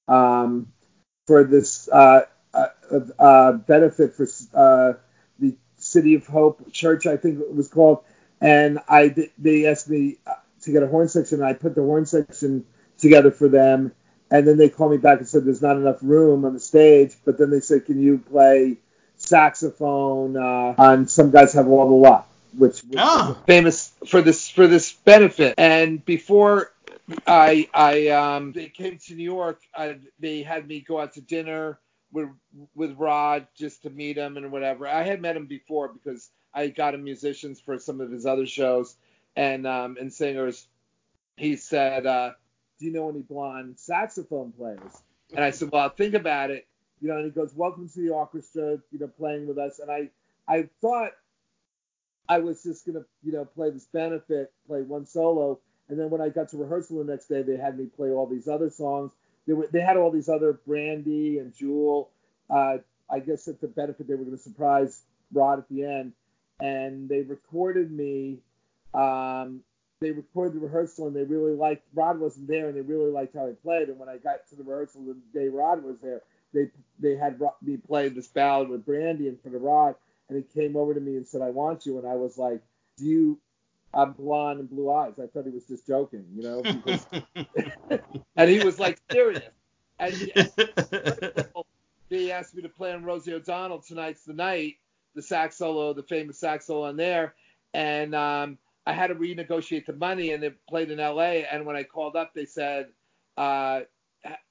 um, 0.08 0.66
for 1.28 1.44
this 1.44 1.88
uh, 1.88 2.22
uh, 2.52 2.66
uh, 3.20 3.52
benefit 3.52 4.14
for 4.14 4.26
uh, 4.52 4.94
City 5.96 6.14
of 6.14 6.26
Hope 6.26 6.72
Church, 6.72 7.06
I 7.06 7.16
think 7.16 7.40
it 7.40 7.54
was 7.54 7.68
called. 7.68 8.04
And 8.38 8.80
I, 8.86 9.14
they 9.38 9.66
asked 9.66 9.88
me 9.88 10.18
to 10.62 10.72
get 10.72 10.82
a 10.82 10.86
horn 10.86 11.08
section. 11.08 11.40
And 11.40 11.48
I 11.48 11.54
put 11.54 11.74
the 11.74 11.80
horn 11.80 12.04
section 12.04 12.66
together 12.98 13.30
for 13.30 13.48
them, 13.48 13.92
and 14.30 14.46
then 14.46 14.58
they 14.58 14.68
called 14.68 14.90
me 14.90 14.98
back 14.98 15.18
and 15.18 15.28
said 15.28 15.44
there's 15.44 15.62
not 15.62 15.76
enough 15.76 15.98
room 16.02 16.44
on 16.44 16.52
the 16.52 16.60
stage. 16.60 17.16
But 17.24 17.38
then 17.38 17.50
they 17.50 17.60
said, 17.60 17.86
can 17.86 17.98
you 17.98 18.18
play 18.18 18.76
saxophone? 19.16 20.36
Uh, 20.36 20.74
and 20.76 21.10
some 21.10 21.30
guys 21.30 21.54
have 21.54 21.68
all 21.68 21.88
the 21.88 21.94
luck, 21.94 22.28
which 22.52 22.84
was 22.84 22.96
oh. 22.98 23.38
famous 23.46 23.92
for 24.06 24.20
this 24.20 24.48
for 24.48 24.66
this 24.66 24.92
benefit. 24.92 25.54
And 25.56 26.04
before 26.04 26.72
I 27.26 27.68
I 27.72 28.08
um 28.08 28.52
they 28.52 28.68
came 28.68 28.98
to 29.06 29.14
New 29.14 29.24
York, 29.24 29.60
I, 29.74 29.96
they 30.20 30.42
had 30.42 30.66
me 30.66 30.80
go 30.80 31.00
out 31.00 31.14
to 31.14 31.22
dinner 31.22 31.78
with 32.12 32.28
with 32.74 32.96
Rod 32.98 33.46
just 33.56 33.82
to 33.82 33.90
meet 33.90 34.16
him 34.16 34.36
and 34.36 34.52
whatever. 34.52 34.86
I 34.86 35.02
had 35.02 35.20
met 35.20 35.36
him 35.36 35.46
before 35.46 35.88
because 35.88 36.30
I 36.54 36.68
got 36.68 36.94
him 36.94 37.04
musicians 37.04 37.60
for 37.60 37.78
some 37.78 38.00
of 38.00 38.10
his 38.10 38.26
other 38.26 38.46
shows 38.46 38.96
and 39.36 39.66
um, 39.66 39.96
and 40.00 40.12
singers, 40.12 40.66
he 41.36 41.56
said, 41.56 42.06
uh, 42.06 42.32
"Do 42.78 42.86
you 42.86 42.92
know 42.92 43.10
any 43.10 43.20
blonde 43.20 43.78
saxophone 43.78 44.52
players?" 44.52 45.02
And 45.34 45.44
I 45.44 45.50
said, 45.50 45.70
"Well, 45.70 45.88
think 45.90 46.14
about 46.14 46.50
it." 46.50 46.66
You 47.00 47.08
know, 47.08 47.16
and 47.16 47.26
he 47.26 47.30
goes, 47.30 47.52
"Welcome 47.54 47.88
to 47.88 48.00
the 48.00 48.10
orchestra," 48.10 48.78
you 48.90 48.98
know, 48.98 49.08
playing 49.08 49.46
with 49.46 49.58
us. 49.58 49.78
And 49.78 49.90
I, 49.90 50.08
I 50.48 50.68
thought 50.80 51.12
I 52.28 52.38
was 52.38 52.62
just 52.62 52.86
gonna, 52.86 53.04
you 53.22 53.32
know, 53.32 53.44
play 53.44 53.70
this 53.70 53.84
benefit, 53.84 54.52
play 54.66 54.80
one 54.82 55.04
solo, 55.04 55.60
and 55.88 56.00
then 56.00 56.08
when 56.08 56.22
I 56.22 56.30
got 56.30 56.48
to 56.50 56.56
rehearsal 56.56 57.04
the 57.04 57.12
next 57.12 57.26
day, 57.26 57.42
they 57.42 57.56
had 57.56 57.78
me 57.78 57.86
play 57.86 58.10
all 58.10 58.26
these 58.26 58.48
other 58.48 58.70
songs. 58.70 59.12
They 59.46 59.52
were, 59.52 59.68
they 59.70 59.80
had 59.80 59.96
all 59.96 60.10
these 60.10 60.28
other 60.28 60.54
Brandy 60.66 61.38
and 61.38 61.54
Jewel. 61.54 62.10
Uh, 62.50 62.78
I 63.10 63.20
guess 63.20 63.48
at 63.48 63.60
the 63.60 63.68
benefit 63.68 64.08
they 64.08 64.14
were 64.14 64.24
going 64.24 64.36
to 64.36 64.42
surprise 64.42 65.02
Rod 65.32 65.58
at 65.58 65.68
the 65.68 65.84
end, 65.84 66.12
and 66.60 67.08
they 67.08 67.22
recorded 67.22 67.90
me 67.90 68.38
um, 68.94 69.60
they 70.00 70.10
recorded 70.10 70.54
the 70.54 70.60
rehearsal 70.60 71.06
and 71.06 71.16
they 71.16 71.24
really 71.24 71.54
liked 71.54 71.86
Rod 71.94 72.18
wasn't 72.18 72.48
there 72.48 72.68
and 72.68 72.76
they 72.76 72.82
really 72.82 73.10
liked 73.10 73.34
how 73.34 73.46
I 73.46 73.52
played. 73.62 73.88
And 73.88 73.98
when 73.98 74.08
I 74.08 74.18
got 74.18 74.48
to 74.50 74.56
the 74.56 74.62
rehearsal 74.62 75.02
the 75.04 75.16
day 75.38 75.48
Rod 75.48 75.82
was 75.82 75.96
there, 76.02 76.22
they 76.52 76.70
they 76.98 77.16
had 77.16 77.40
me 77.62 77.76
play 77.76 78.08
this 78.08 78.26
ballad 78.26 78.68
with 78.68 78.86
Brandy 78.86 79.28
in 79.28 79.36
front 79.36 79.56
of 79.56 79.62
Rod, 79.62 79.94
and 80.28 80.36
he 80.36 80.60
came 80.60 80.76
over 80.76 80.94
to 80.94 81.00
me 81.00 81.16
and 81.16 81.26
said, 81.26 81.42
"I 81.42 81.50
want 81.50 81.86
you," 81.86 81.98
and 81.98 82.06
I 82.06 82.14
was 82.14 82.38
like, 82.38 82.62
"Do 82.96 83.04
you?" 83.04 83.38
I'm 83.94 84.12
blonde 84.12 84.60
and 84.60 84.68
blue 84.68 84.90
eyes. 84.90 85.14
I 85.18 85.26
thought 85.26 85.46
he 85.46 85.50
was 85.50 85.64
just 85.64 85.86
joking, 85.86 86.24
you 86.34 86.42
know, 86.42 86.62
because, 86.62 87.06
and 88.36 88.50
he 88.50 88.64
was 88.64 88.78
like 88.78 89.00
serious. 89.10 89.42
And 89.98 90.12
he, 92.10 92.30
asked 92.30 92.54
me 92.54 92.62
to 92.62 92.68
play 92.68 92.92
on 92.92 93.04
Rosie 93.04 93.32
O'Donnell 93.32 93.80
tonight's 93.80 94.24
the 94.24 94.34
night, 94.34 94.74
the 95.14 95.22
sax 95.22 95.56
solo, 95.56 95.94
the 95.94 96.02
famous 96.02 96.38
sax 96.38 96.66
solo 96.66 96.86
on 96.86 96.96
there, 96.96 97.34
and 97.72 98.14
um, 98.14 98.58
I 98.86 98.92
had 98.92 99.08
to 99.08 99.14
renegotiate 99.14 99.86
the 99.86 99.94
money, 99.94 100.32
and 100.32 100.42
they 100.42 100.50
played 100.68 100.90
in 100.90 101.00
L.A. 101.00 101.46
And 101.46 101.64
when 101.64 101.76
I 101.76 101.82
called 101.82 102.16
up, 102.16 102.34
they 102.34 102.44
said, 102.44 102.88
uh, 103.36 103.80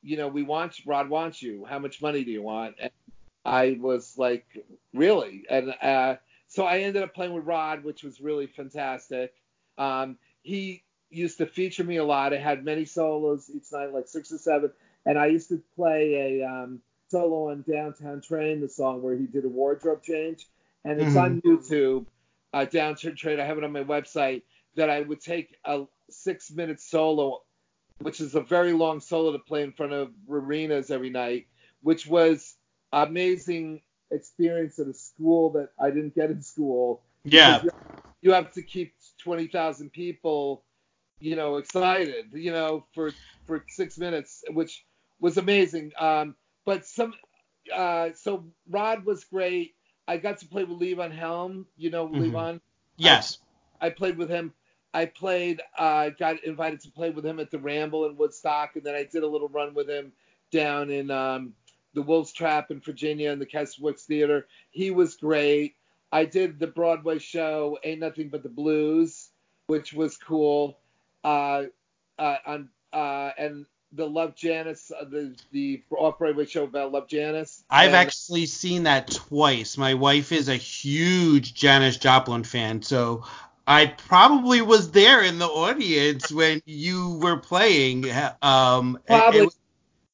you 0.02 0.18
know, 0.18 0.28
we 0.28 0.44
want 0.44 0.80
Rod 0.86 1.10
wants 1.10 1.42
you. 1.42 1.66
How 1.66 1.80
much 1.80 2.02
money 2.02 2.24
do 2.24 2.32
you 2.32 2.42
want? 2.42 2.76
And 2.80 2.92
I 3.46 3.78
was 3.80 4.18
like, 4.18 4.46
really? 4.94 5.46
And 5.50 5.74
uh, 5.82 6.16
so 6.56 6.64
I 6.64 6.80
ended 6.80 7.04
up 7.04 7.14
playing 7.14 7.34
with 7.34 7.44
Rod, 7.44 7.84
which 7.84 8.02
was 8.02 8.22
really 8.22 8.48
fantastic. 8.48 9.34
Um, 9.78 10.18
he 10.42 10.86
used 11.10 11.38
to 11.40 11.46
feature 11.46 11.84
me 11.84 11.98
a 11.98 12.04
lot. 12.06 12.34
I 12.34 12.38
had 12.38 12.64
many 12.64 12.86
solos 12.86 13.52
each 13.54 13.74
night, 13.74 13.94
like 13.94 14.08
six 14.08 14.32
or 14.32 14.38
seven, 14.38 14.72
and 15.06 15.20
I 15.20 15.26
used 15.26 15.50
to 15.50 15.62
play 15.76 16.40
a 16.42 16.48
um, 16.48 16.80
solo 17.10 17.52
on 17.52 17.66
Downtown 17.70 18.22
Train, 18.22 18.62
the 18.62 18.70
song 18.70 19.02
where 19.02 19.18
he 19.18 19.26
did 19.26 19.44
a 19.44 19.50
wardrobe 19.50 20.02
change, 20.02 20.48
and 20.86 21.02
it's 21.02 21.10
mm-hmm. 21.10 21.18
on 21.18 21.42
YouTube 21.42 22.06
uh, 22.54 22.64
Downtown 22.64 23.18
Train. 23.18 23.42
I 23.42 23.44
have 23.44 23.58
it 23.58 23.66
on 23.66 23.74
my 23.74 23.84
website 23.84 24.44
that 24.76 24.90
I 24.90 25.02
would 25.02 25.20
take 25.20 25.58
a 25.66 25.84
six 26.10 26.52
minute 26.52 26.80
solo, 26.80 27.42
which 28.00 28.22
is 28.22 28.34
a 28.34 28.42
very 28.42 28.72
long 28.72 29.02
solo 29.02 29.34
to 29.34 29.40
play 29.40 29.62
in 29.62 29.74
front 29.74 29.92
of 29.92 30.12
arenas 30.30 30.90
every 30.90 31.10
night, 31.10 31.48
which 31.82 32.08
was 32.08 32.56
amazing 32.94 33.82
experience 34.12 34.80
at 34.80 34.88
a 34.88 34.94
school 34.94 35.52
that 35.52 35.70
I 35.80 35.90
didn't 35.90 36.16
get 36.16 36.32
in 36.32 36.42
school. 36.42 37.02
Yeah. 37.24 37.62
You 38.22 38.32
have 38.32 38.52
to 38.54 38.62
keep 38.62 38.94
20,000 39.20 39.92
people, 39.92 40.64
you 41.20 41.36
know, 41.36 41.58
excited, 41.58 42.26
you 42.34 42.52
know, 42.52 42.86
for 42.94 43.12
for 43.46 43.64
six 43.68 43.98
minutes, 43.98 44.44
which 44.50 44.84
was 45.20 45.38
amazing. 45.38 45.92
Um, 46.00 46.36
but 46.66 46.86
some, 46.86 47.14
uh, 47.74 48.10
so 48.16 48.46
Rod 48.70 49.06
was 49.06 49.24
great. 49.26 49.76
I 50.08 50.18
got 50.18 50.40
to 50.40 50.48
play 50.48 50.64
with 50.64 50.80
Levon 50.80 51.12
Helm. 51.12 51.68
You 51.78 51.92
know 51.92 52.08
Mhm. 52.08 52.32
Levon? 52.32 52.62
Yes. 52.98 53.38
I 53.82 53.90
played 53.92 54.18
with 54.18 54.30
him. 54.30 54.54
I 54.94 55.06
played, 55.06 55.62
uh, 55.78 56.10
got 56.10 56.44
invited 56.44 56.80
to 56.82 56.92
play 56.92 57.10
with 57.10 57.26
him 57.26 57.40
at 57.40 57.52
the 57.52 57.60
Ramble 57.60 58.06
in 58.06 58.16
Woodstock, 58.16 58.76
and 58.76 58.84
then 58.84 58.96
I 58.96 59.04
did 59.04 59.24
a 59.24 59.28
little 59.28 59.50
run 59.50 59.74
with 59.74 59.90
him 59.90 60.14
down 60.52 60.90
in 60.90 61.12
um, 61.12 61.54
the 61.96 62.02
Wolf's 62.02 62.32
Trap 62.34 62.70
in 62.72 62.80
Virginia 62.82 63.32
and 63.32 63.42
the 63.42 63.46
Keswick 63.46 63.98
Theater. 64.00 64.48
He 64.72 64.92
was 64.92 65.16
great. 65.16 65.76
I 66.12 66.26
did 66.26 66.60
the 66.60 66.68
Broadway 66.68 67.18
show 67.20 67.80
Ain't 67.84 68.00
Nothing 68.02 68.30
But 68.30 68.44
the 68.44 68.50
Blues, 68.50 69.30
which 69.68 69.94
was 69.94 70.18
cool. 70.18 70.78
Uh, 71.24 71.64
uh, 72.20 72.38
on 72.46 72.70
uh, 72.94 73.32
and 73.38 73.66
the 73.92 74.06
Love 74.08 74.36
Janis, 74.36 74.92
uh, 74.92 75.06
the 75.06 75.36
the 75.52 75.82
off 75.98 76.20
Broadway 76.20 76.46
show 76.46 76.64
about 76.66 76.92
Love 76.92 77.08
Janis. 77.08 77.64
I've 77.70 77.88
And- 77.88 77.96
actually 77.96 78.46
seen 78.46 78.84
that 78.84 79.10
twice. 79.10 79.78
My 79.78 79.94
wife 79.96 80.32
is 80.32 80.48
a 80.50 80.56
huge 80.56 81.56
Janis 81.56 81.98
Joplin 81.98 82.44
fan, 82.44 82.82
so 82.84 83.24
I 83.68 83.88
probably 83.88 84.62
was 84.62 84.92
there 84.92 85.24
in 85.24 85.40
the 85.40 85.48
audience 85.48 86.32
when 86.32 86.62
you 86.66 87.20
were 87.22 87.38
playing. 87.38 88.06
Um, 88.42 89.00
Probably. 89.08 89.40
and- 89.40 89.52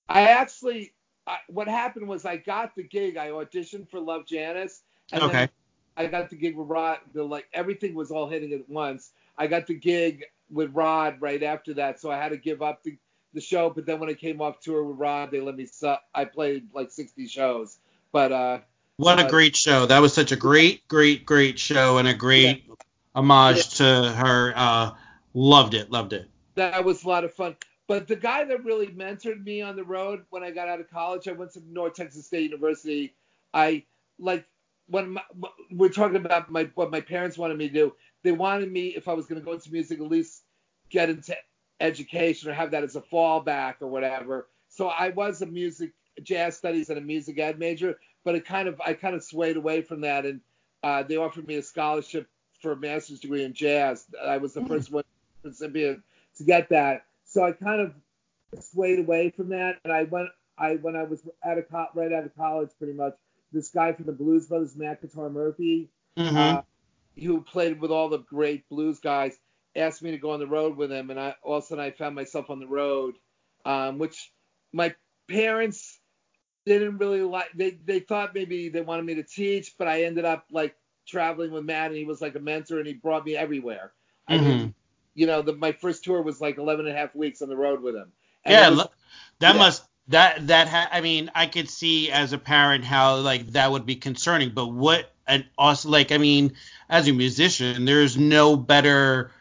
I 0.07 0.21
actually, 0.23 0.93
I, 1.27 1.37
what 1.47 1.67
happened 1.67 2.07
was 2.07 2.25
I 2.25 2.37
got 2.37 2.75
the 2.75 2.83
gig. 2.83 3.17
I 3.17 3.27
auditioned 3.29 3.89
for 3.89 3.99
Love 3.99 4.25
Janis, 4.25 4.81
and 5.11 5.23
Okay. 5.23 5.33
then 5.33 5.49
I 5.97 6.05
got 6.07 6.29
the 6.29 6.35
gig 6.35 6.55
with 6.55 6.67
Rod. 6.67 6.99
The 7.13 7.23
like 7.23 7.47
everything 7.53 7.93
was 7.93 8.11
all 8.11 8.27
hitting 8.27 8.53
at 8.53 8.67
once. 8.69 9.11
I 9.37 9.47
got 9.47 9.67
the 9.67 9.75
gig 9.75 10.25
with 10.49 10.73
Rod 10.73 11.21
right 11.21 11.41
after 11.43 11.73
that, 11.75 11.99
so 11.99 12.11
I 12.11 12.17
had 12.17 12.29
to 12.29 12.37
give 12.37 12.61
up 12.61 12.83
the, 12.83 12.97
the 13.33 13.41
show. 13.41 13.69
But 13.69 13.85
then 13.85 13.99
when 13.99 14.09
I 14.09 14.13
came 14.13 14.41
off 14.41 14.59
tour 14.59 14.83
with 14.83 14.97
Rod, 14.97 15.31
they 15.31 15.39
let 15.39 15.55
me. 15.55 15.65
Su- 15.65 15.95
I 16.13 16.25
played 16.25 16.67
like 16.73 16.91
60 16.91 17.27
shows, 17.27 17.77
but 18.11 18.31
uh, 18.31 18.59
what 18.97 19.19
a 19.19 19.25
uh, 19.25 19.29
great 19.29 19.55
show! 19.55 19.85
That 19.85 19.99
was 19.99 20.13
such 20.13 20.31
a 20.31 20.35
great, 20.35 20.87
great, 20.87 21.25
great 21.25 21.59
show 21.59 21.97
and 21.97 22.07
a 22.07 22.13
great 22.13 22.65
homage 23.15 23.69
to 23.77 23.83
her. 23.83 24.53
Uh, 24.55 24.91
loved 25.33 25.73
it, 25.73 25.91
loved 25.91 26.13
it. 26.13 26.29
that 26.55 26.83
was 26.83 27.03
a 27.03 27.07
lot 27.07 27.23
of 27.23 27.33
fun. 27.33 27.55
But 27.91 28.07
the 28.07 28.15
guy 28.15 28.45
that 28.45 28.63
really 28.63 28.87
mentored 28.87 29.43
me 29.43 29.61
on 29.61 29.75
the 29.75 29.83
road 29.83 30.23
when 30.29 30.45
I 30.45 30.51
got 30.51 30.69
out 30.69 30.79
of 30.79 30.89
college, 30.89 31.27
I 31.27 31.33
went 31.33 31.51
to 31.55 31.61
North 31.69 31.93
Texas 31.93 32.25
State 32.25 32.43
University. 32.43 33.13
I 33.53 33.83
like 34.17 34.45
when 34.87 35.09
my, 35.09 35.21
we're 35.73 35.89
talking 35.89 36.15
about 36.15 36.49
my 36.49 36.69
what 36.75 36.89
my 36.89 37.01
parents 37.01 37.37
wanted 37.37 37.57
me 37.57 37.67
to 37.67 37.73
do. 37.73 37.93
They 38.23 38.31
wanted 38.31 38.71
me 38.71 38.95
if 38.95 39.09
I 39.09 39.13
was 39.13 39.25
going 39.25 39.41
to 39.41 39.45
go 39.45 39.51
into 39.51 39.69
music, 39.73 39.99
at 39.99 40.07
least 40.07 40.43
get 40.89 41.09
into 41.09 41.35
education 41.81 42.49
or 42.49 42.53
have 42.53 42.71
that 42.71 42.85
as 42.85 42.95
a 42.95 43.01
fallback 43.01 43.81
or 43.81 43.87
whatever. 43.87 44.47
So 44.69 44.87
I 44.87 45.09
was 45.09 45.41
a 45.41 45.45
music 45.45 45.91
jazz 46.23 46.55
studies 46.55 46.87
and 46.89 46.97
a 46.97 47.01
music 47.01 47.39
ed 47.39 47.59
major, 47.59 47.99
but 48.23 48.35
it 48.35 48.45
kind 48.45 48.69
of 48.69 48.79
I 48.79 48.93
kind 48.93 49.15
of 49.15 49.21
swayed 49.21 49.57
away 49.57 49.81
from 49.81 49.99
that, 49.99 50.25
and 50.25 50.39
uh, 50.81 51.03
they 51.03 51.17
offered 51.17 51.45
me 51.45 51.55
a 51.55 51.61
scholarship 51.61 52.29
for 52.61 52.71
a 52.71 52.77
master's 52.77 53.19
degree 53.19 53.43
in 53.43 53.51
jazz. 53.51 54.05
I 54.25 54.37
was 54.37 54.53
the 54.53 54.63
first 54.63 54.93
one 54.93 55.03
recipient 55.43 56.01
to 56.37 56.43
get 56.45 56.69
that. 56.69 57.03
So 57.31 57.43
I 57.45 57.53
kind 57.53 57.81
of 57.81 57.93
swayed 58.59 58.99
away 58.99 59.29
from 59.31 59.49
that, 59.49 59.79
and 59.85 59.93
I 59.93 60.03
went. 60.03 60.29
I 60.57 60.75
when 60.75 60.97
I 60.97 61.03
was 61.03 61.21
out 61.45 61.57
of 61.57 61.69
co- 61.69 61.87
right 61.95 62.11
out 62.11 62.25
of 62.25 62.35
college, 62.35 62.71
pretty 62.77 62.93
much. 62.93 63.15
This 63.53 63.69
guy 63.69 63.93
from 63.93 64.05
the 64.05 64.11
Blues 64.13 64.47
Brothers, 64.47 64.75
Matt 64.75 65.01
Guitar 65.01 65.29
Murphy, 65.29 65.89
Mhm. 66.17 66.57
uh, 66.59 66.61
who 67.17 67.41
played 67.41 67.79
with 67.79 67.91
all 67.91 68.09
the 68.09 68.19
great 68.19 68.67
blues 68.69 68.99
guys, 68.99 69.39
asked 69.77 70.03
me 70.03 70.11
to 70.11 70.17
go 70.17 70.31
on 70.31 70.39
the 70.41 70.47
road 70.47 70.75
with 70.77 70.91
him, 70.91 71.09
and 71.09 71.19
I 71.19 71.35
all 71.41 71.57
of 71.57 71.63
a 71.63 71.67
sudden 71.67 71.83
I 71.85 71.91
found 71.91 72.15
myself 72.15 72.49
on 72.49 72.59
the 72.59 72.67
road, 72.67 73.15
um, 73.65 73.97
which 73.97 74.33
my 74.73 74.93
parents 75.29 75.99
didn't 76.65 76.97
really 76.97 77.21
like. 77.21 77.51
They 77.53 77.71
they 77.71 77.99
thought 78.01 78.35
maybe 78.35 78.69
they 78.69 78.81
wanted 78.81 79.05
me 79.05 79.15
to 79.15 79.23
teach, 79.23 79.77
but 79.77 79.87
I 79.87 80.03
ended 80.03 80.25
up 80.25 80.45
like 80.51 80.75
traveling 81.07 81.51
with 81.51 81.65
Matt, 81.65 81.87
and 81.91 81.97
he 81.97 82.05
was 82.05 82.21
like 82.21 82.35
a 82.35 82.39
mentor, 82.39 82.79
and 82.79 82.87
he 82.87 82.93
brought 82.93 83.25
me 83.25 83.37
everywhere. 83.37 83.93
I 84.27 84.37
Mhm. 84.37 84.73
You 85.13 85.27
know, 85.27 85.41
the, 85.41 85.53
my 85.53 85.71
first 85.73 86.03
tour 86.03 86.21
was 86.21 86.41
like 86.41 86.57
11 86.57 86.87
and 86.87 86.95
a 86.95 86.97
half 86.97 87.15
weeks 87.15 87.41
on 87.41 87.49
the 87.49 87.57
road 87.57 87.81
with 87.81 87.95
him. 87.95 88.11
And 88.45 88.53
yeah, 88.53 88.69
was- 88.69 88.87
that 89.39 89.53
yeah. 89.53 89.59
must 89.59 89.83
that 90.07 90.47
that 90.47 90.67
ha- 90.67 90.89
I 90.91 91.01
mean, 91.01 91.31
I 91.35 91.47
could 91.47 91.69
see 91.69 92.11
as 92.11 92.33
a 92.33 92.37
parent 92.37 92.83
how 92.83 93.17
like 93.17 93.47
that 93.53 93.71
would 93.71 93.85
be 93.85 93.95
concerning, 93.95 94.51
but 94.51 94.67
what 94.67 95.11
an 95.27 95.45
awesome 95.57 95.91
like 95.91 96.11
I 96.11 96.17
mean, 96.17 96.53
as 96.89 97.07
a 97.07 97.13
musician, 97.13 97.85
there's 97.85 98.17
no 98.17 98.55
better. 98.55 99.31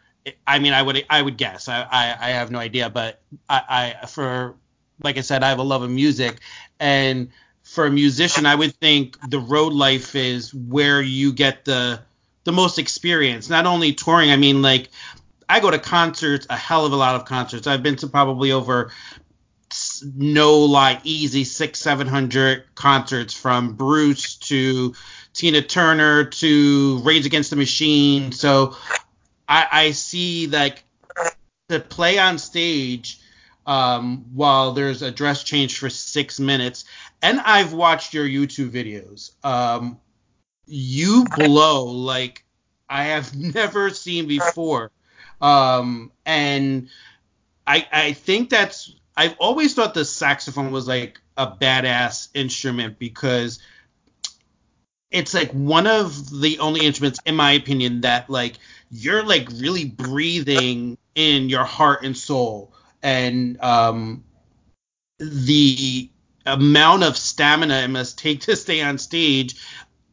I 0.47 0.59
mean, 0.59 0.73
I 0.73 0.83
would 0.83 1.05
I 1.09 1.23
would 1.23 1.37
guess. 1.37 1.69
I 1.69 1.83
I, 1.83 2.17
I 2.21 2.31
have 2.31 2.51
no 2.51 2.59
idea, 2.59 2.91
but 2.91 3.21
I, 3.49 3.95
I 4.03 4.07
for 4.07 4.55
like 5.03 5.17
I 5.19 5.23
said, 5.23 5.43
I 5.43 5.49
have 5.49 5.59
a 5.59 5.63
love 5.65 5.83
of 5.83 5.91
music, 5.91 6.39
and 6.79 7.31
for 7.63 7.87
a 7.87 7.91
musician, 7.91 8.47
I 8.47 8.55
would 8.55 8.75
think 8.77 9.17
the 9.31 9.39
road 9.39 9.73
life 9.73 10.15
is 10.15 10.53
where 10.53 11.01
you 11.01 11.33
get 11.33 11.65
the 11.65 12.01
the 12.45 12.53
most 12.53 12.79
experience. 12.79 13.49
Not 13.49 13.67
only 13.67 13.93
touring, 13.93 14.31
I 14.31 14.37
mean, 14.37 14.63
like 14.63 14.91
I 15.51 15.59
go 15.59 15.69
to 15.69 15.81
concerts, 15.81 16.47
a 16.49 16.57
hell 16.57 16.87
of 16.87 16.93
a 16.93 16.97
lot 16.97 17.17
of 17.17 17.25
concerts. 17.25 17.67
I've 17.67 17.83
been 17.83 17.97
to 17.97 18.07
probably 18.07 18.53
over 18.53 18.93
no 20.05 20.61
lie 20.61 21.01
easy 21.03 21.43
six 21.43 21.81
seven 21.81 22.07
hundred 22.07 22.73
concerts 22.77 23.35
from 23.35 23.75
Bruce 23.75 24.37
to 24.37 24.95
Tina 25.33 25.61
Turner 25.63 26.25
to 26.25 26.99
Rage 26.99 27.27
Against 27.27 27.51
the 27.51 27.57
Machine. 27.57 28.31
So 28.31 28.77
I, 29.49 29.67
I 29.73 29.91
see 29.91 30.47
like 30.47 30.85
to 31.69 31.81
play 31.81 32.19
on 32.19 32.39
stage 32.39 33.21
um, 33.67 34.27
while 34.33 34.71
there's 34.71 35.03
a 35.03 35.11
dress 35.11 35.43
change 35.43 35.79
for 35.81 35.91
six 35.91 36.39
minutes, 36.39 36.85
and 37.23 37.41
I've 37.41 37.73
watched 37.73 38.15
your 38.15 38.25
YouTube 38.25 38.71
videos. 38.71 39.33
Um, 39.45 39.99
you 40.67 41.25
blow 41.37 41.87
like 41.87 42.45
I 42.89 43.05
have 43.07 43.35
never 43.55 43.91
seen 43.91 44.29
before. 44.29 44.93
Um, 45.41 46.13
and 46.27 46.89
I 47.67 47.87
I 47.93 48.13
think 48.13 48.51
that's 48.51 48.95
I've 49.17 49.37
always 49.39 49.75
thought 49.75 49.95
the 49.95 50.05
saxophone 50.05 50.71
was 50.71 50.89
like 50.89 51.21
a 51.37 51.47
badass 51.47 52.29
instrument 52.35 52.99
because 52.99 53.59
it's 55.11 55.35
like 55.35 55.51
one 55.53 55.87
of 55.87 56.41
the 56.41 56.59
only 56.61 56.83
instruments 56.83 57.21
in 57.27 57.35
my 57.35 57.53
opinion 57.53 58.03
that 58.03 58.31
like 58.31 58.57
you're 58.91 59.25
like 59.25 59.49
really 59.55 59.85
breathing 59.85 60.97
in 61.15 61.49
your 61.49 61.65
heart 61.65 62.05
and 62.05 62.17
soul. 62.17 62.73
And 63.03 63.61
um 63.63 64.25
the 65.19 66.09
amount 66.47 67.03
of 67.03 67.17
stamina 67.17 67.81
it 67.83 67.89
must 67.89 68.19
take 68.19 68.41
to 68.41 68.57
stay 68.57 68.81
on 68.81 68.99
stage 68.99 69.57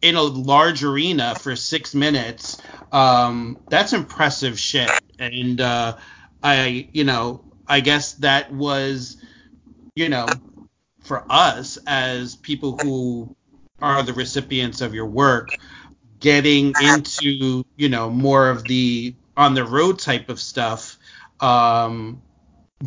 in 0.02 0.16
a 0.16 0.22
large 0.22 0.84
arena 0.84 1.36
for 1.36 1.56
six 1.56 1.96
minutes 1.96 2.62
um 2.92 3.58
that's 3.70 3.94
impressive 3.94 4.60
shit 4.60 4.92
and 5.20 5.62
uh 5.62 5.96
i 6.44 6.88
you 6.94 7.04
know 7.04 7.44
i 7.68 7.80
guess 7.80 8.14
that 8.14 8.52
was 8.52 9.18
you 9.96 10.10
know 10.10 10.28
for 11.02 11.26
us 11.30 11.78
as 11.88 12.36
people 12.36 12.78
who 12.78 13.36
are 13.82 14.04
the 14.04 14.14
recipients 14.14 14.82
of 14.82 14.94
your 14.94 15.06
work 15.06 15.58
getting 16.20 16.74
into 16.82 17.64
you 17.76 17.90
know 17.90 18.10
more 18.10 18.50
of 18.50 18.64
the 18.64 19.14
on 19.36 19.54
the 19.54 19.64
road 19.64 20.00
type 20.00 20.30
of 20.30 20.40
stuff 20.40 20.98
um 21.40 22.22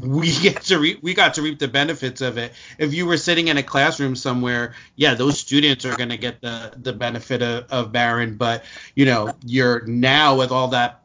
we 0.01 0.33
get 0.43 0.63
to 0.63 0.79
re- 0.79 0.99
we 1.03 1.15
got 1.15 1.35
to 1.35 1.43
reap 1.43 1.59
the 1.59 1.69
benefits 1.69 2.21
of 2.21 2.39
it. 2.39 2.53
If 2.79 2.95
you 2.95 3.07
were 3.07 3.17
sitting 3.17 3.49
in 3.49 3.57
a 3.57 3.63
classroom 3.63 4.17
somewhere 4.17 4.75
yeah 4.97 5.15
those 5.15 5.39
students 5.39 5.85
are 5.85 5.97
going 5.97 6.11
to 6.11 6.17
get 6.17 6.41
the 6.41 6.73
the 6.77 6.93
benefit 6.93 7.43
of, 7.43 7.65
of 7.71 7.93
baron 7.93 8.37
but 8.37 8.65
you 8.95 9.05
know 9.05 9.35
you're 9.45 9.85
now 9.87 10.37
with 10.37 10.51
all 10.51 10.69
that 10.69 11.03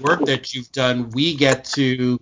work 0.00 0.24
that 0.24 0.54
you've 0.54 0.70
done 0.72 1.10
we 1.10 1.34
get 1.34 1.64
to 1.64 2.18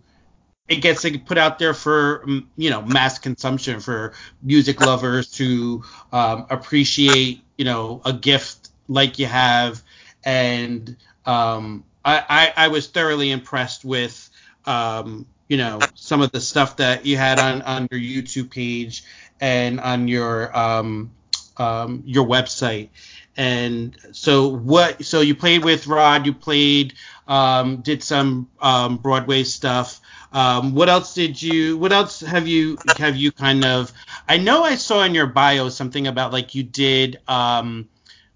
it 0.68 0.76
gets 0.76 1.06
put 1.26 1.38
out 1.38 1.58
there 1.58 1.74
for 1.74 2.24
you 2.56 2.70
know 2.70 2.82
mass 2.82 3.18
consumption 3.18 3.80
for 3.80 4.14
music 4.42 4.80
lovers 4.80 5.30
to 5.30 5.82
um, 6.12 6.46
appreciate 6.50 7.40
you 7.56 7.64
know 7.64 8.00
a 8.04 8.12
gift 8.12 8.70
like 8.88 9.18
you 9.18 9.26
have. 9.26 9.82
And 10.24 10.96
um, 11.24 11.84
I, 12.04 12.52
I 12.56 12.64
I 12.64 12.68
was 12.68 12.88
thoroughly 12.88 13.30
impressed 13.30 13.84
with 13.84 14.28
um, 14.64 15.26
you 15.48 15.56
know 15.56 15.78
some 15.94 16.20
of 16.20 16.32
the 16.32 16.40
stuff 16.40 16.76
that 16.76 17.06
you 17.06 17.16
had 17.16 17.38
on 17.38 17.62
on 17.62 17.88
your 17.90 18.00
YouTube 18.00 18.50
page 18.50 19.04
and 19.40 19.80
on 19.80 20.08
your 20.08 20.56
um, 20.56 21.12
um, 21.58 22.02
your 22.06 22.26
website. 22.26 22.88
And 23.36 23.96
so 24.12 24.48
what 24.48 25.04
so 25.04 25.20
you 25.20 25.34
played 25.34 25.64
with 25.64 25.86
Rod 25.86 26.26
you 26.26 26.32
played 26.32 26.94
um, 27.26 27.78
did 27.82 28.02
some 28.02 28.48
um, 28.60 28.98
Broadway 28.98 29.44
stuff 29.44 30.00
um, 30.36 30.74
what 30.74 30.90
else 30.90 31.14
did 31.14 31.40
you? 31.40 31.78
What 31.78 31.92
else 31.92 32.20
have 32.20 32.46
you 32.46 32.76
have 32.98 33.16
you 33.16 33.32
kind 33.32 33.64
of? 33.64 33.90
I 34.28 34.36
know 34.36 34.64
I 34.64 34.74
saw 34.74 35.02
in 35.02 35.14
your 35.14 35.26
bio 35.26 35.70
something 35.70 36.06
about 36.06 36.30
like 36.30 36.54
you 36.54 36.62
did 36.62 37.20
um, 37.26 37.88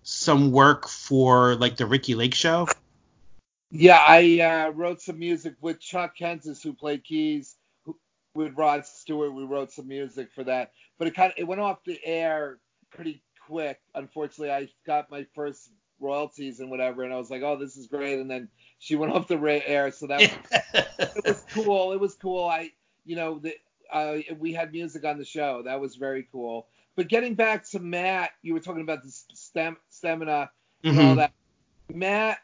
some 0.03 0.51
work 0.51 0.89
for 0.89 1.57
like 1.57 1.77
the 1.77 1.85
Ricki 1.85 2.15
Lake 2.15 2.35
show. 2.35 2.69
Yeah, 3.71 3.99
I 4.07 4.41
uh, 4.41 4.71
wrote 4.71 5.03
some 5.03 5.19
music 5.19 5.57
with 5.61 5.79
Chuck 5.79 6.17
Kentis, 6.19 6.63
who 6.63 6.73
played 6.73 7.05
keys, 7.05 7.57
who, 7.85 7.97
with 8.35 8.57
Rod 8.57 8.87
Stewart. 8.87 9.35
We 9.35 9.45
wrote 9.45 9.71
some 9.71 9.87
music 9.87 10.31
for 10.35 10.45
that, 10.45 10.73
but 10.99 11.07
it 11.07 11.15
kind 11.15 11.33
of 11.33 11.39
it 11.39 11.45
went 11.45 11.61
off 11.61 11.85
the 11.85 12.01
air 12.03 12.61
pretty 12.91 13.23
quick. 13.47 13.79
Unfortunately, 13.95 14.51
I 14.51 14.71
got 14.87 15.11
my 15.11 15.27
first 15.35 15.71
royalties 16.01 16.61
and 16.61 16.71
whatever, 16.71 17.03
and 17.03 17.13
I 17.13 17.17
was 17.17 17.31
like, 17.31 17.43
oh, 17.43 17.57
this 17.57 17.77
is 17.77 17.87
great. 17.87 18.19
And 18.19 18.31
then 18.31 18.49
she 18.79 18.97
went 18.97 19.13
off 19.15 19.29
the 19.29 19.39
air, 19.67 19.91
so 19.91 20.07
that 20.07 20.21
was, 20.21 20.37
it 21.17 21.27
was 21.27 21.45
cool. 21.53 21.93
It 21.93 22.01
was 22.01 22.15
cool. 22.15 22.47
I, 22.47 22.71
you 23.05 23.17
know, 23.17 23.39
the, 23.39 23.55
uh, 23.93 24.19
we 24.39 24.53
had 24.53 24.73
music 24.73 25.05
on 25.05 25.19
the 25.19 25.25
show. 25.25 25.63
That 25.65 25.81
was 25.81 25.97
very 25.97 26.27
cool. 26.31 26.69
But 26.97 27.09
getting 27.09 27.35
back 27.35 27.69
to 27.71 27.79
Matt, 27.79 28.31
you 28.43 28.55
were 28.55 28.61
talking 28.61 28.83
about 28.83 29.03
the 29.03 29.11
stem, 29.11 29.77
stamina 29.89 30.51
and 30.85 30.97
Mhm. 30.97 31.09
all 31.09 31.15
that. 31.17 31.33
Matt, 31.93 32.39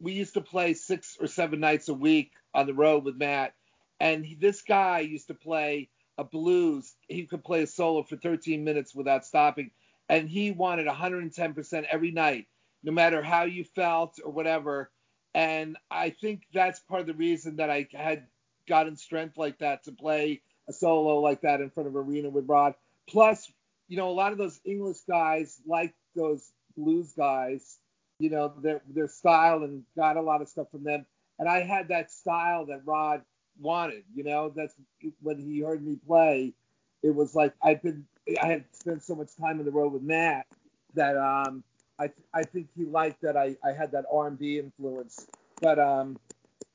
we 0.00 0.12
used 0.12 0.34
to 0.34 0.40
play 0.40 0.74
six 0.74 1.16
or 1.20 1.26
seven 1.26 1.60
nights 1.60 1.88
a 1.88 1.94
week 1.94 2.32
on 2.54 2.66
the 2.66 2.74
road 2.74 3.04
with 3.04 3.16
Matt, 3.16 3.54
and 3.98 4.24
he, 4.24 4.34
this 4.34 4.62
guy 4.62 5.00
used 5.00 5.28
to 5.28 5.34
play 5.34 5.88
a 6.18 6.24
blues. 6.24 6.94
He 7.08 7.26
could 7.26 7.44
play 7.44 7.62
a 7.62 7.66
solo 7.66 8.02
for 8.02 8.16
13 8.16 8.64
minutes 8.64 8.94
without 8.94 9.24
stopping, 9.24 9.70
and 10.08 10.28
he 10.28 10.50
wanted 10.50 10.86
110% 10.86 11.84
every 11.90 12.10
night, 12.10 12.46
no 12.82 12.92
matter 12.92 13.22
how 13.22 13.44
you 13.44 13.64
felt 13.64 14.18
or 14.24 14.30
whatever. 14.30 14.90
And 15.34 15.76
I 15.90 16.10
think 16.10 16.42
that's 16.52 16.80
part 16.80 17.02
of 17.02 17.06
the 17.06 17.14
reason 17.14 17.56
that 17.56 17.70
I 17.70 17.88
had 17.92 18.26
gotten 18.68 18.96
strength 18.96 19.36
like 19.36 19.58
that 19.58 19.84
to 19.84 19.92
play 19.92 20.42
a 20.68 20.72
solo 20.72 21.18
like 21.18 21.42
that 21.42 21.60
in 21.60 21.70
front 21.70 21.88
of 21.88 21.96
arena 21.96 22.30
with 22.30 22.48
Rod. 22.48 22.74
Plus, 23.08 23.50
you 23.88 23.96
know, 23.96 24.08
a 24.08 24.12
lot 24.12 24.32
of 24.32 24.38
those 24.38 24.60
English 24.64 24.98
guys 25.08 25.60
like 25.66 25.94
those 26.14 26.52
blues 26.76 27.12
guys, 27.16 27.78
you 28.18 28.30
know, 28.30 28.52
their 28.62 28.82
their 28.88 29.08
style 29.08 29.62
and 29.64 29.84
got 29.96 30.16
a 30.16 30.22
lot 30.22 30.42
of 30.42 30.48
stuff 30.48 30.70
from 30.70 30.84
them. 30.84 31.06
And 31.38 31.48
I 31.48 31.62
had 31.62 31.88
that 31.88 32.10
style 32.10 32.66
that 32.66 32.82
Rod 32.84 33.22
wanted, 33.58 34.04
you 34.14 34.24
know, 34.24 34.52
that's 34.54 34.74
when 35.22 35.38
he 35.38 35.60
heard 35.60 35.84
me 35.84 35.96
play, 36.06 36.54
it 37.02 37.14
was 37.14 37.34
like 37.34 37.54
I've 37.62 37.82
been 37.82 38.06
I 38.40 38.46
had 38.46 38.64
spent 38.72 39.02
so 39.02 39.14
much 39.14 39.34
time 39.36 39.58
on 39.58 39.64
the 39.64 39.70
road 39.70 39.92
with 39.92 40.02
Matt 40.02 40.46
that 40.94 41.16
um 41.16 41.64
I 42.00 42.10
I 42.32 42.44
think 42.44 42.68
he 42.76 42.84
liked 42.84 43.22
that 43.22 43.36
I 43.36 43.56
I 43.64 43.72
had 43.72 43.92
that 43.92 44.06
R&B 44.10 44.58
influence. 44.58 45.26
But 45.60 45.78
um 45.78 46.18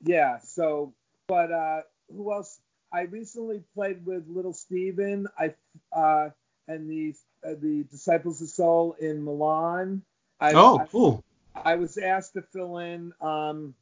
yeah, 0.04 0.40
so 0.40 0.94
but 1.28 1.52
uh 1.52 1.82
who 2.16 2.32
else 2.32 2.60
I 2.94 3.02
recently 3.02 3.64
played 3.74 4.06
with 4.06 4.28
Little 4.28 4.54
Steven 4.54 5.28
I 5.38 5.56
uh 5.92 6.30
and 6.68 6.90
the 6.90 7.16
uh, 7.46 7.56
the 7.62 7.86
Disciples 7.92 8.42
of 8.42 8.50
Soul 8.50 8.96
in 9.00 9.24
Milan. 9.24 10.02
I, 10.40 10.54
oh, 10.54 10.80
I, 10.80 10.86
cool. 10.86 11.24
I 11.56 11.76
was 11.76 11.98
asked 11.98 12.34
to 12.34 12.42
fill 12.42 12.78
in 12.78 13.14
um, 13.22 13.76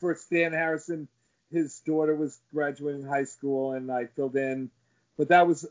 for 0.00 0.14
Stan 0.14 0.52
Harrison. 0.52 1.08
His 1.50 1.80
daughter 1.80 2.14
was 2.14 2.38
graduating 2.52 3.04
high 3.04 3.24
school, 3.24 3.72
and 3.72 3.90
I 3.90 4.06
filled 4.06 4.36
in. 4.36 4.70
But 5.16 5.28
that 5.28 5.46
was 5.46 5.66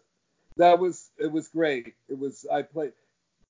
that 0.58 0.80
was 0.80 1.10
it 1.20 1.32
was 1.32 1.48
great. 1.48 1.94
It 2.10 2.18
was 2.18 2.46
I 2.52 2.64
played. 2.64 2.94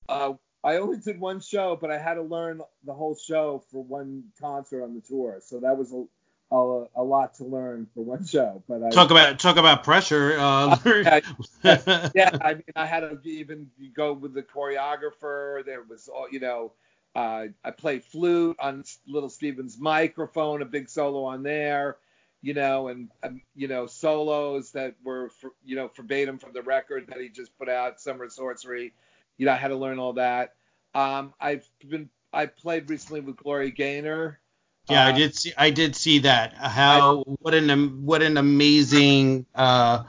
Uh, 0.08 0.34
I 0.64 0.76
only 0.76 0.98
did 0.98 1.20
one 1.20 1.40
show, 1.40 1.78
but 1.80 1.90
I 1.90 1.98
had 1.98 2.14
to 2.14 2.22
learn 2.22 2.60
the 2.84 2.92
whole 2.92 3.14
show 3.14 3.62
for 3.70 3.82
one 3.82 4.24
concert 4.40 4.82
on 4.82 4.94
the 4.94 5.00
tour. 5.00 5.38
So 5.40 5.60
that 5.60 5.78
was 5.78 5.92
a 5.92 6.04
a, 6.50 6.84
a 6.96 7.02
lot 7.02 7.34
to 7.34 7.44
learn 7.44 7.86
for 7.94 8.02
one 8.04 8.26
show. 8.26 8.62
But 8.68 8.82
I 8.82 8.90
Talk 8.90 9.10
about 9.10 9.38
talk 9.38 9.56
about 9.56 9.84
pressure. 9.84 10.36
Uh, 10.38 10.78
yeah, 11.62 12.08
yeah, 12.14 12.38
I 12.40 12.54
mean, 12.54 12.64
I 12.74 12.86
had 12.86 13.00
to 13.00 13.20
even 13.28 13.70
go 13.94 14.12
with 14.12 14.34
the 14.34 14.42
choreographer. 14.42 15.64
There 15.64 15.82
was, 15.82 16.08
all 16.08 16.28
you 16.30 16.40
know, 16.40 16.72
uh, 17.14 17.46
I 17.64 17.70
played 17.70 18.04
flute 18.04 18.56
on 18.60 18.84
Little 19.06 19.28
Steven's 19.28 19.78
microphone, 19.78 20.62
a 20.62 20.64
big 20.64 20.88
solo 20.88 21.24
on 21.24 21.42
there, 21.42 21.96
you 22.40 22.54
know, 22.54 22.88
and 22.88 23.10
um, 23.22 23.42
you 23.54 23.68
know 23.68 23.86
solos 23.86 24.72
that 24.72 24.94
were, 25.04 25.28
for, 25.40 25.50
you 25.64 25.76
know, 25.76 25.90
verbatim 25.94 26.38
from 26.38 26.52
the 26.52 26.62
record 26.62 27.08
that 27.08 27.20
he 27.20 27.28
just 27.28 27.56
put 27.58 27.68
out, 27.68 28.00
Summer 28.00 28.28
Sorcery. 28.28 28.92
You 29.38 29.46
know, 29.46 29.52
I 29.52 29.56
had 29.56 29.68
to 29.68 29.76
learn 29.76 29.98
all 29.98 30.14
that. 30.14 30.54
Um, 30.94 31.32
I've 31.40 31.68
been, 31.88 32.10
I 32.32 32.46
played 32.46 32.90
recently 32.90 33.20
with 33.20 33.36
Gloria 33.36 33.70
Gaynor. 33.70 34.40
Yeah, 34.88 35.06
I 35.06 35.12
Uh, 35.12 35.16
did 35.16 35.34
see. 35.36 35.52
I 35.56 35.70
did 35.70 35.94
see 35.94 36.18
that. 36.20 36.54
How 36.54 37.22
what 37.40 37.54
an 37.54 38.04
what 38.04 38.22
an 38.22 38.36
amazing 38.38 39.46
uh 39.54 40.04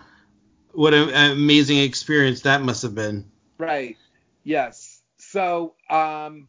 what 0.72 0.94
an 0.94 1.10
amazing 1.34 1.80
experience 1.80 2.42
that 2.42 2.62
must 2.62 2.82
have 2.84 2.96
been. 2.96 3.30
Right. 3.58 3.98
Yes. 4.44 5.02
So, 5.18 5.76
um, 5.90 6.48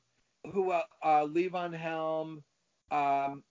who 0.53 0.73
el- 0.73 0.85
uh, 1.03 1.27
Levon 1.27 1.75
Helm, 1.75 2.45
um, 2.93 3.43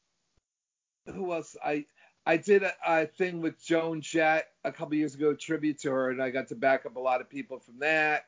who 1.06 1.34
else? 1.34 1.58
I 1.64 1.86
I 2.26 2.38
did 2.38 2.64
a, 2.64 2.74
a 2.88 3.06
thing 3.06 3.42
with 3.42 3.62
Joan 3.62 4.00
Jett 4.00 4.48
a 4.64 4.72
couple 4.72 4.96
years 4.96 5.14
ago, 5.16 5.32
a 5.32 5.36
tribute 5.36 5.80
to 5.80 5.92
her, 5.92 6.10
and 6.10 6.22
I 6.24 6.30
got 6.30 6.48
to 6.50 6.56
back 6.56 6.86
up 6.86 6.96
a 6.96 7.00
lot 7.00 7.20
of 7.20 7.30
people 7.30 7.60
from 7.60 7.80
that, 7.80 8.26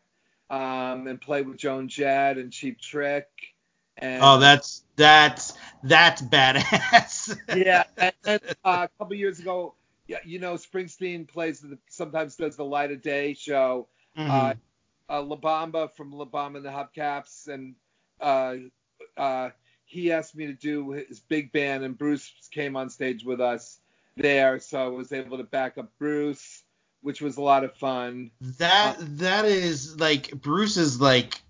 um, 0.52 1.08
and 1.08 1.20
play 1.20 1.42
with 1.42 1.58
Joan 1.58 1.88
Jett 1.88 2.38
and 2.38 2.52
Cheap 2.52 2.80
Trick. 2.80 3.28
And, 3.98 4.22
Oh, 4.24 4.40
that's 4.40 4.84
that's 4.98 5.54
that's 5.84 6.22
badass. 6.22 7.38
yeah. 7.56 7.84
And, 7.98 8.14
uh, 8.26 8.40
a 8.64 8.90
couple 9.00 9.16
years 9.16 9.40
ago, 9.40 9.76
yeah, 10.08 10.20
you 10.26 10.40
know, 10.40 10.56
Springsteen 10.56 11.28
plays 11.28 11.62
the, 11.62 11.78
sometimes 11.90 12.36
does 12.36 12.58
the 12.58 12.66
Light 12.66 12.92
of 12.92 13.02
Day 13.02 13.34
show. 13.34 13.88
Mhm. 14.18 14.30
uh, 14.30 14.54
uh, 15.10 15.22
La 15.22 15.36
Bamba 15.38 15.94
from 15.96 16.12
La 16.12 16.26
Bamba 16.26 16.58
and 16.58 16.66
the 16.66 16.70
Hubcaps, 16.70 17.48
and 17.48 17.76
uh, 18.20 18.56
uh, 19.18 19.50
he 19.86 20.12
asked 20.12 20.36
me 20.36 20.48
to 20.48 20.54
do 20.54 20.92
his 20.92 21.20
big 21.20 21.52
band, 21.52 21.84
and 21.84 21.98
Bruce 21.98 22.32
came 22.52 22.76
on 22.76 22.90
stage 22.90 23.24
with 23.24 23.42
us 23.42 23.80
there, 24.18 24.60
so 24.60 24.84
I 24.84 24.88
was 24.88 25.12
able 25.12 25.38
to 25.38 25.44
back 25.44 25.78
up 25.78 25.92
Bruce, 25.98 26.64
which 27.02 27.22
was 27.22 27.38
a 27.38 27.42
lot 27.42 27.64
of 27.64 27.76
fun. 27.76 28.32
That 28.60 28.98
that 29.18 29.46
is 29.46 30.00
like 30.00 30.32
Bruce 30.32 30.78
is 30.78 31.02
like 31.02 31.42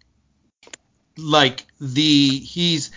like 1.18 1.66
the 1.80 2.40
he's 2.40 2.92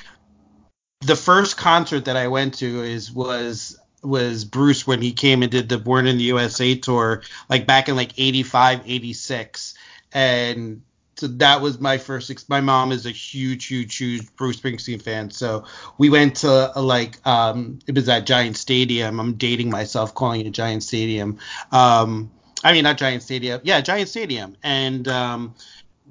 the 1.01 1.17
first 1.17 1.57
concert 1.57 2.07
that 2.07 2.17
I 2.17 2.29
went 2.29 2.55
to 2.55 2.83
is 2.83 3.13
was 3.13 3.79
was 4.03 4.45
Bruce 4.45 4.87
when 4.87 5.01
he 5.01 5.13
came 5.13 5.43
and 5.43 5.51
did 5.51 5.69
the 5.69 5.79
Born 5.79 6.07
in 6.07 6.19
the 6.19 6.25
USA 6.25 6.75
tour 6.75 7.23
like 7.49 7.67
back 7.67 7.89
in 7.89 7.97
like 7.97 8.13
85 8.19 8.83
86 8.85 9.75
and 10.13 10.83
so 11.17 11.29
that 11.29 11.61
was 11.61 11.81
my 11.81 11.99
first 11.99 12.31
ex- 12.31 12.49
my 12.49 12.61
mom 12.61 12.93
is 12.93 13.07
a 13.07 13.11
huge 13.11 13.67
huge 13.67 13.97
huge 13.97 14.35
Bruce 14.37 14.59
Springsteen 14.59 15.01
fan. 15.01 15.31
So 15.31 15.65
we 15.97 16.11
went 16.11 16.37
to 16.37 16.73
uh, 16.77 16.83
like 16.83 17.25
um 17.27 17.79
it 17.87 17.95
was 17.95 18.09
at 18.09 18.27
Giant 18.27 18.57
Stadium. 18.57 19.21
I'm 19.21 19.35
dating 19.35 19.71
myself 19.71 20.15
calling 20.15 20.45
it 20.45 20.51
Giant 20.51 20.83
Stadium. 20.83 21.39
Um 21.71 22.31
I 22.63 22.73
mean 22.73 22.85
not 22.85 22.99
Giant 22.99 23.23
Stadium 23.23 23.61
yeah 23.65 23.81
Giant 23.81 24.09
Stadium 24.09 24.57
and 24.63 25.07
um 25.09 25.55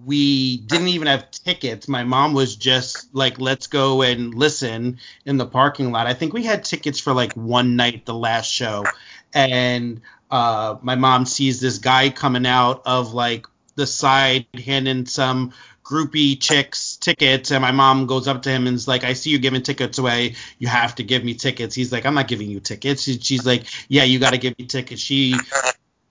we 0.05 0.57
didn't 0.57 0.87
even 0.89 1.07
have 1.07 1.29
tickets. 1.31 1.87
My 1.87 2.03
mom 2.03 2.33
was 2.33 2.55
just 2.55 3.13
like, 3.13 3.39
let's 3.39 3.67
go 3.67 4.01
and 4.01 4.33
listen 4.33 4.99
in 5.25 5.37
the 5.37 5.45
parking 5.45 5.91
lot. 5.91 6.07
I 6.07 6.13
think 6.13 6.33
we 6.33 6.43
had 6.43 6.63
tickets 6.63 6.99
for 6.99 7.13
like 7.13 7.33
one 7.33 7.75
night, 7.75 8.05
the 8.05 8.13
last 8.13 8.51
show. 8.51 8.85
And 9.33 10.01
uh, 10.31 10.77
my 10.81 10.95
mom 10.95 11.25
sees 11.25 11.61
this 11.61 11.77
guy 11.77 12.09
coming 12.09 12.47
out 12.47 12.81
of 12.85 13.13
like 13.13 13.45
the 13.75 13.85
side 13.85 14.47
handing 14.65 15.05
some 15.05 15.53
groupie 15.83 16.39
chicks 16.39 16.97
tickets. 16.97 17.51
And 17.51 17.61
my 17.61 17.71
mom 17.71 18.07
goes 18.07 18.27
up 18.27 18.41
to 18.43 18.49
him 18.49 18.65
and 18.67 18.75
is 18.75 18.87
like, 18.87 19.03
I 19.03 19.13
see 19.13 19.29
you 19.29 19.37
giving 19.37 19.61
tickets 19.61 19.99
away. 19.99 20.35
You 20.57 20.67
have 20.69 20.95
to 20.95 21.03
give 21.03 21.23
me 21.23 21.35
tickets. 21.35 21.75
He's 21.75 21.91
like, 21.91 22.05
I'm 22.05 22.15
not 22.15 22.27
giving 22.27 22.49
you 22.49 22.59
tickets. 22.59 23.03
She's 23.03 23.45
like, 23.45 23.65
yeah, 23.89 24.05
you 24.05 24.17
got 24.17 24.31
to 24.31 24.39
give 24.39 24.57
me 24.57 24.65
tickets. 24.65 25.01
She 25.01 25.35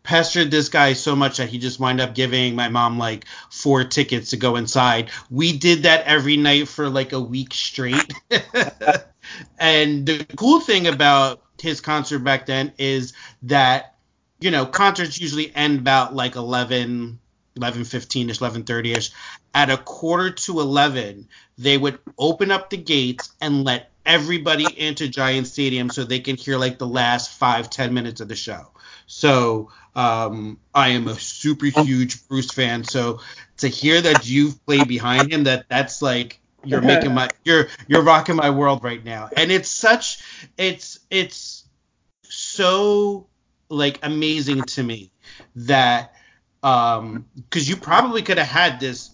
pestered 0.03 0.51
this 0.51 0.69
guy 0.69 0.93
so 0.93 1.15
much 1.15 1.39
that 1.39 1.49
he 1.49 1.59
just 1.59 1.79
wound 1.79 2.01
up 2.01 2.15
giving 2.15 2.55
my 2.55 2.69
mom 2.69 2.99
like 2.99 3.27
four 3.51 3.85
tickets 3.85 4.31
to 4.31 4.37
go 4.37 4.57
inside. 4.57 5.11
We 5.31 5.57
did 5.57 5.85
that 5.85 6.05
every 6.07 6.37
night 6.37 6.69
for 6.69 6.89
like 6.89 7.13
a 7.13 7.21
week 7.21 7.55
straight. 7.55 8.13
and 9.59 10.07
the 10.07 10.27
cool 10.37 10.61
thing 10.61 10.87
about 10.87 11.43
his 11.61 11.81
concert 11.81 12.21
back 12.21 12.47
then 12.47 12.73
is 12.79 13.13
that 13.43 13.95
you 14.41 14.51
know 14.51 14.67
concerts 14.67 15.21
usually 15.21 15.55
end 15.55 15.79
about 15.79 16.15
like 16.15 16.35
11 16.35 17.21
11 17.57 17.83
15ish 17.83 18.41
11 18.41 18.65
30ish 18.65 19.13
at 19.55 19.71
a 19.71 19.77
quarter 19.77 20.31
to 20.31 20.59
11 20.59 21.29
they 21.59 21.79
would 21.79 21.99
open 22.19 22.51
up 22.51 22.69
the 22.71 22.77
gates 22.77 23.31
and 23.41 23.63
let 23.63 23.93
everybody 24.05 24.67
into 24.77 25.07
giant 25.07 25.47
stadium 25.47 25.89
so 25.89 26.03
they 26.03 26.19
can 26.19 26.37
hear 26.37 26.59
like 26.59 26.79
the 26.79 26.87
last 26.87 27.31
five 27.31 27.71
ten 27.71 27.95
minutes 27.95 28.21
of 28.21 28.27
the 28.27 28.35
show 28.35 28.73
so 29.13 29.69
um, 29.95 30.59
I 30.75 30.89
am 30.91 31.07
a 31.07 31.15
super 31.15 31.67
huge 31.67 32.27
Bruce 32.29 32.51
fan. 32.51 32.83
So 32.83 33.21
to 33.59 33.69
hear 33.69 34.01
that 34.01 34.27
you've 34.27 34.65
played 34.65 34.89
behind 34.89 35.31
him, 35.31 35.45
that 35.45 35.67
that's 35.69 36.01
like 36.01 36.41
you're 36.65 36.81
making 36.81 37.13
my 37.15 37.29
you're 37.45 37.69
you're 37.89 38.03
rocking 38.03 38.37
my 38.37 38.49
world 38.49 38.83
right 38.83 39.05
now. 39.05 39.29
And 39.37 39.53
it's 39.53 39.69
such 39.69 40.23
it's 40.57 40.99
it's 41.11 41.69
so 42.25 43.27
like 43.69 43.99
amazing 44.03 44.63
to 44.63 44.83
me 44.83 45.13
that 45.57 46.15
um 46.63 47.27
because 47.35 47.69
you 47.69 47.77
probably 47.77 48.23
could 48.23 48.39
have 48.39 48.49
had 48.49 48.81
this 48.81 49.11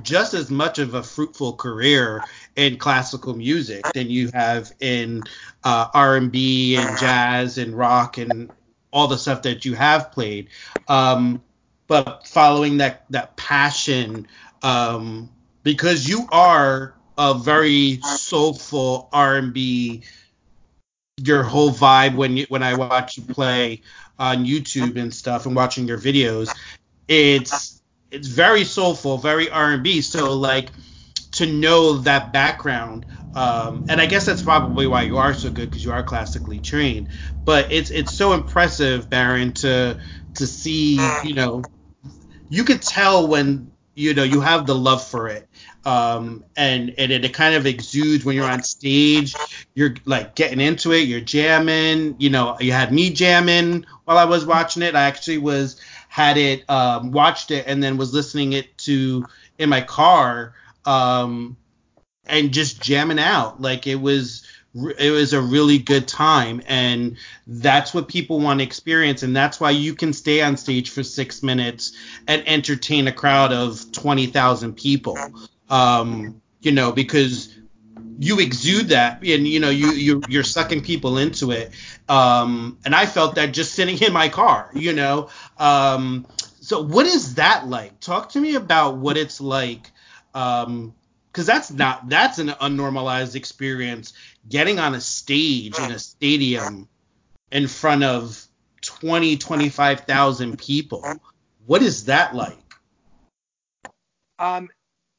just 0.00 0.32
as 0.32 0.48
much 0.48 0.78
of 0.78 0.94
a 0.94 1.02
fruitful 1.02 1.54
career 1.54 2.22
in 2.54 2.76
classical 2.76 3.34
music 3.34 3.84
than 3.94 4.08
you 4.08 4.30
have 4.32 4.70
in 4.78 5.24
uh, 5.64 5.88
R&B 5.92 6.76
and 6.76 6.96
jazz 6.96 7.58
and 7.58 7.76
rock 7.76 8.16
and 8.16 8.52
all 8.92 9.08
the 9.08 9.18
stuff 9.18 9.42
that 9.42 9.64
you 9.64 9.74
have 9.74 10.12
played. 10.12 10.48
Um, 10.88 11.42
but 11.86 12.26
following 12.26 12.78
that 12.78 13.04
that 13.10 13.36
passion 13.36 14.28
um, 14.62 15.28
because 15.62 16.08
you 16.08 16.26
are 16.30 16.94
a 17.18 17.34
very 17.34 18.00
soulful 18.02 19.08
R&B 19.12 20.02
your 21.16 21.42
whole 21.42 21.70
vibe 21.70 22.14
when 22.14 22.36
you 22.36 22.46
when 22.48 22.62
I 22.62 22.74
watch 22.74 23.16
you 23.18 23.24
play 23.24 23.82
on 24.18 24.46
YouTube 24.46 24.96
and 24.96 25.12
stuff 25.12 25.46
and 25.46 25.54
watching 25.54 25.86
your 25.86 25.98
videos 25.98 26.54
it's 27.08 27.82
it's 28.10 28.28
very 28.28 28.64
soulful 28.64 29.18
very 29.18 29.50
R&B 29.50 30.00
so 30.00 30.32
like 30.32 30.70
to 31.40 31.46
know 31.46 31.98
that 31.98 32.32
background 32.32 33.04
um, 33.34 33.84
and 33.88 34.00
I 34.00 34.06
guess 34.06 34.26
that's 34.26 34.42
probably 34.42 34.86
why 34.86 35.02
you 35.02 35.18
are 35.18 35.34
so 35.34 35.50
good 35.50 35.70
because 35.70 35.84
you 35.84 35.92
are 35.92 36.02
classically 36.02 36.58
trained. 36.58 37.08
But 37.44 37.70
it's 37.70 37.90
it's 37.90 38.12
so 38.12 38.32
impressive 38.32 39.08
Baron 39.08 39.52
to 39.54 39.98
to 40.34 40.46
see 40.46 40.96
you 41.24 41.34
know 41.34 41.62
you 42.48 42.64
could 42.64 42.82
tell 42.82 43.28
when 43.28 43.70
you 43.94 44.14
know 44.14 44.24
you 44.24 44.40
have 44.40 44.66
the 44.66 44.74
love 44.74 45.04
for 45.04 45.28
it 45.28 45.48
um, 45.84 46.44
and 46.56 46.94
and 46.98 47.12
it, 47.12 47.24
it, 47.24 47.34
kind 47.34 47.54
of 47.54 47.66
exudes 47.66 48.24
when 48.24 48.36
you're 48.36 48.48
on 48.48 48.62
stage 48.62 49.34
you're 49.74 49.94
like 50.04 50.34
getting 50.34 50.60
into 50.60 50.92
it 50.92 51.00
you're 51.00 51.20
jamming 51.20 52.14
you 52.18 52.30
know 52.30 52.56
you 52.60 52.72
had 52.72 52.92
me 52.92 53.10
jamming 53.10 53.84
while 54.04 54.16
i 54.16 54.24
was 54.24 54.46
watching 54.46 54.82
it. 54.82 54.94
I 54.94 55.02
actually 55.02 55.38
was 55.38 55.80
had 56.08 56.36
it 56.36 56.68
um, 56.70 57.10
watched 57.10 57.50
it 57.50 57.64
and 57.66 57.82
then 57.82 57.96
was 57.96 58.14
listening 58.14 58.52
it 58.52 58.76
to 58.78 59.26
in 59.58 59.68
my 59.68 59.80
car 59.80 60.54
um, 60.84 61.56
and 62.26 62.52
just 62.52 62.80
jamming 62.80 63.18
out. 63.18 63.60
Like 63.60 63.86
it 63.86 63.96
was 63.96 64.46
it 64.74 65.10
was 65.10 65.32
a 65.32 65.40
really 65.40 65.78
good 65.78 66.06
time 66.06 66.62
and 66.68 67.16
that's 67.48 67.92
what 67.92 68.06
people 68.06 68.38
want 68.38 68.60
to 68.60 68.64
experience 68.64 69.24
and 69.24 69.34
that's 69.34 69.58
why 69.58 69.70
you 69.70 69.94
can 69.94 70.12
stay 70.12 70.42
on 70.42 70.56
stage 70.56 70.90
for 70.90 71.02
six 71.02 71.42
minutes 71.42 71.92
and 72.28 72.46
entertain 72.46 73.08
a 73.08 73.12
crowd 73.12 73.52
of 73.52 73.90
20,000 73.90 74.74
people. 74.74 75.18
Um, 75.68 76.40
you 76.60 76.72
know 76.72 76.92
because 76.92 77.56
you 78.18 78.38
exude 78.38 78.88
that 78.90 79.24
and 79.24 79.48
you 79.48 79.58
know 79.58 79.70
you, 79.70 79.92
you 79.92 80.22
you're 80.28 80.44
sucking 80.44 80.82
people 80.82 81.18
into 81.18 81.50
it. 81.50 81.72
Um, 82.08 82.78
and 82.84 82.94
i 82.94 83.06
felt 83.06 83.34
that 83.36 83.52
just 83.52 83.74
sitting 83.74 83.98
in 83.98 84.12
my 84.12 84.28
car 84.28 84.70
you 84.74 84.92
know? 84.92 85.30
Um, 85.58 86.26
so 86.60 86.82
what 86.82 87.06
is 87.06 87.34
that 87.34 87.66
like? 87.66 87.98
Talk 87.98 88.30
to 88.30 88.40
me 88.40 88.54
about 88.54 88.98
what 88.98 89.16
it's 89.16 89.40
like 89.40 89.90
um, 90.34 90.94
because 91.32 91.46
that's 91.46 91.70
not 91.70 92.08
that's 92.08 92.38
an 92.38 92.48
unnormalized 92.48 93.36
experience 93.36 94.12
getting 94.48 94.78
on 94.78 94.94
a 94.94 95.00
stage 95.00 95.78
in 95.78 95.92
a 95.92 95.98
stadium 95.98 96.88
in 97.52 97.68
front 97.68 98.04
of 98.04 98.46
20 98.82 99.36
25,000 99.36 100.58
people. 100.58 101.04
What 101.66 101.82
is 101.82 102.06
that 102.06 102.34
like? 102.34 102.58
Um 104.38 104.68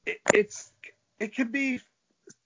it, 0.05 0.19
it's 0.33 0.71
it 1.19 1.35
can 1.35 1.51
be 1.51 1.79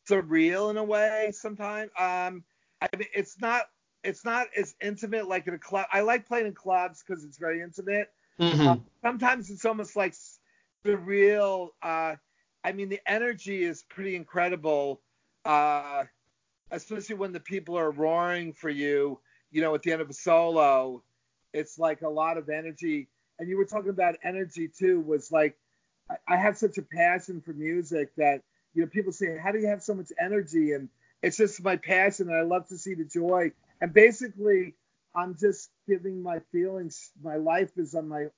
surreal 0.08 0.70
in 0.70 0.78
a 0.78 0.84
way 0.84 1.32
sometimes. 1.34 1.90
Um 1.98 2.44
i 2.82 2.90
mean 2.98 3.08
it's 3.14 3.40
not 3.40 3.64
it's 4.04 4.24
not 4.24 4.48
as 4.56 4.76
intimate 4.82 5.28
like 5.28 5.48
in 5.48 5.54
a 5.54 5.60
club. 5.60 5.88
I 5.92 6.02
like 6.02 6.28
playing 6.28 6.48
in 6.48 6.54
clubs 6.54 7.04
because 7.06 7.24
it's 7.24 7.38
very 7.38 7.62
intimate. 7.62 8.12
Mm-hmm. 8.40 8.68
uh, 8.68 8.76
sometimes 9.02 9.50
it's 9.50 9.66
almost 9.66 9.96
like 9.96 10.14
surreal 10.86 11.70
uh 11.82 12.16
I 12.66 12.72
mean, 12.72 12.90
the 12.90 13.00
energy 13.06 13.64
is 13.64 13.84
pretty 13.84 14.16
incredible, 14.16 15.00
uh, 15.46 16.06
especially 16.72 17.16
when 17.16 17.32
the 17.32 17.40
people 17.40 17.78
are 17.78 17.92
roaring 17.92 18.54
for 18.54 18.72
you. 18.72 19.20
You 19.52 19.62
know, 19.62 19.76
at 19.76 19.84
the 19.84 19.92
end 19.92 20.02
of 20.02 20.10
a 20.10 20.14
solo, 20.14 21.04
it's 21.54 21.78
like 21.78 22.02
a 22.02 22.10
lot 22.10 22.40
of 22.40 22.50
energy. 22.50 23.08
And 23.38 23.48
you 23.48 23.58
were 23.58 23.66
talking 23.66 23.92
about 23.92 24.16
energy 24.24 24.68
too. 24.68 25.00
Was 25.02 25.32
like 25.32 25.56
I, 26.10 26.16
I 26.28 26.38
have 26.38 26.58
such 26.58 26.80
a 26.80 26.82
passion 26.82 27.40
for 27.40 27.54
music 27.54 28.10
that 28.18 28.42
you 28.74 28.82
know 28.82 28.88
people 28.88 29.12
say, 29.12 29.38
"How 29.38 29.52
do 29.52 29.60
you 29.60 29.68
have 29.68 29.84
so 29.84 29.94
much 29.94 30.12
energy?" 30.20 30.74
And 30.74 30.90
it's 31.22 31.38
just 31.38 31.64
my 31.64 31.76
passion, 31.76 32.30
and 32.30 32.38
I 32.38 32.42
love 32.42 32.68
to 32.70 32.80
see 32.80 32.96
the 32.96 33.06
joy. 33.06 33.52
And 33.80 33.94
basically, 33.94 34.74
I'm 35.14 35.38
just 35.38 35.70
giving 35.88 36.24
my 36.24 36.40
feelings. 36.52 37.12
My 37.24 37.36
life 37.36 37.78
is 37.78 37.94
on 37.94 38.08
my 38.08 38.30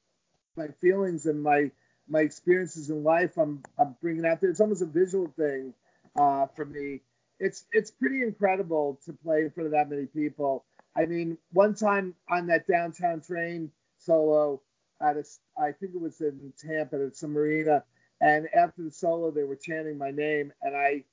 my 0.58 0.68
feelings 0.82 1.28
and 1.28 1.42
my 1.42 1.72
my 2.10 2.22
experiences 2.22 2.90
in 2.90 3.04
life 3.04 3.38
I'm, 3.38 3.64
I'm 3.80 3.96
bringing 4.02 4.26
out 4.26 4.42
there. 4.42 4.50
It's 4.50 4.62
almost 4.62 4.82
a 4.82 4.86
visual 4.86 5.28
thing 5.38 5.74
uh, 6.20 6.48
for 6.56 6.66
me. 6.66 7.02
It's 7.40 7.66
it's 7.72 7.92
pretty 7.92 8.24
incredible 8.24 9.00
to 9.06 9.14
play 9.14 9.42
in 9.42 9.52
front 9.52 9.68
of 9.68 9.72
that 9.74 9.90
many 9.90 10.08
people. 10.08 10.66
I 10.96 11.06
mean, 11.06 11.38
one 11.54 11.76
time 11.76 12.16
on 12.30 12.48
that 12.48 12.68
downtown 12.68 13.22
train 13.22 13.72
solo 14.00 14.62
at 15.02 15.18
a, 15.18 15.24
I 15.62 15.72
think 15.72 15.94
it 15.94 16.02
was 16.02 16.20
in 16.22 16.52
Tampa 16.58 17.06
at 17.06 17.16
some 17.16 17.34
marina, 17.34 17.84
and 18.22 18.48
after 18.56 18.84
the 18.84 18.92
solo 18.92 19.30
they 19.30 19.44
were 19.44 19.56
chanting 19.56 19.98
my 19.98 20.10
name, 20.10 20.52
and 20.64 20.76
I 20.76 21.04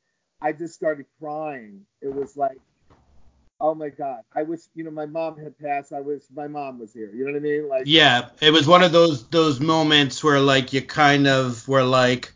I 0.40 0.53
just 0.53 0.74
started 0.74 1.07
crying. 1.20 1.82
It 2.01 2.12
was 2.12 2.36
like 2.36 2.59
oh 3.61 3.75
my 3.75 3.89
god. 3.89 4.23
I 4.35 4.43
wish 4.43 4.61
you 4.75 4.85
know 4.85 4.91
my 4.91 5.07
mom 5.07 5.39
had 5.39 5.59
passed. 5.59 5.93
I 5.93 6.01
wish 6.01 6.23
my 6.35 6.47
mom 6.47 6.79
was 6.79 6.93
here. 6.93 7.11
You 7.13 7.25
know 7.25 7.33
what 7.33 7.39
i 7.39 7.41
mean? 7.41 7.69
Like 7.69 7.85
yeah 7.87 8.29
it 8.41 8.51
was 8.51 8.67
one 8.67 8.83
of 8.83 8.93
those 8.93 9.27
those 9.29 9.61
moments 9.61 10.23
where 10.23 10.41
like 10.41 10.73
you 10.73 10.83
kind 10.83 11.27
of 11.27 11.67
were 11.69 11.83
like 11.85 12.33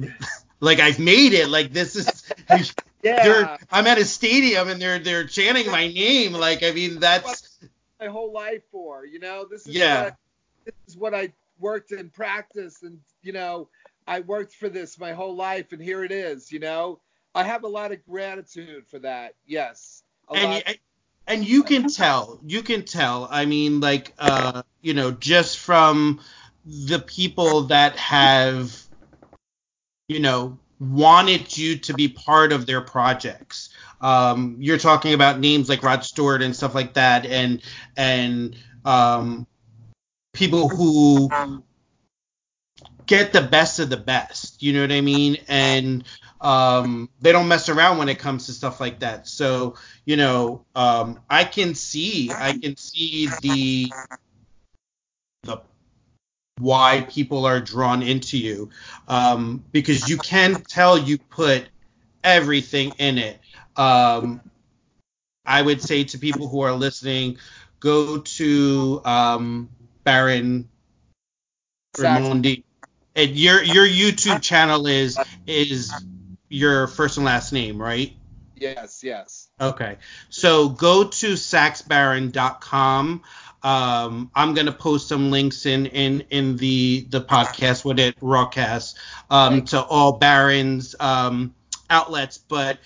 like 0.60 0.80
i've 0.80 0.98
made 0.98 1.32
it. 1.32 1.48
Like 1.48 1.72
this 1.72 1.96
is 1.96 2.32
yeah. 3.02 3.56
i'm 3.70 3.86
at 3.86 3.98
a 3.98 4.04
stadium 4.04 4.68
and 4.68 4.80
they're 4.80 4.98
they're 4.98 5.26
chanting 5.26 5.70
my 5.70 5.88
name. 5.88 6.32
Like 6.32 6.62
i 6.62 6.72
mean 6.72 7.00
that's 7.00 7.58
my 8.00 8.06
whole 8.06 8.32
life 8.32 8.62
for 8.70 9.04
you 9.04 9.18
know? 9.18 9.46
This 9.50 9.66
is 9.66 9.74
yeah. 9.74 10.02
what 10.02 10.12
I, 10.12 10.16
this 10.64 10.74
is 10.88 10.96
what 10.96 11.14
i 11.14 11.32
worked 11.58 11.92
and 11.92 12.12
practiced 12.12 12.82
and 12.82 12.98
you 13.22 13.32
know 13.32 13.68
i 14.06 14.20
worked 14.20 14.54
for 14.54 14.68
this 14.68 14.98
my 14.98 15.12
whole 15.12 15.34
life 15.34 15.72
and 15.72 15.80
here 15.80 16.04
it 16.04 16.12
is 16.12 16.50
you 16.50 16.58
know? 16.58 17.00
I 17.34 17.44
have 17.44 17.64
a 17.64 17.68
lot 17.68 17.92
of 17.92 18.02
gratitude 18.06 18.86
for 18.88 18.98
that. 19.00 19.34
Yes 19.46 20.02
and 20.34 20.54
you, 20.54 20.74
and 21.26 21.46
you 21.46 21.62
can 21.62 21.88
tell, 21.88 22.40
you 22.44 22.62
can 22.62 22.84
tell. 22.84 23.28
I 23.30 23.46
mean, 23.46 23.80
like, 23.80 24.12
uh, 24.18 24.62
you 24.80 24.94
know, 24.94 25.10
just 25.10 25.58
from 25.58 26.20
the 26.64 26.98
people 26.98 27.62
that 27.64 27.96
have, 27.96 28.76
you 30.08 30.20
know, 30.20 30.58
wanted 30.78 31.56
you 31.56 31.78
to 31.78 31.94
be 31.94 32.08
part 32.08 32.52
of 32.52 32.66
their 32.66 32.80
projects. 32.80 33.70
Um, 34.00 34.56
you're 34.60 34.78
talking 34.78 35.14
about 35.14 35.40
names 35.40 35.68
like 35.68 35.82
Rod 35.82 36.04
Stewart 36.04 36.42
and 36.42 36.54
stuff 36.54 36.74
like 36.74 36.94
that, 36.94 37.24
and 37.26 37.62
and 37.96 38.56
um, 38.84 39.46
people 40.32 40.68
who 40.68 41.30
get 43.06 43.32
the 43.32 43.42
best 43.42 43.78
of 43.78 43.88
the 43.88 43.96
best. 43.96 44.62
You 44.62 44.74
know 44.74 44.82
what 44.82 44.92
I 44.92 45.00
mean? 45.00 45.38
And 45.48 46.04
um, 46.40 47.08
they 47.20 47.32
don't 47.32 47.48
mess 47.48 47.68
around 47.68 47.98
when 47.98 48.08
it 48.08 48.18
comes 48.18 48.46
to 48.46 48.52
stuff 48.52 48.80
like 48.80 49.00
that. 49.00 49.26
So 49.28 49.74
you 50.04 50.16
know, 50.16 50.64
um, 50.74 51.20
I 51.28 51.44
can 51.44 51.74
see, 51.74 52.30
I 52.30 52.58
can 52.58 52.76
see 52.76 53.28
the 53.40 53.92
the 55.42 55.60
why 56.58 57.06
people 57.10 57.44
are 57.44 57.60
drawn 57.60 58.02
into 58.02 58.38
you 58.38 58.70
um, 59.08 59.62
because 59.72 60.08
you 60.08 60.16
can 60.16 60.62
tell 60.62 60.96
you 60.96 61.18
put 61.18 61.68
everything 62.24 62.92
in 62.98 63.18
it. 63.18 63.38
Um, 63.76 64.40
I 65.44 65.62
would 65.62 65.82
say 65.82 66.04
to 66.04 66.18
people 66.18 66.48
who 66.48 66.60
are 66.60 66.72
listening, 66.72 67.38
go 67.78 68.18
to 68.18 69.00
um, 69.04 69.68
Baron 70.04 70.68
Raymonde. 71.96 72.64
And 73.14 73.30
your 73.36 73.62
your 73.62 73.86
YouTube 73.86 74.42
channel 74.42 74.86
is 74.86 75.18
is 75.46 76.04
your 76.48 76.86
first 76.86 77.16
and 77.16 77.26
last 77.26 77.52
name, 77.52 77.80
right? 77.80 78.12
Yes, 78.56 79.02
yes. 79.04 79.48
Okay. 79.60 79.98
So 80.30 80.68
go 80.70 81.04
to 81.04 81.32
saxbaron.com. 81.34 83.22
Um, 83.62 84.30
I'm 84.34 84.54
gonna 84.54 84.72
post 84.72 85.08
some 85.08 85.30
links 85.30 85.66
in 85.66 85.86
in 85.86 86.22
in 86.30 86.56
the 86.56 87.06
the 87.10 87.20
podcast 87.20 87.84
with 87.84 87.98
it 87.98 88.18
broadcast 88.18 88.96
um, 89.30 89.64
to 89.66 89.82
all 89.82 90.12
Baron's 90.12 90.94
um, 91.00 91.54
outlets, 91.90 92.38
but 92.38 92.78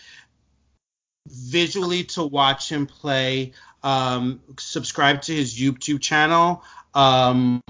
visually 1.29 2.05
to 2.05 2.25
watch 2.25 2.71
him 2.71 2.87
play, 2.87 3.53
um, 3.83 4.41
subscribe 4.59 5.23
to 5.23 5.35
his 5.35 5.59
YouTube 5.59 6.01
channel. 6.01 6.65
Um, 6.95 7.61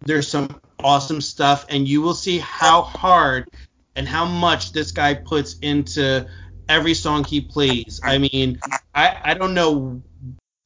there's 0.00 0.28
some 0.28 0.60
awesome 0.82 1.20
stuff, 1.20 1.66
and 1.68 1.88
you 1.88 2.02
will 2.02 2.14
see 2.14 2.38
how 2.38 2.82
hard 2.82 3.48
and 3.96 4.08
how 4.08 4.24
much 4.24 4.72
this 4.72 4.92
guy 4.92 5.14
puts 5.14 5.58
into 5.60 6.26
every 6.68 6.94
song 6.94 7.24
he 7.24 7.40
plays. 7.40 8.00
I 8.02 8.18
mean, 8.18 8.60
I, 8.94 9.18
I 9.22 9.34
don't 9.34 9.54
know 9.54 10.02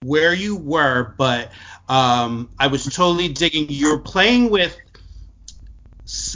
where 0.02 0.32
you 0.32 0.56
were, 0.56 1.14
but 1.18 1.50
um, 1.88 2.50
I 2.58 2.68
was 2.68 2.84
totally 2.84 3.28
digging. 3.28 3.68
You 3.68 3.92
were 3.92 4.00
playing 4.00 4.50
with 4.50 4.76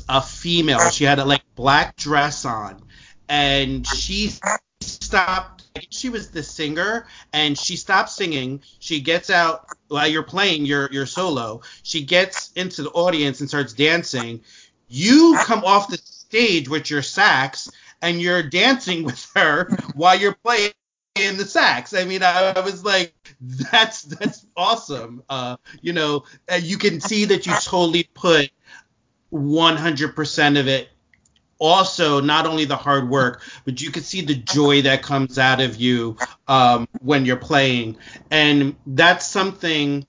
a 0.08 0.20
female. 0.20 0.90
She 0.90 1.04
had 1.04 1.18
a 1.18 1.24
like 1.24 1.42
black 1.54 1.96
dress 1.96 2.44
on, 2.44 2.82
and 3.28 3.86
she 3.86 4.32
stopped. 4.80 5.60
She 5.88 6.10
was 6.10 6.30
the 6.30 6.42
singer, 6.42 7.06
and 7.32 7.56
she 7.56 7.76
stopped 7.76 8.10
singing. 8.10 8.62
She 8.78 9.00
gets 9.00 9.30
out 9.30 9.66
while 9.92 10.08
you're 10.08 10.22
playing 10.22 10.64
your 10.64 10.90
your 10.90 11.06
solo, 11.06 11.60
she 11.82 12.02
gets 12.02 12.50
into 12.56 12.82
the 12.82 12.90
audience 12.90 13.40
and 13.40 13.48
starts 13.48 13.74
dancing. 13.74 14.40
You 14.88 15.38
come 15.44 15.64
off 15.64 15.88
the 15.88 15.98
stage 16.32 16.66
with 16.66 16.88
your 16.88 17.02
sax 17.02 17.70
and 18.00 18.18
you're 18.18 18.42
dancing 18.42 19.04
with 19.08 19.30
her 19.34 19.68
while 19.94 20.18
you're 20.18 20.36
playing 20.42 20.72
in 21.14 21.36
the 21.36 21.44
sax. 21.44 21.92
I 21.92 22.04
mean, 22.04 22.22
I, 22.22 22.54
I 22.56 22.60
was 22.60 22.82
like, 22.82 23.12
that's 23.70 24.02
that's 24.02 24.46
awesome. 24.56 25.22
Uh, 25.28 25.58
you 25.82 25.92
know, 25.92 26.24
you 26.58 26.78
can 26.78 27.02
see 27.02 27.26
that 27.26 27.46
you 27.46 27.52
totally 27.60 28.08
put 28.14 28.50
100% 29.30 30.60
of 30.60 30.68
it. 30.68 30.88
Also, 31.58 32.20
not 32.20 32.46
only 32.46 32.64
the 32.64 32.76
hard 32.76 33.08
work, 33.08 33.42
but 33.64 33.80
you 33.80 33.92
can 33.92 34.02
see 34.02 34.22
the 34.22 34.34
joy 34.34 34.82
that 34.82 35.02
comes 35.02 35.38
out 35.38 35.60
of 35.60 35.76
you 35.76 36.16
um, 36.48 36.88
when 37.02 37.24
you're 37.24 37.36
playing, 37.36 37.98
and 38.32 38.74
that's 38.86 39.28
something. 39.28 40.04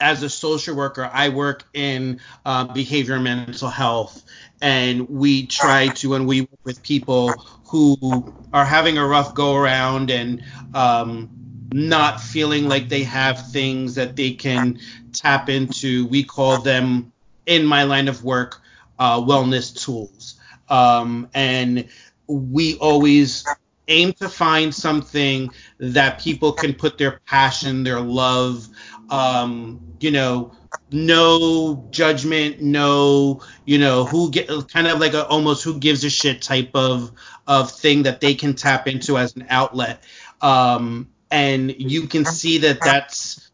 As 0.00 0.22
a 0.22 0.28
social 0.28 0.74
worker, 0.76 1.08
I 1.12 1.28
work 1.28 1.64
in 1.72 2.20
uh, 2.44 2.64
behavior 2.64 3.14
and 3.14 3.24
mental 3.24 3.68
health, 3.68 4.24
and 4.60 5.08
we 5.08 5.46
try 5.46 5.88
to, 5.88 6.10
when 6.10 6.26
we 6.26 6.42
work 6.42 6.60
with 6.64 6.82
people 6.82 7.32
who 7.66 8.26
are 8.52 8.64
having 8.64 8.98
a 8.98 9.06
rough 9.06 9.34
go 9.34 9.54
around 9.54 10.10
and 10.10 10.42
um, 10.74 11.30
not 11.72 12.20
feeling 12.20 12.68
like 12.68 12.88
they 12.88 13.02
have 13.02 13.50
things 13.50 13.94
that 13.94 14.16
they 14.16 14.32
can 14.32 14.78
tap 15.12 15.48
into, 15.48 16.06
we 16.06 16.22
call 16.22 16.58
them 16.58 17.12
in 17.46 17.64
my 17.64 17.84
line 17.84 18.08
of 18.08 18.24
work 18.24 18.60
uh, 18.98 19.20
wellness 19.20 19.74
tools. 19.84 20.40
Um, 20.68 21.28
and 21.34 21.88
we 22.26 22.76
always 22.78 23.44
aim 23.88 24.12
to 24.14 24.28
find 24.28 24.74
something 24.74 25.50
that 25.78 26.20
people 26.20 26.52
can 26.52 26.74
put 26.74 26.96
their 26.96 27.20
passion, 27.26 27.82
their 27.84 28.00
love, 28.00 28.66
um, 29.10 29.80
you 30.00 30.10
know, 30.10 30.52
no 30.90 31.86
judgment, 31.90 32.60
no, 32.60 33.42
you 33.64 33.78
know, 33.78 34.04
who 34.04 34.30
get 34.30 34.48
kind 34.68 34.86
of 34.86 35.00
like 35.00 35.14
a 35.14 35.26
almost 35.26 35.62
who 35.64 35.78
gives 35.78 36.04
a 36.04 36.10
shit 36.10 36.42
type 36.42 36.70
of 36.74 37.12
of 37.46 37.70
thing 37.70 38.04
that 38.04 38.20
they 38.20 38.34
can 38.34 38.54
tap 38.54 38.86
into 38.86 39.18
as 39.18 39.36
an 39.36 39.46
outlet. 39.50 40.02
Um, 40.40 41.10
and 41.30 41.74
you 41.78 42.06
can 42.06 42.24
see 42.24 42.58
that 42.58 42.78
that's 42.80 43.50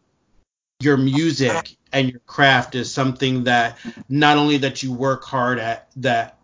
your 0.81 0.97
music 0.97 1.77
and 1.93 2.11
your 2.11 2.21
craft 2.21 2.75
is 2.75 2.93
something 2.93 3.45
that 3.45 3.79
not 4.09 4.37
only 4.39 4.59
that 4.59 4.83
you 4.83 4.93
work 4.93 5.25
hard 5.25 5.59
at 5.59 5.91
that 5.97 6.39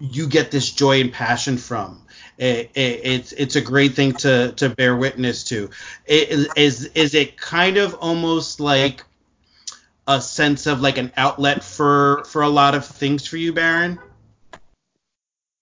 you 0.00 0.26
get 0.26 0.50
this 0.50 0.70
joy 0.70 1.00
and 1.00 1.12
passion 1.12 1.56
from 1.56 2.02
it, 2.38 2.70
it, 2.74 3.00
it's 3.04 3.32
it's 3.32 3.56
a 3.56 3.60
great 3.60 3.94
thing 3.94 4.12
to 4.12 4.52
to 4.52 4.68
bear 4.70 4.96
witness 4.96 5.44
to 5.44 5.70
it, 6.06 6.56
is 6.56 6.86
is 6.86 7.14
it 7.14 7.36
kind 7.36 7.76
of 7.76 7.94
almost 7.94 8.60
like 8.60 9.04
a 10.08 10.20
sense 10.20 10.66
of 10.66 10.80
like 10.80 10.98
an 10.98 11.12
outlet 11.16 11.62
for 11.62 12.24
for 12.24 12.42
a 12.42 12.48
lot 12.48 12.74
of 12.74 12.84
things 12.84 13.26
for 13.26 13.36
you 13.36 13.52
baron 13.52 13.98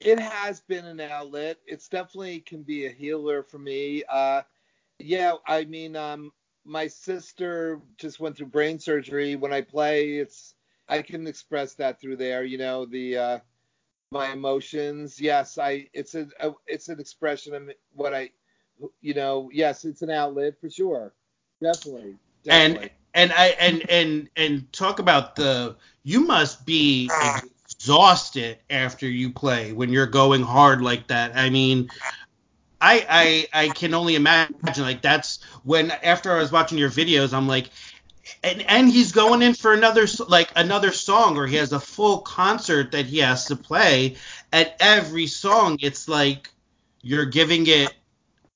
it 0.01 0.19
has 0.19 0.61
been 0.61 0.85
an 0.85 1.01
outlet 1.01 1.59
it's 1.67 1.89
definitely 1.89 2.41
can 2.41 2.63
be 2.63 2.87
a 2.87 2.91
healer 2.91 3.43
for 3.43 3.59
me 3.59 4.03
uh 4.09 4.43
yeah 4.99 5.35
i 5.47 5.65
mean 5.65 5.97
um 5.97 6.33
my 6.69 6.87
sister 6.87 7.81
just 7.97 8.21
went 8.21 8.37
through 8.37 8.47
brain 8.47 8.79
surgery. 8.79 9.37
When 9.37 9.53
I 9.53 9.63
play, 9.63 10.19
it's 10.19 10.55
I 10.89 11.03
can 11.03 11.27
express 11.27 11.75
that 11.75 12.01
through 12.01 12.17
there. 12.17 12.45
You 12.45 12.59
know, 12.59 12.85
the 12.85 13.17
uh, 13.17 13.39
my 14.11 14.33
emotions. 14.33 15.21
Yes, 15.21 15.59
I. 15.59 15.89
It's 15.93 16.15
a, 16.15 16.29
a 16.41 16.53
it's 16.67 16.89
an 16.89 17.01
expression 17.01 17.55
of 17.55 17.71
what 17.95 18.15
I. 18.15 18.31
You 19.01 19.15
know, 19.15 19.51
yes, 19.53 19.85
it's 19.85 20.03
an 20.03 20.11
outlet 20.11 20.61
for 20.61 20.71
sure. 20.71 21.13
Definitely. 21.61 22.15
definitely. 22.45 22.91
And 23.15 23.31
and 23.31 23.33
I 23.33 23.47
and 23.61 23.91
and 23.91 24.31
and 24.37 24.73
talk 24.73 24.99
about 24.99 25.37
the. 25.37 25.77
You 26.05 26.21
must 26.21 26.65
be 26.65 27.11
exhausted 27.65 28.59
after 28.71 29.07
you 29.07 29.31
play 29.31 29.73
when 29.73 29.91
you're 29.91 30.07
going 30.07 30.43
hard 30.43 30.81
like 30.81 31.09
that. 31.09 31.37
I 31.37 31.51
mean, 31.51 31.91
I, 32.81 33.47
I 33.53 33.65
I 33.65 33.69
can 33.71 33.93
only 33.95 34.15
imagine 34.15 34.55
like 34.79 35.03
that's 35.03 35.43
when 35.65 35.91
after 35.91 36.33
I 36.33 36.39
was 36.39 36.53
watching 36.53 36.79
your 36.79 36.91
videos 36.91 37.35
I'm 37.35 37.49
like 37.49 37.71
and 38.43 38.63
and 38.63 38.91
he's 38.91 39.13
going 39.13 39.43
in 39.43 39.55
for 39.55 39.73
another 39.73 40.07
like 40.29 40.51
another 40.57 40.93
song 40.93 41.37
or 41.37 41.47
he 41.47 41.57
has 41.57 41.73
a 41.73 41.81
full 41.81 42.19
concert 42.19 42.93
that 42.93 43.07
he 43.07 43.19
has 43.19 43.47
to 43.47 43.57
play. 43.57 44.17
At 44.53 44.77
every 44.81 45.27
song 45.27 45.79
it's 45.81 46.09
like 46.09 46.51
you're 47.03 47.27
giving 47.27 47.67
it 47.67 47.93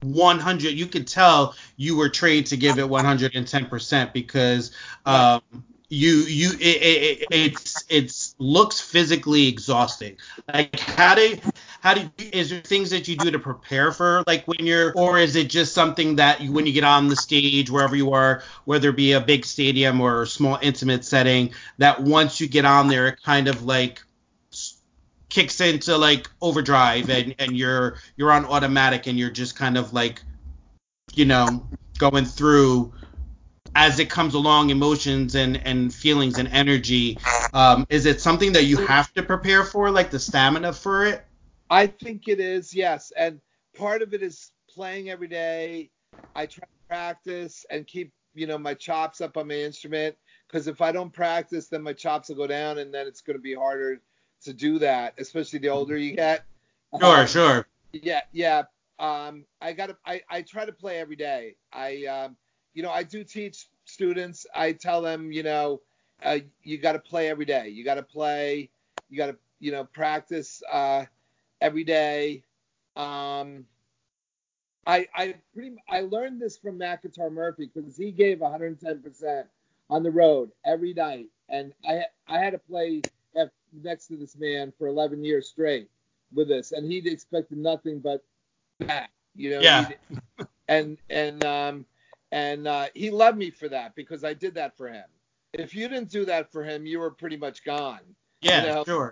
100 0.03 0.71
you 0.71 0.87
can 0.87 1.05
tell 1.05 1.55
you 1.77 1.97
were 1.97 2.09
trained 2.09 2.47
to 2.47 2.57
give 2.57 2.79
it 2.79 2.87
110% 2.87 4.13
because 4.13 4.73
um 5.07 5.43
you 5.89 6.11
you 6.23 6.51
it, 6.53 6.59
it, 6.61 7.27
it's 7.31 7.85
it's 7.89 8.32
looks 8.43 8.81
physically 8.81 9.47
exhausting. 9.47 10.17
Like 10.53 10.79
how 10.81 11.15
do 11.15 11.39
how 11.81 11.95
do 11.95 12.01
you, 12.01 12.31
is 12.33 12.51
there 12.51 12.61
things 12.61 12.91
that 12.91 13.07
you 13.09 13.17
do 13.17 13.31
to 13.31 13.39
prepare 13.39 13.93
for 13.93 14.25
like 14.27 14.47
when 14.47 14.67
you're 14.67 14.93
or 14.95 15.19
is 15.19 15.37
it 15.37 15.49
just 15.49 15.75
something 15.75 16.17
that 16.17 16.41
you, 16.41 16.53
when 16.53 16.67
you 16.67 16.73
get 16.73 16.85
on 16.85 17.09
the 17.09 17.17
stage 17.17 17.71
wherever 17.71 17.95
you 17.95 18.13
are 18.13 18.43
whether 18.65 18.91
it 18.91 18.97
be 18.97 19.13
a 19.13 19.21
big 19.21 19.45
stadium 19.45 20.01
or 20.01 20.23
a 20.23 20.27
small 20.27 20.59
intimate 20.61 21.05
setting 21.05 21.53
that 21.79 22.03
once 22.03 22.41
you 22.41 22.49
get 22.49 22.65
on 22.65 22.89
there 22.89 23.09
it 23.09 23.23
kind 23.23 23.49
of 23.49 23.65
like 23.65 24.03
kicks 25.29 25.61
into 25.61 25.97
like 25.97 26.29
overdrive 26.41 27.11
and 27.11 27.35
and 27.39 27.57
you're 27.57 27.97
you're 28.17 28.33
on 28.33 28.45
automatic 28.45 29.07
and 29.07 29.19
you're 29.19 29.31
just 29.31 29.57
kind 29.57 29.79
of 29.79 29.93
like 29.93 30.23
you 31.15 31.25
know 31.25 31.67
going 31.99 32.25
through 32.25 32.93
as 33.75 33.99
it 33.99 34.11
comes 34.11 34.35
along, 34.35 34.71
emotions 34.71 35.35
and, 35.35 35.65
and 35.67 35.93
feelings 35.93 36.39
and 36.39 36.49
energy, 36.49 37.19
um, 37.53 37.87
is 37.89 38.07
it 38.07 38.21
something 38.21 38.53
that 38.53 38.65
you 38.65 38.77
have 38.87 39.13
to 39.15 39.23
prepare 39.23 39.65
for, 39.65 39.91
like 39.91 40.11
the 40.11 40.19
stamina 40.19 40.73
for 40.73 41.05
it? 41.07 41.25
I 41.71 41.87
think 41.87 42.29
it 42.29 42.41
is, 42.41 42.75
yes. 42.75 43.13
And 43.17 43.41
part 43.77 44.03
of 44.03 44.13
it 44.15 44.23
is 44.23 44.53
playing 44.69 45.11
every 45.11 45.29
day. 45.29 45.91
I 46.35 46.47
try 46.47 46.65
to 46.65 46.89
practice 46.89 47.65
and 47.71 47.87
keep, 47.87 48.13
you 48.35 48.47
know, 48.47 48.59
my 48.59 48.75
chops 48.75 49.21
up 49.21 49.37
on 49.37 49.49
my 49.49 49.55
instrument 49.55 50.17
because 50.47 50.69
if 50.69 50.81
I 50.81 50.93
don't 50.93 51.13
practice, 51.13 51.69
then 51.69 51.83
my 51.83 51.93
chops 51.95 52.29
will 52.29 52.37
go 52.37 52.47
down, 52.47 52.79
and 52.79 52.93
then 52.93 53.07
it's 53.07 53.23
going 53.23 53.37
to 53.37 53.43
be 53.43 53.55
harder 53.55 54.01
to 54.45 54.53
do 54.53 54.79
that, 54.81 55.15
especially 55.19 55.61
the 55.61 55.71
older 55.71 55.97
you 55.97 56.15
get. 56.15 56.45
Sure, 57.01 57.21
um, 57.21 57.27
sure. 57.27 57.67
Yeah, 57.93 58.21
yeah. 58.33 58.65
Um, 58.99 59.47
I 59.61 59.73
got 59.73 59.87
to. 59.87 59.97
I, 60.05 60.23
I 60.29 60.43
try 60.43 60.67
to 60.67 60.73
play 60.73 60.99
every 60.99 61.17
day. 61.17 61.57
I 61.73 62.05
um, 62.07 62.37
you 62.75 62.83
know, 62.83 62.91
I 62.91 63.03
do 63.03 63.25
teach 63.25 63.69
students. 63.85 64.47
I 64.55 64.73
tell 64.73 65.03
them, 65.03 65.33
you 65.33 65.43
know, 65.43 65.81
uh, 66.23 66.39
you 66.63 66.79
got 66.79 66.93
to 66.93 66.99
play 66.99 67.29
every 67.29 67.45
day. 67.45 67.69
You 67.69 67.85
got 67.85 67.95
to 67.95 68.03
play. 68.03 68.71
You 69.09 69.17
got 69.19 69.27
to, 69.27 69.37
you 69.61 69.73
know, 69.73 69.85
practice 69.85 70.63
uh, 70.71 71.05
every 71.61 71.85
day. 71.85 72.45
Um, 72.97 73.67
I 74.87 75.09
I 75.15 75.35
pretty 75.55 75.77
I 75.89 76.01
learned 76.01 76.41
this 76.41 76.59
from 76.59 76.79
Guitar 76.79 77.31
Murphy 77.31 77.71
because 77.73 77.97
he 77.97 78.11
gave 78.11 78.41
110% 78.41 79.49
on 79.91 80.03
the 80.03 80.11
road 80.11 80.51
every 80.65 80.93
night, 80.95 81.29
and 81.49 81.73
I 81.87 82.05
I 82.27 82.39
had 82.39 82.51
to 82.51 82.59
play 82.59 83.05
next 83.73 84.07
to 84.09 84.17
this 84.17 84.37
man 84.37 84.73
for 84.79 84.87
11 84.89 85.25
years 85.25 85.49
straight 85.49 85.89
with 86.33 86.49
this, 86.49 86.73
and 86.73 86.91
he 86.91 86.99
expected 87.11 87.59
nothing 87.59 88.01
but 88.01 88.25
that, 88.81 89.11
you 89.35 89.51
know. 89.51 89.61
Yeah. 89.63 89.91
and 90.69 90.99
and 91.11 91.45
um 91.45 91.87
and 92.33 92.67
uh, 92.67 92.87
he 92.95 93.11
loved 93.11 93.37
me 93.37 93.51
for 93.51 93.69
that 93.69 93.95
because 93.95 94.25
I 94.25 94.33
did 94.33 94.55
that 94.55 94.77
for 94.77 94.89
him. 94.89 95.05
If 95.53 95.75
you 95.75 95.87
didn't 95.87 96.11
do 96.11 96.25
that 96.25 96.51
for 96.51 96.65
him, 96.65 96.87
you 96.87 96.99
were 96.99 97.11
pretty 97.11 97.37
much 97.37 97.63
gone. 97.63 98.01
Yeah, 98.41 98.63
you 98.63 98.69
know? 98.69 98.85
sure. 98.85 99.11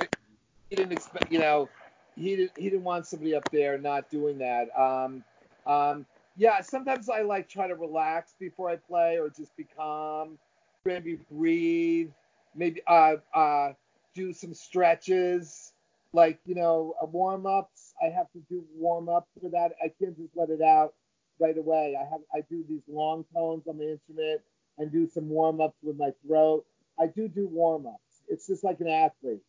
He 0.70 0.76
didn't 0.76 0.92
expect, 0.92 1.30
you 1.30 1.38
know, 1.38 1.68
he 2.16 2.34
didn't 2.34 2.52
he 2.56 2.64
didn't 2.64 2.82
want 2.82 3.06
somebody 3.06 3.34
up 3.34 3.48
there 3.52 3.78
not 3.78 4.10
doing 4.10 4.38
that. 4.38 4.68
Um, 4.76 5.22
um, 5.66 6.06
yeah, 6.36 6.62
sometimes 6.62 7.10
I 7.10 7.20
like 7.20 7.48
try 7.48 7.68
to 7.68 7.74
relax 7.74 8.34
before 8.40 8.70
I 8.70 8.76
play 8.76 9.18
or 9.18 9.28
just 9.28 9.54
be 9.56 9.66
calm, 9.76 10.38
maybe 10.86 11.18
breathe, 11.30 12.10
maybe 12.54 12.80
uh, 12.86 13.16
uh, 13.34 13.72
do 14.14 14.32
some 14.32 14.54
stretches, 14.54 15.72
like 16.14 16.38
you 16.46 16.54
know, 16.54 16.94
warm 17.02 17.44
ups. 17.44 17.92
I 18.02 18.06
have 18.06 18.30
to 18.32 18.38
do 18.48 18.64
warm 18.74 19.10
up 19.10 19.28
for 19.40 19.50
that. 19.50 19.72
I 19.84 19.92
can't 20.00 20.16
just 20.16 20.34
let 20.34 20.48
it 20.48 20.62
out 20.62 20.94
right 21.40 21.56
away. 21.56 21.96
I 21.98 22.04
have 22.10 22.20
I 22.34 22.42
do 22.48 22.64
these 22.68 22.82
long 22.88 23.24
tones 23.34 23.66
on 23.68 23.78
the 23.78 23.90
instrument 23.90 24.40
and 24.78 24.92
do 24.92 25.08
some 25.08 25.28
warm 25.28 25.60
ups 25.60 25.78
with 25.82 25.98
my 25.98 26.10
throat. 26.26 26.64
I 26.98 27.06
do 27.06 27.28
do 27.28 27.48
warm 27.48 27.86
ups. 27.86 28.22
It's 28.28 28.46
just 28.46 28.62
like 28.62 28.80
an 28.80 28.88
athlete. 28.88 29.42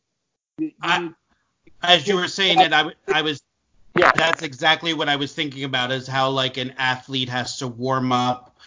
You, 0.57 0.67
you 0.67 0.73
I, 0.81 0.99
need, 0.99 1.13
as 1.83 2.07
you 2.07 2.15
were 2.15 2.27
saying 2.27 2.59
it, 2.59 2.73
I, 2.73 2.91
I 3.07 3.21
was 3.21 3.41
yeah. 3.97 4.11
That's 4.15 4.41
exactly 4.41 4.93
what 4.93 5.09
I 5.09 5.17
was 5.17 5.33
thinking 5.33 5.63
about 5.63 5.91
is 5.91 6.07
how 6.07 6.29
like 6.29 6.57
an 6.57 6.73
athlete 6.77 7.29
has 7.29 7.57
to 7.57 7.67
warm 7.67 8.11
up, 8.11 8.57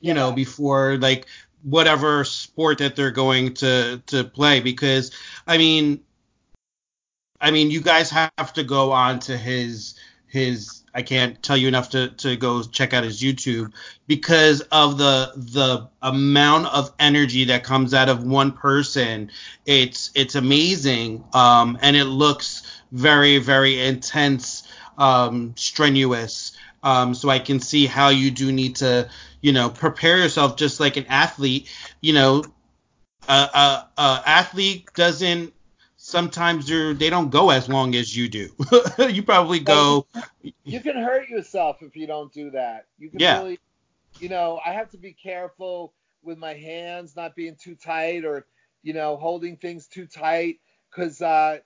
you 0.00 0.08
yeah. 0.08 0.14
know, 0.14 0.32
before 0.32 0.98
like 0.98 1.26
whatever 1.62 2.24
sport 2.24 2.78
that 2.78 2.94
they're 2.94 3.10
going 3.10 3.54
to 3.54 4.02
to 4.06 4.24
play 4.24 4.60
because 4.60 5.10
I 5.46 5.56
mean 5.56 6.00
I 7.40 7.50
mean 7.50 7.70
you 7.70 7.80
guys 7.80 8.10
have 8.10 8.52
to 8.52 8.62
go 8.62 8.92
on 8.92 9.18
to 9.20 9.36
his 9.36 9.98
his 10.34 10.82
I 10.94 11.02
can't 11.02 11.40
tell 11.42 11.56
you 11.56 11.68
enough 11.68 11.90
to, 11.90 12.08
to 12.08 12.36
go 12.36 12.62
check 12.62 12.92
out 12.92 13.04
his 13.04 13.22
YouTube 13.22 13.72
because 14.08 14.60
of 14.72 14.98
the 14.98 15.32
the 15.36 15.88
amount 16.02 16.66
of 16.66 16.92
energy 16.98 17.44
that 17.46 17.62
comes 17.62 17.94
out 17.94 18.08
of 18.08 18.24
one 18.24 18.52
person. 18.52 19.30
It's 19.64 20.10
it's 20.14 20.34
amazing, 20.34 21.24
um, 21.32 21.78
and 21.82 21.96
it 21.96 22.04
looks 22.04 22.80
very 22.92 23.38
very 23.38 23.80
intense, 23.80 24.64
um, 24.98 25.54
strenuous. 25.56 26.52
Um, 26.82 27.14
so 27.14 27.30
I 27.30 27.38
can 27.38 27.60
see 27.60 27.86
how 27.86 28.10
you 28.10 28.30
do 28.30 28.52
need 28.52 28.76
to 28.76 29.08
you 29.40 29.52
know 29.52 29.70
prepare 29.70 30.18
yourself 30.18 30.56
just 30.56 30.80
like 30.80 30.96
an 30.96 31.06
athlete. 31.08 31.72
You 32.00 32.12
know, 32.12 32.44
a, 33.28 33.84
athlete 34.26 34.90
doesn't 34.94 35.53
sometimes 36.04 36.66
they're 36.68 36.92
they 36.94 37.08
don't 37.10 37.30
go 37.30 37.50
as 37.50 37.68
long 37.68 37.94
as 37.94 38.14
you 38.14 38.28
do. 38.28 38.50
you 39.08 39.22
probably 39.22 39.60
go. 39.60 40.06
You 40.66 40.80
can 40.80 40.96
hurt 40.96 41.28
yourself 41.28 41.82
if 41.82 41.96
you 41.96 42.06
don't 42.06 42.32
do 42.32 42.50
that. 42.50 42.86
You 42.98 43.10
can 43.10 43.20
Yeah. 43.20 43.38
really, 43.38 43.58
you 44.18 44.28
know, 44.28 44.60
I 44.64 44.72
have 44.72 44.90
to 44.90 44.98
be 44.98 45.12
careful 45.12 45.94
with 46.22 46.38
my 46.38 46.54
hands 46.54 47.16
not 47.16 47.34
being 47.34 47.56
too 47.56 47.74
tight 47.74 48.24
or, 48.24 48.46
you 48.82 48.92
know, 48.92 49.16
holding 49.16 49.56
things 49.56 49.86
too 49.86 50.06
tight 50.06 50.60
because 50.90 51.22
uh, 51.22 51.58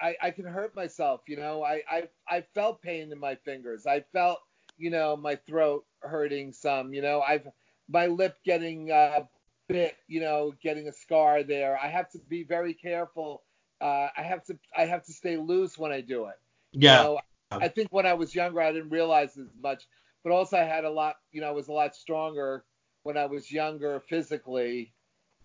I, 0.00 0.16
I 0.22 0.30
can 0.30 0.44
hurt 0.44 0.74
myself. 0.74 1.22
You 1.26 1.36
know, 1.36 1.62
I, 1.62 1.82
I 1.90 2.08
I 2.28 2.40
felt 2.54 2.82
pain 2.82 3.12
in 3.12 3.18
my 3.18 3.34
fingers. 3.36 3.86
I 3.86 4.00
felt, 4.12 4.38
you 4.78 4.90
know, 4.90 5.16
my 5.16 5.36
throat 5.36 5.84
hurting 6.00 6.52
some. 6.52 6.94
You 6.94 7.02
know, 7.02 7.20
I've 7.22 7.46
my 7.88 8.06
lip 8.06 8.36
getting 8.44 8.90
uh, 8.90 9.24
bit. 9.68 9.96
You 10.08 10.20
know, 10.20 10.54
getting 10.62 10.88
a 10.88 10.92
scar 10.92 11.42
there. 11.42 11.78
I 11.82 11.88
have 11.88 12.10
to 12.10 12.18
be 12.28 12.44
very 12.44 12.74
careful. 12.74 13.42
Uh, 13.80 14.08
I 14.16 14.22
have 14.22 14.44
to 14.44 14.58
I 14.76 14.86
have 14.86 15.04
to 15.04 15.12
stay 15.12 15.36
loose 15.36 15.78
when 15.78 15.92
I 15.92 16.00
do 16.00 16.26
it. 16.26 16.36
You 16.82 16.92
Yeah. 16.92 17.00
know, 17.00 17.18
I 17.60 17.68
think 17.68 17.88
when 17.92 18.06
I 18.06 18.14
was 18.14 18.34
younger, 18.34 18.60
I 18.60 18.72
didn't 18.72 18.90
realize 18.90 19.36
as 19.36 19.48
much, 19.60 19.84
but 20.22 20.32
also 20.32 20.56
I 20.58 20.64
had 20.64 20.84
a 20.84 20.90
lot, 20.90 21.16
you 21.32 21.40
know, 21.40 21.48
I 21.48 21.52
was 21.52 21.68
a 21.68 21.72
lot 21.72 21.94
stronger 21.94 22.64
when 23.02 23.16
I 23.16 23.26
was 23.26 23.50
younger 23.50 24.00
physically. 24.00 24.94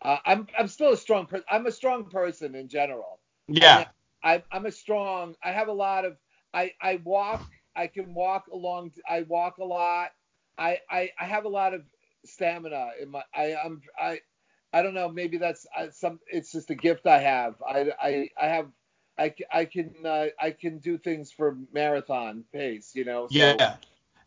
Uh, 0.01 0.17
I'm 0.25 0.47
I'm 0.57 0.67
still 0.67 0.91
a 0.93 0.97
strong 0.97 1.25
person. 1.27 1.45
I'm 1.49 1.65
a 1.65 1.71
strong 1.71 2.09
person 2.09 2.55
in 2.55 2.67
general. 2.67 3.19
Yeah. 3.47 3.85
I, 4.23 4.43
I'm 4.51 4.65
a 4.65 4.71
strong. 4.71 5.35
I 5.43 5.51
have 5.51 5.67
a 5.67 5.73
lot 5.73 6.05
of. 6.05 6.17
I 6.53 6.73
I 6.81 6.97
walk. 7.03 7.45
I 7.75 7.87
can 7.87 8.13
walk 8.13 8.47
along. 8.51 8.91
I 9.09 9.21
walk 9.23 9.57
a 9.57 9.65
lot. 9.65 10.11
I 10.57 10.79
I, 10.89 11.11
I 11.19 11.25
have 11.25 11.45
a 11.45 11.49
lot 11.49 11.73
of 11.73 11.83
stamina 12.25 12.91
in 13.01 13.09
my. 13.11 13.23
I 13.33 13.55
I'm 13.55 13.81
I. 13.99 14.19
I 14.73 14.81
don't 14.81 14.93
know. 14.93 15.09
Maybe 15.09 15.37
that's 15.37 15.65
uh, 15.77 15.87
some. 15.91 16.19
It's 16.27 16.51
just 16.51 16.69
a 16.71 16.75
gift 16.75 17.07
I 17.07 17.19
have. 17.19 17.55
I 17.67 17.91
I 18.01 18.29
I 18.41 18.47
have. 18.47 18.69
I, 19.17 19.33
I 19.51 19.65
can 19.65 19.93
uh, 20.05 20.27
I 20.39 20.51
can 20.51 20.79
do 20.79 20.97
things 20.97 21.31
for 21.31 21.57
marathon 21.73 22.45
pace. 22.53 22.91
You 22.95 23.05
know. 23.05 23.27
So, 23.27 23.65
Yeah. 23.65 23.77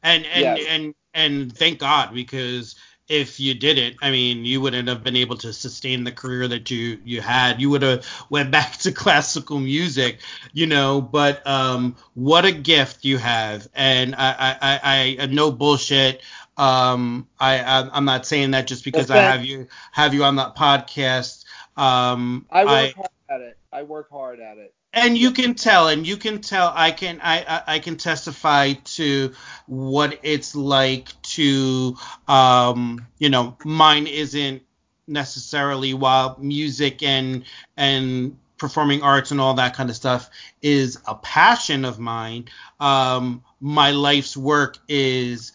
And 0.03 0.27
and 0.27 0.59
Yes. 0.59 0.59
and 0.59 0.95
and 1.15 1.57
thank 1.57 1.79
God 1.81 2.15
because 2.15 2.77
if 3.09 3.41
you 3.41 3.55
didn't, 3.55 3.97
I 4.03 4.11
mean, 4.11 4.45
you 4.45 4.61
wouldn't 4.61 4.89
have 4.89 5.03
been 5.03 5.17
able 5.17 5.37
to 5.39 5.53
sustain 5.53 6.05
the 6.05 6.13
career 6.13 6.47
that 6.49 6.71
you 6.71 6.99
you 7.05 7.21
had. 7.21 7.61
You 7.61 7.71
would 7.71 7.83
have 7.83 8.07
went 8.31 8.51
back 8.53 8.77
to 8.79 8.93
classical 8.93 9.59
music, 9.59 10.21
you 10.53 10.67
know. 10.67 11.01
But 11.01 11.47
um, 11.47 11.97
what 12.15 12.45
a 12.45 12.53
gift 12.53 13.05
you 13.05 13.19
have, 13.19 13.69
and 13.75 14.15
I 14.15 14.31
I 14.41 14.57
I, 14.63 15.17
I 15.23 15.27
no 15.27 15.51
bullshit. 15.53 16.23
Um, 16.59 17.29
I 17.39 17.61
I'm 17.61 17.91
I'm 17.93 18.05
not 18.05 18.27
saying 18.27 18.51
that 18.53 18.67
just 18.67 18.85
because 18.85 19.11
I 19.11 19.19
have 19.19 19.45
you 19.45 19.69
have 19.93 20.15
you 20.15 20.25
on 20.25 20.37
that 20.37 20.57
podcast. 20.57 21.45
Um, 21.77 22.47
I 22.51 22.65
work 22.65 22.95
hard 22.97 23.09
at 23.31 23.41
it. 23.41 23.59
I 23.73 23.83
work 23.83 24.11
hard 24.11 24.41
at 24.41 24.59
it. 24.59 24.75
and 24.93 25.17
you 25.19 25.31
can 25.33 25.55
tell 25.55 25.89
and 25.89 26.07
you 26.07 26.17
can 26.17 26.41
tell 26.41 26.73
i 26.75 26.91
can 26.91 27.21
I, 27.23 27.45
I 27.45 27.63
i 27.75 27.79
can 27.79 27.97
testify 27.97 28.73
to 28.73 29.33
what 29.67 30.19
it's 30.23 30.55
like 30.57 31.11
to 31.23 31.97
um 32.27 33.07
you 33.19 33.29
know 33.29 33.57
mine 33.65 34.07
isn't 34.07 34.63
necessarily 35.07 35.95
while 35.95 36.37
music 36.41 37.03
and 37.03 37.45
and 37.77 38.39
performing 38.57 39.03
arts 39.03 39.31
and 39.31 39.41
all 39.41 39.55
that 39.55 39.75
kind 39.75 39.91
of 39.91 39.97
stuff 39.97 40.31
is 40.63 40.99
a 41.07 41.15
passion 41.15 41.85
of 41.85 41.99
mine 41.99 42.47
um 42.81 43.45
my 43.61 43.91
life's 43.91 44.37
work 44.37 44.79
is 44.89 45.53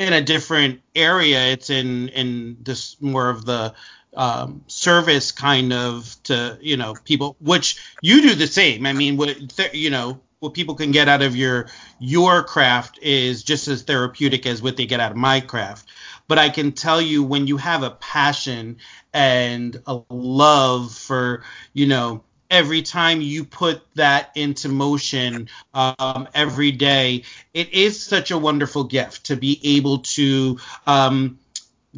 in 0.00 0.14
a 0.14 0.22
different 0.22 0.80
area. 0.94 1.52
It's 1.52 1.68
in 1.68 2.08
in 2.08 2.56
this 2.62 2.96
more 3.00 3.28
of 3.28 3.44
the 3.44 3.74
um, 4.16 4.64
service 4.66 5.30
kind 5.30 5.72
of 5.72 6.16
to 6.24 6.58
you 6.60 6.78
know 6.78 6.94
people 7.04 7.36
which 7.38 7.78
you 8.00 8.22
do 8.22 8.34
the 8.34 8.46
same. 8.46 8.86
I 8.86 8.94
mean 8.94 9.18
what 9.18 9.74
you 9.74 9.90
know 9.90 10.20
what 10.40 10.54
people 10.54 10.74
can 10.74 10.90
get 10.90 11.08
out 11.08 11.20
of 11.20 11.36
your 11.36 11.66
your 11.98 12.42
craft 12.42 12.98
is 13.02 13.44
just 13.44 13.68
as 13.68 13.82
therapeutic 13.82 14.46
as 14.46 14.62
what 14.62 14.78
they 14.78 14.86
get 14.86 15.00
out 15.00 15.12
of 15.12 15.18
my 15.18 15.40
craft. 15.40 15.86
But 16.28 16.38
i 16.38 16.48
can 16.48 16.72
tell 16.72 17.02
you 17.02 17.22
when 17.22 17.46
you 17.46 17.58
have 17.58 17.82
a 17.82 17.90
passion 17.90 18.78
and 19.12 19.82
a 19.86 20.00
love 20.08 20.92
for 20.92 21.42
you 21.74 21.86
know 21.86 22.24
every 22.50 22.82
time 22.82 23.20
you 23.20 23.44
put 23.44 23.82
that 23.94 24.30
into 24.34 24.68
motion 24.68 25.48
um, 25.74 26.28
every 26.34 26.72
day 26.72 27.22
it 27.54 27.72
is 27.72 28.02
such 28.02 28.30
a 28.30 28.38
wonderful 28.38 28.84
gift 28.84 29.26
to 29.26 29.36
be 29.36 29.60
able 29.62 29.98
to 29.98 30.58
um, 30.86 31.38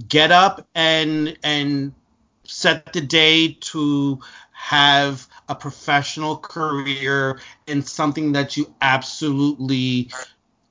get 0.08 0.30
up 0.30 0.66
and 0.74 1.36
and 1.42 1.92
set 2.44 2.92
the 2.92 3.00
day 3.00 3.56
to 3.60 4.20
have 4.52 5.26
a 5.48 5.54
professional 5.54 6.36
career 6.36 7.40
in 7.66 7.82
something 7.82 8.32
that 8.32 8.56
you 8.56 8.72
absolutely 8.80 10.10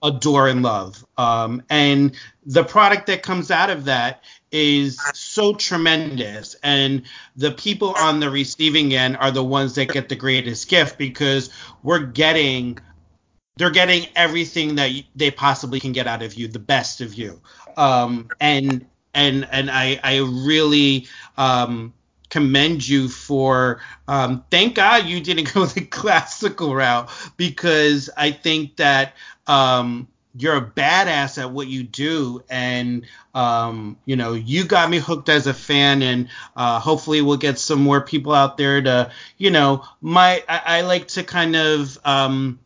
adore 0.03 0.47
and 0.47 0.63
love. 0.63 1.05
Um, 1.17 1.63
and 1.69 2.15
the 2.45 2.63
product 2.63 3.07
that 3.07 3.23
comes 3.23 3.51
out 3.51 3.69
of 3.69 3.85
that 3.85 4.23
is 4.51 4.99
so 5.13 5.53
tremendous. 5.53 6.55
And 6.63 7.03
the 7.35 7.51
people 7.51 7.93
on 7.97 8.19
the 8.19 8.29
receiving 8.29 8.93
end 8.93 9.17
are 9.17 9.31
the 9.31 9.43
ones 9.43 9.75
that 9.75 9.89
get 9.89 10.09
the 10.09 10.15
greatest 10.15 10.67
gift 10.69 10.97
because 10.97 11.49
we're 11.83 11.99
getting 12.05 12.79
they're 13.57 13.69
getting 13.69 14.07
everything 14.15 14.75
that 14.75 14.91
they 15.15 15.29
possibly 15.29 15.79
can 15.79 15.91
get 15.91 16.07
out 16.07 16.23
of 16.23 16.33
you, 16.33 16.47
the 16.47 16.59
best 16.59 17.01
of 17.01 17.13
you. 17.13 17.41
Um, 17.77 18.29
and 18.39 18.85
and 19.13 19.47
and 19.51 19.69
I 19.69 19.99
I 20.03 20.17
really 20.19 21.07
um, 21.37 21.93
commend 22.31 22.87
you 22.87 23.09
for 23.09 23.81
um, 24.07 24.43
thank 24.49 24.73
God 24.73 25.05
you 25.05 25.21
didn't 25.21 25.53
go 25.53 25.65
the 25.65 25.81
classical 25.81 26.73
route 26.73 27.09
because 27.37 28.09
I 28.17 28.31
think 28.31 28.77
that 28.77 29.13
um, 29.45 30.07
you're 30.35 30.55
a 30.55 30.65
badass 30.65 31.37
at 31.39 31.51
what 31.51 31.67
you 31.67 31.83
do 31.83 32.43
and 32.49 33.05
um, 33.35 33.97
you 34.05 34.15
know 34.15 34.33
you 34.33 34.63
got 34.63 34.89
me 34.89 34.97
hooked 34.97 35.29
as 35.29 35.45
a 35.45 35.53
fan 35.53 36.01
and 36.01 36.29
uh, 36.55 36.79
hopefully 36.79 37.21
we'll 37.21 37.37
get 37.37 37.59
some 37.59 37.81
more 37.81 38.01
people 38.01 38.33
out 38.33 38.57
there 38.57 38.81
to 38.81 39.11
you 39.37 39.51
know 39.51 39.85
my 39.99 40.43
I, 40.47 40.61
I 40.65 40.81
like 40.81 41.09
to 41.09 41.23
kind 41.23 41.55
of 41.55 41.97
um, 42.05 42.59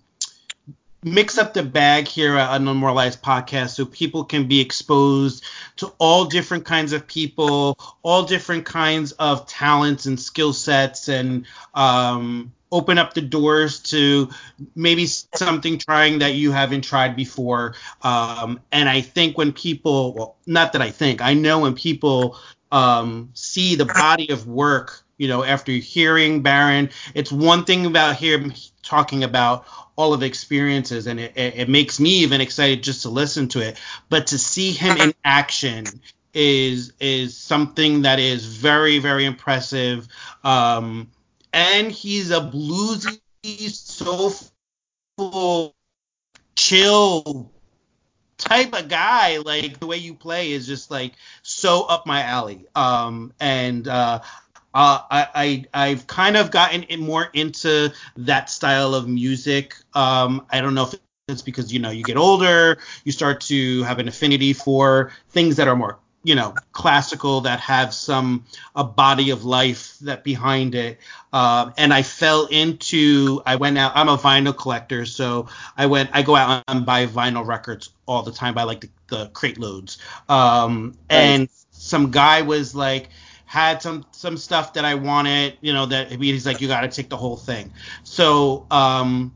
mix 1.06 1.38
up 1.38 1.54
the 1.54 1.62
bag 1.62 2.08
here 2.08 2.36
at 2.36 2.60
UNnormalized 2.60 3.22
Podcast 3.22 3.70
so 3.76 3.86
people 3.86 4.26
can 4.26 4.48
be 4.48 4.60
exposed 4.60 5.44
to 5.78 5.94
all 6.00 6.26
different 6.26 6.66
kinds 6.66 6.94
of 6.94 7.06
people, 7.06 7.78
all 8.02 8.24
different 8.24 8.66
kinds 8.66 9.12
of 9.14 9.46
talents 9.48 10.08
and 10.08 10.20
skill 10.20 10.52
sets, 10.52 11.08
and 11.08 11.46
um, 11.76 12.52
open 12.72 12.98
up 12.98 13.14
the 13.14 13.22
doors 13.22 13.80
to 13.80 14.30
maybe 14.76 15.06
something 15.06 15.78
trying 15.78 16.20
that 16.20 16.34
you 16.34 16.52
haven't 16.52 16.84
tried 16.84 17.16
before. 17.16 17.76
Um, 18.02 18.60
and 18.72 18.90
I 18.90 19.02
think 19.02 19.38
when 19.38 19.54
people, 19.54 20.14
well, 20.14 20.36
not 20.48 20.74
that 20.74 20.82
I 20.82 20.90
think, 20.90 21.22
I 21.22 21.36
know 21.36 21.60
when 21.60 21.76
people 21.76 22.38
um, 22.72 23.30
see 23.36 23.76
the 23.76 23.86
body 23.86 24.30
of 24.30 24.48
work, 24.48 25.05
you 25.18 25.28
know, 25.28 25.44
after 25.44 25.72
hearing 25.72 26.42
Baron, 26.42 26.90
it's 27.14 27.32
one 27.32 27.66
thing 27.66 27.86
about 27.86 28.18
him 28.18 28.54
talking 28.84 29.24
about 29.24 29.66
all 29.96 30.14
of 30.14 30.20
the 30.20 30.26
experiences 30.26 31.08
and 31.08 31.20
it, 31.20 31.34
it, 31.36 31.70
makes 31.70 32.00
me 32.00 32.10
even 32.20 32.42
excited 32.42 32.84
just 32.84 33.04
to 33.04 33.10
listen 33.10 33.48
to 33.50 33.60
it. 33.62 33.80
But 34.10 34.28
to 34.28 34.38
see 34.38 34.72
him 34.72 34.98
in 34.98 35.14
action 35.24 35.86
is 36.34 36.92
is 37.00 37.38
something 37.38 38.02
that 38.02 38.20
is 38.20 38.46
very 38.46 39.00
very 39.00 39.24
impressive. 39.26 40.08
Um 40.44 41.10
and 41.54 41.90
he's 41.90 42.32
a 42.32 42.42
bluesy 42.42 43.22
soulful 45.18 45.74
chill 46.58 47.52
type 48.38 48.74
of 48.74 48.90
guy. 48.90 49.38
Like 49.38 49.80
the 49.80 49.88
way 49.88 49.96
you 49.98 50.14
play 50.14 50.52
is 50.52 50.68
just 50.68 50.92
like 50.92 51.14
so 51.42 51.84
up 51.84 52.06
my 52.06 52.24
alley. 52.24 52.66
Um 52.76 53.32
and 53.40 53.88
uh 53.88 54.20
uh, 54.76 55.00
I, 55.10 55.28
I 55.74 55.88
I've 55.88 56.06
kind 56.06 56.38
of 56.38 56.52
gotten 56.52 56.84
in 56.84 57.02
more 57.02 57.30
into 57.34 57.92
that 58.18 58.50
style 58.50 58.94
of 58.94 59.08
music. 59.08 59.76
Um, 59.94 60.46
I 60.52 60.62
don't 60.62 60.76
know 60.76 60.84
if 60.84 60.96
it's 61.28 61.42
because 61.42 61.74
you 61.74 61.80
know 61.80 61.90
you 61.90 62.04
get 62.04 62.18
older, 62.18 62.78
you 63.04 63.12
start 63.12 63.42
to 63.42 63.84
have 63.84 64.00
an 64.00 64.08
affinity 64.08 64.54
for 64.54 65.12
things 65.30 65.56
that 65.56 65.68
are 65.68 65.76
more 65.76 65.98
you 66.24 66.36
know 66.36 66.54
classical 66.72 67.42
that 67.42 67.60
have 67.60 67.94
some 67.94 68.46
a 68.76 68.84
body 68.84 69.30
of 69.30 69.46
life 69.46 69.98
that 70.00 70.24
behind 70.24 70.76
it. 70.76 71.00
Um, 71.32 71.74
and 71.78 71.94
i 71.94 72.02
fell 72.02 72.46
into 72.46 73.42
i 73.46 73.58
went 73.58 73.78
out 73.78 73.92
i'm 73.96 74.08
a 74.08 74.18
vinyl 74.18 74.58
collector 74.58 75.06
so 75.06 75.50
i 75.78 75.86
went 75.86 76.10
i 76.14 76.22
go 76.22 76.36
out 76.36 76.64
and 76.70 76.86
buy 76.86 77.06
vinyl 77.08 77.46
records 77.46 77.90
all 78.06 78.24
the 78.24 78.32
time. 78.32 78.54
By 78.54 78.64
like 78.64 78.82
the, 78.82 78.90
the 79.08 79.28
crate 79.30 79.60
loads. 79.60 79.98
Um, 80.30 80.98
and 81.10 81.50
some 81.72 82.12
guy 82.12 82.42
was 82.42 82.76
like 82.76 83.10
had 83.56 83.82
some 83.82 84.06
some 84.12 84.36
stuff 84.36 84.74
that 84.74 84.84
i 84.84 84.96
wanted 84.96 85.58
you 85.62 85.72
know 85.72 85.86
that 85.86 86.12
he's 86.12 86.46
like 86.46 86.60
you 86.60 86.68
got 86.68 86.82
to 86.82 86.90
take 86.90 87.10
the 87.10 87.18
whole 87.18 87.38
thing 87.38 87.72
so 88.04 88.66
um 88.70 89.34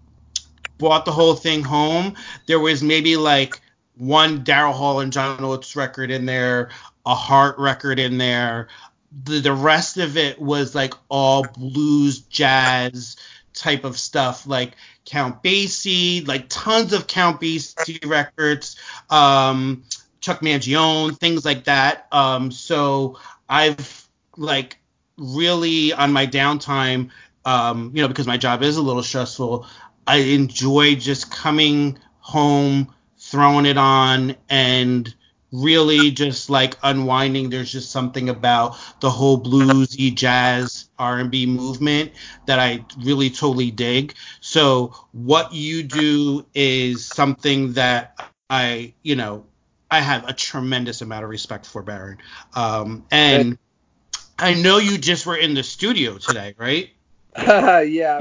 brought 0.78 1.06
the 1.06 1.12
whole 1.12 1.36
thing 1.36 1.64
home 1.64 2.16
there 2.46 2.60
was 2.60 2.84
maybe 2.84 3.16
like 3.16 3.62
one 4.00 4.46
Daryl 4.46 4.74
Hall 4.74 5.02
and 5.02 5.12
John 5.12 5.44
Oates 5.44 5.76
record 5.76 6.10
in 6.10 6.26
there, 6.26 6.70
a 7.06 7.14
Heart 7.14 7.60
record 7.60 8.00
in 8.00 8.18
there. 8.18 8.70
The, 9.26 9.42
the 9.42 9.54
rest 9.54 9.98
of 9.98 10.18
it 10.18 10.40
was 10.42 10.74
like 10.74 10.94
all 11.10 11.44
blues, 11.44 12.22
jazz 12.22 13.18
type 13.54 13.84
of 13.84 14.00
stuff, 14.00 14.48
like 14.48 14.76
Count 15.06 15.44
Basie, 15.44 16.26
like 16.26 16.46
tons 16.48 16.94
of 16.94 17.08
Count 17.08 17.42
Basie 17.42 18.10
records, 18.10 18.78
um, 19.10 19.84
Chuck 20.22 20.40
Mangione, 20.40 21.18
things 21.18 21.44
like 21.44 21.66
that. 21.66 22.08
Um, 22.12 22.52
so 22.52 23.20
I've 23.50 24.09
like 24.40 24.80
really 25.18 25.94
on 25.94 26.12
my 26.12 26.26
downtime, 26.26 27.10
um, 27.46 27.92
you 27.94 28.02
know, 28.02 28.08
because 28.08 28.28
my 28.28 28.38
job 28.38 28.64
is 28.64 28.78
a 28.78 28.82
little 28.82 29.04
stressful, 29.04 29.66
I 30.08 30.18
enjoy 30.18 30.96
just 30.96 31.32
coming 31.32 32.00
home 32.20 32.94
throwing 33.18 33.66
it 33.66 33.78
on 33.78 34.36
and 34.50 35.14
really 35.52 36.12
just 36.12 36.50
like 36.50 36.78
unwinding. 36.84 37.50
There's 37.50 37.72
just 37.72 37.92
something 37.92 38.30
about 38.30 38.78
the 39.02 39.10
whole 39.10 39.42
bluesy 39.42 40.14
jazz 40.14 40.90
r&b 41.00 41.46
movement 41.46 42.12
that 42.46 42.60
i 42.60 42.84
really 43.00 43.30
totally 43.30 43.72
dig. 43.72 44.14
So 44.42 44.94
what 45.12 45.54
you 45.54 45.84
do 45.84 46.46
is 46.54 47.06
something 47.06 47.74
that 47.74 48.20
i 48.50 48.94
you 49.04 49.16
know 49.16 49.46
i 49.90 50.00
have 50.00 50.28
a 50.28 50.34
tremendous 50.34 51.02
amount 51.02 51.24
of 51.24 51.30
respect 51.30 51.66
for 51.66 51.82
baron. 51.82 52.20
Um, 52.56 53.06
and 53.12 53.58
i 54.40 54.54
know 54.54 54.78
you 54.78 54.98
just 54.98 55.26
were 55.26 55.38
in 55.38 55.54
the 55.54 55.64
studio 55.64 56.18
today 56.18 56.56
right 56.58 56.90
uh, 57.36 57.80
yeah 57.88 58.20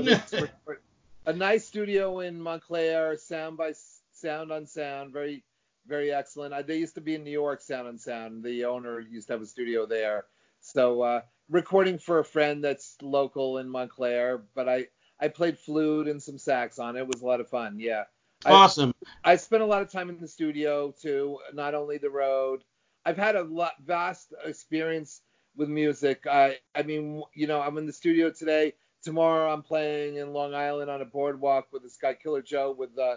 a 1.27 1.33
nice 1.33 1.67
studio 1.67 2.21
in 2.21 2.41
montclair 2.41 3.17
sound 3.17 3.57
by 3.57 3.73
Sound 4.19 4.51
on 4.51 4.67
Sound, 4.67 5.13
very 5.13 5.45
very 5.87 6.13
excellent. 6.13 6.53
I, 6.53 6.61
they 6.63 6.77
used 6.77 6.97
to 6.97 7.01
be 7.01 7.15
in 7.15 7.25
New 7.25 7.31
York, 7.31 7.63
Sound 7.63 7.89
on 7.89 7.99
Sound. 7.99 8.45
The 8.45 8.67
owner 8.67 9.01
used 9.01 9.29
to 9.29 9.35
have 9.35 9.43
a 9.43 9.47
studio 9.47 9.87
there. 9.87 10.27
So 10.61 11.01
uh, 11.01 11.21
recording 11.49 11.99
for 11.99 12.19
a 12.19 12.25
friend 12.25 12.63
that's 12.63 12.97
local 13.01 13.57
in 13.59 13.69
Montclair, 13.69 14.43
but 14.55 14.69
I 14.69 14.89
I 15.21 15.29
played 15.29 15.59
flute 15.59 16.09
and 16.09 16.23
some 16.23 16.37
sax 16.37 16.79
on 16.79 16.97
it. 16.97 17.01
It 17.01 17.07
was 17.07 17.23
a 17.23 17.27
lot 17.27 17.41
of 17.41 17.49
fun. 17.49 17.79
Yeah. 17.79 18.05
Awesome. 18.45 18.95
I, 19.25 19.33
I 19.33 19.37
spent 19.37 19.63
a 19.63 19.67
lot 19.67 19.83
of 19.83 19.91
time 19.91 20.11
in 20.11 20.19
the 20.19 20.29
studio 20.29 20.93
too, 21.01 21.39
not 21.55 21.75
only 21.75 21.99
the 21.99 22.11
road. 22.11 22.65
I've 23.05 23.17
had 23.17 23.37
a 23.37 23.43
lot, 23.43 23.73
vast 23.85 24.35
experience 24.45 25.23
with 25.59 25.69
music. 25.69 26.27
I 26.27 26.57
I 26.75 26.83
mean, 26.83 27.23
you 27.35 27.47
know, 27.47 27.61
I'm 27.61 27.77
in 27.77 27.85
the 27.85 27.93
studio 27.93 28.31
today. 28.31 28.73
Tomorrow 29.03 29.53
I'm 29.53 29.63
playing 29.63 30.17
in 30.17 30.33
Long 30.33 30.55
Island 30.55 30.91
on 30.91 31.03
a 31.03 31.05
boardwalk 31.05 31.69
with 31.73 31.83
this 31.83 31.97
guy 31.97 32.15
Killer 32.15 32.43
Joe 32.43 32.75
with 32.77 32.97
uh, 32.99 33.17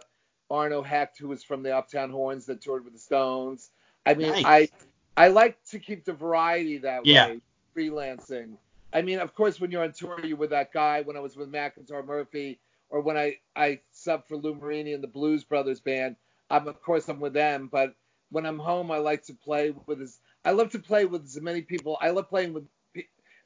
Arno 0.50 0.82
Hecht, 0.82 1.18
who 1.18 1.30
was 1.30 1.44
from 1.44 1.64
the 1.64 1.76
Uptown 1.76 2.10
Horns 2.10 2.46
that 2.48 2.62
toured 2.62 2.84
with 2.84 2.94
the 2.94 3.00
Stones. 3.00 3.70
I 4.06 4.16
mean, 4.16 4.32
nice. 4.32 4.46
I 4.46 4.70
I 5.16 5.28
like 5.30 5.64
to 5.66 5.80
keep 5.80 6.04
the 6.04 6.14
variety 6.14 6.80
that 6.80 7.06
yeah. 7.06 7.28
way, 7.28 7.42
freelancing. 7.76 8.58
I 8.94 9.02
mean, 9.02 9.20
of 9.20 9.34
course, 9.34 9.60
when 9.62 9.72
you're 9.72 9.84
on 9.84 9.94
tour, 9.94 10.20
you're 10.24 10.38
with 10.38 10.50
that 10.50 10.74
guy. 10.74 11.02
When 11.02 11.16
I 11.16 11.22
was 11.22 11.38
with 11.38 11.50
Matt 11.50 11.76
Guitar 11.76 12.04
Murphy, 12.04 12.60
or 12.90 13.02
when 13.02 13.18
I 13.18 13.38
I 13.56 13.80
sub 13.92 14.28
for 14.28 14.36
Lou 14.36 14.56
Marini 14.56 14.94
and 14.94 15.04
the 15.04 15.08
Blues 15.08 15.44
Brothers 15.44 15.80
band, 15.80 16.16
I'm 16.50 16.68
of 16.68 16.82
course 16.82 17.08
I'm 17.08 17.20
with 17.20 17.34
them. 17.34 17.70
But 17.72 17.96
when 18.30 18.46
I'm 18.46 18.60
home, 18.60 18.92
I 18.92 18.98
like 18.98 19.24
to 19.26 19.34
play 19.34 19.74
with 19.86 20.02
as 20.02 20.20
I 20.44 20.52
love 20.52 20.72
to 20.72 20.80
play 20.80 21.06
with 21.06 21.24
as 21.24 21.40
many 21.40 21.62
people. 21.62 21.98
I 22.02 22.10
love 22.10 22.30
playing 22.30 22.54
with 22.54 22.66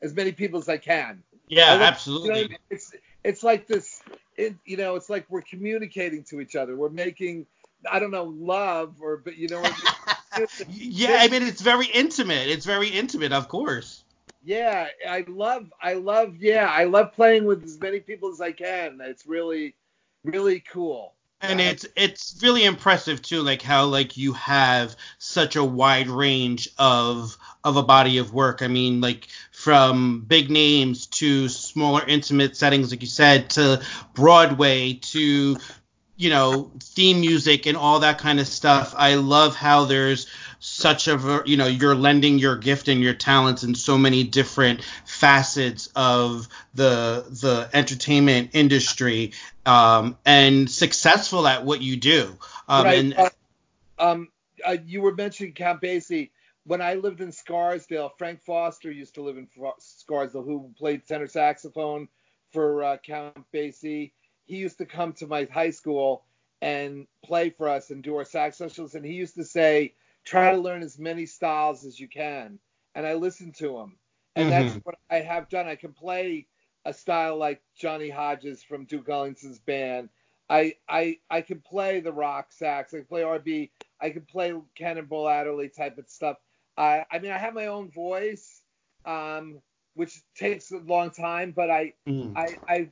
as 0.01 0.13
many 0.13 0.31
people 0.31 0.59
as 0.59 0.69
I 0.69 0.77
can. 0.77 1.23
Yeah, 1.47 1.73
love, 1.73 1.81
absolutely. 1.81 2.27
You 2.27 2.33
know 2.33 2.39
I 2.39 2.47
mean? 2.47 2.57
It's 2.69 2.93
it's 3.23 3.43
like 3.43 3.67
this 3.67 4.01
it, 4.37 4.55
you 4.65 4.77
know, 4.77 4.95
it's 4.95 5.09
like 5.09 5.25
we're 5.29 5.41
communicating 5.41 6.23
to 6.25 6.41
each 6.41 6.55
other. 6.55 6.75
We're 6.75 6.89
making, 6.89 7.45
I 7.89 7.99
don't 7.99 8.11
know, 8.11 8.25
love 8.25 8.95
or, 9.01 9.17
but 9.17 9.37
you 9.37 9.47
know. 9.47 9.63
yeah, 10.69 11.17
I 11.21 11.29
mean, 11.29 11.43
it's 11.43 11.61
very 11.61 11.85
intimate. 11.85 12.47
It's 12.49 12.65
very 12.65 12.89
intimate, 12.89 13.31
of 13.31 13.47
course. 13.47 14.03
Yeah, 14.43 14.87
I 15.07 15.23
love, 15.27 15.71
I 15.81 15.93
love, 15.93 16.35
yeah, 16.37 16.67
I 16.69 16.83
love 16.83 17.13
playing 17.13 17.45
with 17.45 17.63
as 17.63 17.79
many 17.79 17.99
people 17.99 18.29
as 18.29 18.41
I 18.41 18.51
can. 18.51 18.99
It's 19.01 19.25
really, 19.25 19.75
really 20.23 20.59
cool. 20.59 21.14
And 21.49 21.61
it's 21.61 21.85
it's 21.95 22.35
really 22.41 22.65
impressive 22.65 23.21
too, 23.21 23.41
like 23.41 23.61
how 23.61 23.85
like 23.85 24.17
you 24.17 24.33
have 24.33 24.95
such 25.17 25.55
a 25.55 25.63
wide 25.63 26.07
range 26.07 26.69
of 26.77 27.37
of 27.63 27.77
a 27.77 27.83
body 27.83 28.17
of 28.19 28.33
work. 28.33 28.61
I 28.61 28.67
mean, 28.67 29.01
like 29.01 29.27
from 29.51 30.21
big 30.21 30.51
names 30.51 31.07
to 31.07 31.49
smaller 31.49 32.05
intimate 32.05 32.55
settings 32.55 32.91
like 32.91 33.01
you 33.01 33.07
said 33.07 33.49
to 33.49 33.81
broadway 34.13 34.93
to 34.93 35.57
you 36.17 36.29
know 36.29 36.71
theme 36.79 37.19
music 37.19 37.65
and 37.65 37.75
all 37.75 38.01
that 38.01 38.19
kind 38.19 38.39
of 38.39 38.47
stuff 38.47 38.93
i 38.95 39.15
love 39.15 39.55
how 39.55 39.85
there's 39.85 40.27
such 40.67 41.07
a 41.07 41.43
you 41.45 41.57
know 41.57 41.67
you're 41.67 41.95
lending 41.95 42.39
your 42.39 42.55
gift 42.55 42.87
and 42.87 43.01
your 43.01 43.13
talents 43.13 43.63
in 43.63 43.75
so 43.75 43.97
many 43.97 44.23
different 44.23 44.81
facets 45.05 45.89
of 45.95 46.47
the 46.73 47.23
the 47.29 47.69
entertainment 47.71 48.49
industry 48.53 49.31
um, 49.67 50.17
and 50.25 50.69
successful 50.69 51.47
at 51.47 51.63
what 51.63 51.81
you 51.81 51.97
do 51.97 52.35
um, 52.67 52.85
right. 52.85 52.97
and 52.97 53.13
uh, 53.15 53.29
um, 53.99 54.27
uh, 54.65 54.75
you 54.85 55.01
were 55.01 55.13
mentioning 55.13 55.53
Count 55.53 55.81
Basie 55.81 56.31
when 56.65 56.81
I 56.81 56.95
lived 56.95 57.21
in 57.21 57.31
Scarsdale, 57.31 58.13
Frank 58.17 58.41
Foster 58.41 58.91
used 58.91 59.13
to 59.15 59.21
live 59.21 59.37
in 59.37 59.47
Scarsdale, 59.77 60.41
who 60.41 60.71
played 60.77 61.05
tenor 61.05 61.27
saxophone 61.27 62.07
for 62.51 62.83
uh, 62.83 62.97
Count 62.97 63.37
Basie. 63.53 64.11
He 64.45 64.57
used 64.57 64.79
to 64.79 64.85
come 64.85 65.13
to 65.13 65.27
my 65.27 65.43
high 65.45 65.69
school 65.69 66.23
and 66.63 67.05
play 67.23 67.51
for 67.51 67.69
us 67.69 67.91
and 67.91 68.03
do 68.03 68.15
our 68.17 68.25
sax 68.25 68.57
sessions. 68.57 68.95
And 68.95 69.05
he 69.05 69.13
used 69.13 69.35
to 69.35 69.43
say, 69.43 69.93
try 70.25 70.51
to 70.51 70.57
learn 70.57 70.83
as 70.83 70.99
many 70.99 71.25
styles 71.25 71.85
as 71.85 71.99
you 71.99 72.07
can. 72.07 72.59
And 72.95 73.05
I 73.05 73.13
listen 73.13 73.51
to 73.53 73.73
them. 73.73 73.97
And 74.35 74.51
mm-hmm. 74.51 74.67
that's 74.67 74.85
what 74.85 74.95
I 75.09 75.17
have 75.17 75.49
done. 75.49 75.67
I 75.67 75.75
can 75.75 75.93
play 75.93 76.47
a 76.83 76.93
style 76.93 77.37
like 77.37 77.61
Johnny 77.77 78.09
Hodges 78.09 78.63
from 78.63 78.85
Duke 78.85 79.09
Ellington's 79.09 79.59
band. 79.59 80.09
I 80.49 80.75
I 80.87 81.17
I 81.29 81.41
can 81.41 81.59
play 81.61 81.99
the 81.99 82.11
rock 82.11 82.51
sax. 82.51 82.93
I 82.93 82.97
can 82.97 83.05
play 83.05 83.21
RB. 83.21 83.69
I 84.01 84.09
can 84.09 84.23
play 84.23 84.53
Cannonball 84.75 85.27
Adderley 85.27 85.69
type 85.69 85.97
of 85.97 86.07
stuff. 86.09 86.37
I, 86.77 87.05
I 87.11 87.19
mean, 87.19 87.31
I 87.31 87.37
have 87.37 87.53
my 87.53 87.67
own 87.67 87.89
voice, 87.89 88.61
um, 89.05 89.61
which 89.93 90.21
takes 90.35 90.71
a 90.71 90.77
long 90.79 91.09
time, 91.09 91.53
but 91.55 91.69
I, 91.71 91.93
mm. 92.07 92.35
I, 92.35 92.57
I, 92.67 92.89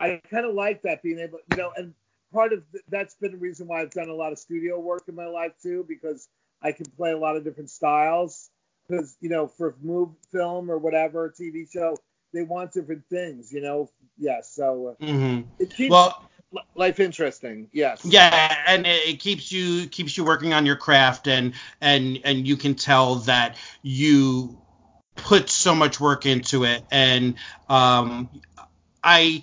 I 0.00 0.22
kind 0.30 0.46
of 0.46 0.54
like 0.54 0.82
that 0.82 1.02
being 1.02 1.18
able, 1.18 1.40
you 1.50 1.56
know, 1.56 1.72
and 1.76 1.92
part 2.32 2.52
of 2.52 2.62
th- 2.72 2.84
that's 2.88 3.14
been 3.14 3.32
the 3.32 3.38
reason 3.38 3.66
why 3.66 3.82
I've 3.82 3.90
done 3.90 4.08
a 4.08 4.14
lot 4.14 4.32
of 4.32 4.38
studio 4.38 4.78
work 4.78 5.04
in 5.08 5.14
my 5.14 5.26
life 5.26 5.52
too, 5.62 5.84
because 5.88 6.28
I 6.62 6.72
can 6.72 6.86
play 6.86 7.12
a 7.12 7.18
lot 7.18 7.36
of 7.36 7.44
different 7.44 7.70
styles. 7.70 8.50
Because 8.88 9.16
you 9.20 9.28
know, 9.28 9.46
for 9.46 9.76
move 9.82 10.10
film 10.32 10.70
or 10.70 10.78
whatever 10.78 11.28
TV 11.38 11.70
show, 11.70 11.96
they 12.32 12.42
want 12.42 12.72
different 12.72 13.04
things, 13.10 13.52
you 13.52 13.60
know. 13.60 13.90
Yeah, 14.16 14.40
so 14.42 14.96
uh, 15.00 15.04
mm-hmm. 15.04 15.48
it 15.58 15.74
keeps 15.74 15.90
well, 15.90 16.28
life 16.74 17.00
interesting. 17.00 17.68
Yes. 17.72 18.04
Yeah, 18.04 18.56
and 18.66 18.86
it 18.86 19.20
keeps 19.20 19.52
you 19.52 19.86
keeps 19.88 20.16
you 20.16 20.24
working 20.24 20.52
on 20.52 20.66
your 20.66 20.76
craft, 20.76 21.28
and 21.28 21.52
and 21.80 22.18
and 22.24 22.46
you 22.46 22.56
can 22.56 22.74
tell 22.74 23.16
that 23.16 23.56
you 23.82 24.58
put 25.16 25.50
so 25.50 25.74
much 25.74 26.00
work 26.00 26.26
into 26.26 26.64
it, 26.64 26.82
and 26.90 27.34
um, 27.68 28.28
I 29.02 29.42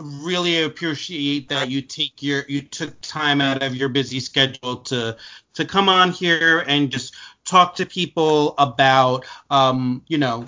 really 0.00 0.62
appreciate 0.62 1.48
that 1.48 1.70
you 1.70 1.82
take 1.82 2.22
your 2.22 2.44
you 2.48 2.62
took 2.62 3.00
time 3.00 3.40
out 3.40 3.62
of 3.62 3.76
your 3.76 3.88
busy 3.88 4.20
schedule 4.20 4.76
to 4.76 5.16
to 5.54 5.64
come 5.64 5.88
on 5.88 6.10
here 6.10 6.64
and 6.66 6.90
just 6.90 7.14
talk 7.44 7.74
to 7.76 7.86
people 7.86 8.54
about 8.58 9.24
um, 9.50 10.02
you 10.08 10.18
know 10.18 10.44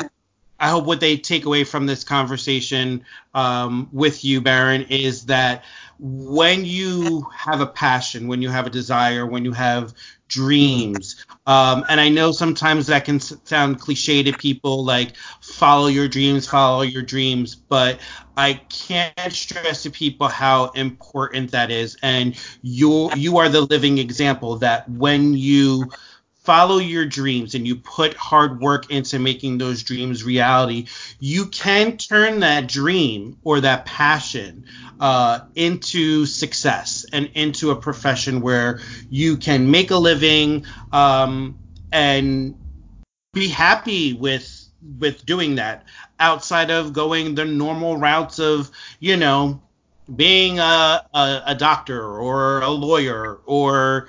I 0.63 0.69
hope 0.69 0.85
what 0.85 1.01
they 1.01 1.17
take 1.17 1.45
away 1.45 1.65
from 1.65 1.87
this 1.87 2.05
conversation 2.05 3.05
um, 3.35 3.89
with 3.91 4.25
you, 4.25 4.41
Baron, 4.41 4.83
is 4.83 5.27
that 5.27 5.65
when 6.05 6.65
you 6.65 7.25
have 7.33 7.61
a 7.61 7.67
passion, 7.67 8.27
when 8.27 8.43
you 8.43 8.49
have 8.49 8.67
a 8.67 8.71
desire, 8.71 9.25
when 9.25 9.45
you 9.45 9.53
have 9.53 9.95
dreams, 10.27 11.25
um, 11.47 11.85
and 11.89 12.01
I 12.01 12.09
know 12.09 12.33
sometimes 12.33 12.89
that 12.89 13.05
can 13.05 13.21
sound 13.21 13.79
cliche 13.79 14.25
to 14.25 14.33
people, 14.33 14.85
like 14.85 15.17
follow 15.41 15.87
your 15.87 16.09
dreams, 16.09 16.49
follow 16.49 16.83
your 16.83 17.03
dreams, 17.03 17.55
but 17.55 18.01
I 18.37 18.55
can't 18.69 19.33
stress 19.33 19.85
to 19.85 19.91
people 19.93 20.27
how 20.27 20.71
important 20.71 21.53
that 21.53 21.71
is, 21.71 21.97
and 22.03 22.37
you 22.63 23.13
you 23.15 23.39
are 23.39 23.49
the 23.49 23.61
living 23.61 23.99
example 23.99 24.57
that 24.57 24.89
when 24.89 25.35
you 25.35 25.89
follow 26.43 26.79
your 26.79 27.07
dreams 27.07 27.55
and 27.55 27.67
you 27.67 27.77
put 27.77 28.15
hard 28.15 28.61
work 28.61 28.91
into 28.91 29.19
making 29.19 29.59
those 29.59 29.83
dreams 29.83 30.25
reality, 30.25 30.87
you 31.21 31.47
can 31.47 31.97
turn 31.97 32.41
that 32.41 32.67
dream 32.67 33.39
or 33.45 33.61
that 33.61 33.87
passion 33.87 34.65
uh, 35.01 35.41
into 35.55 36.27
success 36.27 37.07
and 37.13 37.31
into 37.35 37.71
a 37.71 37.77
profession 37.77 38.41
where 38.41 38.81
you 39.09 39.37
can 39.37 39.71
make 39.71 39.91
a 39.91 39.97
living 39.97 40.67
um, 40.93 41.57
and 41.93 42.59
be 43.33 43.49
happy 43.49 44.13
with 44.13 44.59
with 44.99 45.25
doing 45.25 45.55
that 45.55 45.85
outside 46.19 46.71
of 46.71 46.93
going 46.93 47.37
the 47.37 47.45
normal 47.45 47.97
routes 47.97 48.41
of 48.41 48.69
you 48.99 49.17
know 49.17 49.63
being 50.17 50.59
a, 50.59 51.07
a, 51.15 51.43
a 51.47 51.55
doctor 51.55 52.03
or 52.03 52.61
a 52.63 52.69
lawyer 52.69 53.39
or 53.47 54.09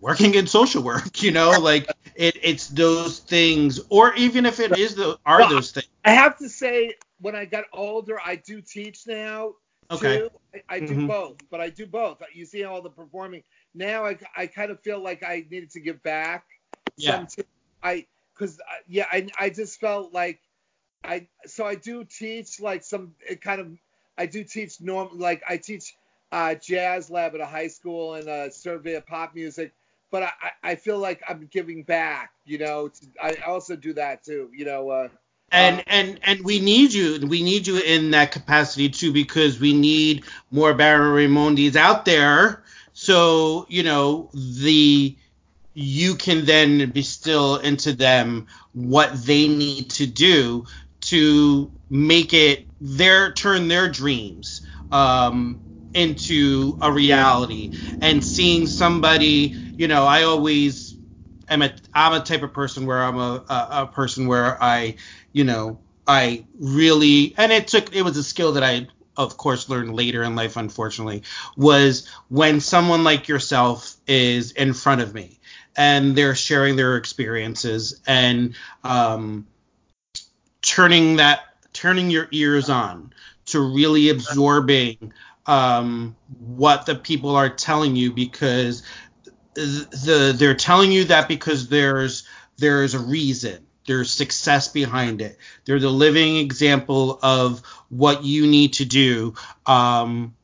working 0.00 0.34
in 0.34 0.46
social 0.46 0.82
work, 0.82 1.22
you 1.22 1.30
know, 1.30 1.50
like 1.60 1.90
it, 2.14 2.36
it's 2.42 2.68
those 2.68 3.18
things, 3.20 3.80
or 3.88 4.14
even 4.14 4.46
if 4.46 4.60
it 4.60 4.76
is 4.78 4.94
the 4.94 5.18
are 5.26 5.40
well, 5.40 5.50
those 5.50 5.72
things. 5.72 5.88
I 6.04 6.12
have 6.12 6.38
to 6.38 6.48
say, 6.48 6.94
when 7.20 7.36
I 7.36 7.44
got 7.44 7.64
older, 7.72 8.18
I 8.24 8.36
do 8.36 8.60
teach 8.60 9.06
now. 9.06 9.54
Okay. 9.90 10.18
Too. 10.18 10.30
I, 10.54 10.76
I 10.76 10.80
do 10.80 10.86
mm-hmm. 10.86 11.06
both, 11.06 11.38
but 11.50 11.60
I 11.60 11.68
do 11.68 11.86
both. 11.86 12.22
You 12.32 12.46
see 12.46 12.64
all 12.64 12.80
the 12.80 12.90
performing. 12.90 13.42
Now 13.74 14.04
I, 14.04 14.18
I 14.36 14.46
kind 14.46 14.70
of 14.70 14.80
feel 14.80 15.00
like 15.00 15.22
I 15.22 15.44
needed 15.50 15.70
to 15.72 15.80
give 15.80 16.02
back. 16.02 16.44
Yeah. 16.96 17.26
Some 17.26 17.44
I 17.82 18.06
because 18.34 18.58
uh, 18.60 18.82
yeah, 18.88 19.06
I 19.10 19.28
I 19.38 19.50
just 19.50 19.80
felt 19.80 20.12
like 20.12 20.40
I 21.04 21.26
so 21.46 21.66
I 21.66 21.74
do 21.74 22.04
teach 22.04 22.60
like 22.60 22.82
some 22.82 23.14
it 23.28 23.40
kind 23.40 23.60
of 23.60 23.72
I 24.16 24.26
do 24.26 24.44
teach 24.44 24.80
norm 24.80 25.18
like 25.18 25.42
I 25.48 25.56
teach 25.56 25.96
uh, 26.32 26.54
jazz 26.54 27.10
lab 27.10 27.34
at 27.34 27.40
a 27.40 27.46
high 27.46 27.66
school 27.66 28.14
and 28.14 28.28
a 28.28 28.50
survey 28.50 28.94
of 28.94 29.06
pop 29.06 29.34
music 29.34 29.72
but 30.10 30.22
I, 30.24 30.32
I 30.62 30.74
feel 30.74 30.98
like 30.98 31.22
I'm 31.28 31.48
giving 31.50 31.82
back. 31.82 32.32
You 32.44 32.58
know, 32.58 32.88
to, 32.88 33.06
I 33.22 33.36
also 33.46 33.76
do 33.76 33.92
that 33.94 34.24
too. 34.24 34.50
You 34.54 34.64
know. 34.64 34.90
Uh, 34.90 35.08
and 35.52 35.80
uh, 35.80 35.82
and 35.86 36.20
and 36.22 36.44
we 36.44 36.60
need 36.60 36.92
you. 36.92 37.26
We 37.26 37.42
need 37.42 37.66
you 37.66 37.78
in 37.78 38.10
that 38.12 38.32
capacity 38.32 38.88
too 38.88 39.12
because 39.12 39.60
we 39.60 39.72
need 39.72 40.24
more 40.50 40.74
Baron 40.74 41.12
Raymondes 41.12 41.76
out 41.76 42.04
there. 42.04 42.62
So 42.92 43.66
you 43.68 43.82
know 43.82 44.30
the 44.32 45.16
you 45.74 46.14
can 46.16 46.44
then 46.44 46.90
bestow 46.90 47.56
into 47.56 47.92
them 47.92 48.46
what 48.72 49.14
they 49.24 49.48
need 49.48 49.90
to 49.90 50.06
do 50.06 50.66
to 51.00 51.70
make 51.88 52.34
it 52.34 52.66
their 52.80 53.32
turn 53.32 53.68
their 53.68 53.88
dreams 53.88 54.66
um, 54.92 55.60
into 55.94 56.78
a 56.82 56.90
reality 56.90 57.72
and 58.00 58.24
seeing 58.24 58.66
somebody 58.66 59.69
you 59.80 59.88
know 59.88 60.04
i 60.04 60.24
always 60.24 60.94
am 61.48 61.62
a 61.62 61.72
i'm 61.94 62.12
a 62.12 62.20
type 62.20 62.42
of 62.42 62.52
person 62.52 62.84
where 62.84 63.02
i'm 63.02 63.16
a, 63.16 63.42
a, 63.48 63.68
a 63.82 63.86
person 63.86 64.26
where 64.26 64.62
i 64.62 64.94
you 65.32 65.42
know 65.42 65.78
i 66.06 66.44
really 66.58 67.34
and 67.38 67.50
it 67.50 67.66
took 67.66 67.96
it 67.96 68.02
was 68.02 68.14
a 68.18 68.22
skill 68.22 68.52
that 68.52 68.62
i 68.62 68.86
of 69.16 69.38
course 69.38 69.70
learned 69.70 69.94
later 69.94 70.22
in 70.22 70.36
life 70.36 70.58
unfortunately 70.58 71.22
was 71.56 72.06
when 72.28 72.60
someone 72.60 73.04
like 73.04 73.26
yourself 73.26 73.96
is 74.06 74.52
in 74.52 74.74
front 74.74 75.00
of 75.00 75.14
me 75.14 75.40
and 75.76 76.14
they're 76.14 76.34
sharing 76.34 76.76
their 76.76 76.98
experiences 76.98 78.02
and 78.06 78.54
um, 78.84 79.46
turning 80.60 81.16
that 81.16 81.40
turning 81.72 82.10
your 82.10 82.28
ears 82.32 82.68
on 82.68 83.14
to 83.46 83.60
really 83.60 84.10
absorbing 84.10 85.12
um, 85.46 86.14
what 86.38 86.86
the 86.86 86.94
people 86.94 87.34
are 87.34 87.48
telling 87.48 87.96
you 87.96 88.12
because 88.12 88.82
the 89.54 90.34
they're 90.36 90.54
telling 90.54 90.92
you 90.92 91.04
that 91.04 91.28
because 91.28 91.68
there's 91.68 92.26
there's 92.58 92.94
a 92.94 92.98
reason. 92.98 93.66
There's 93.86 94.12
success 94.12 94.68
behind 94.68 95.20
it. 95.20 95.38
They're 95.64 95.80
the 95.80 95.90
living 95.90 96.36
example 96.36 97.18
of 97.22 97.62
what 97.88 98.24
you 98.24 98.46
need 98.46 98.74
to 98.74 98.84
do. 98.84 99.34
Um, 99.66 100.34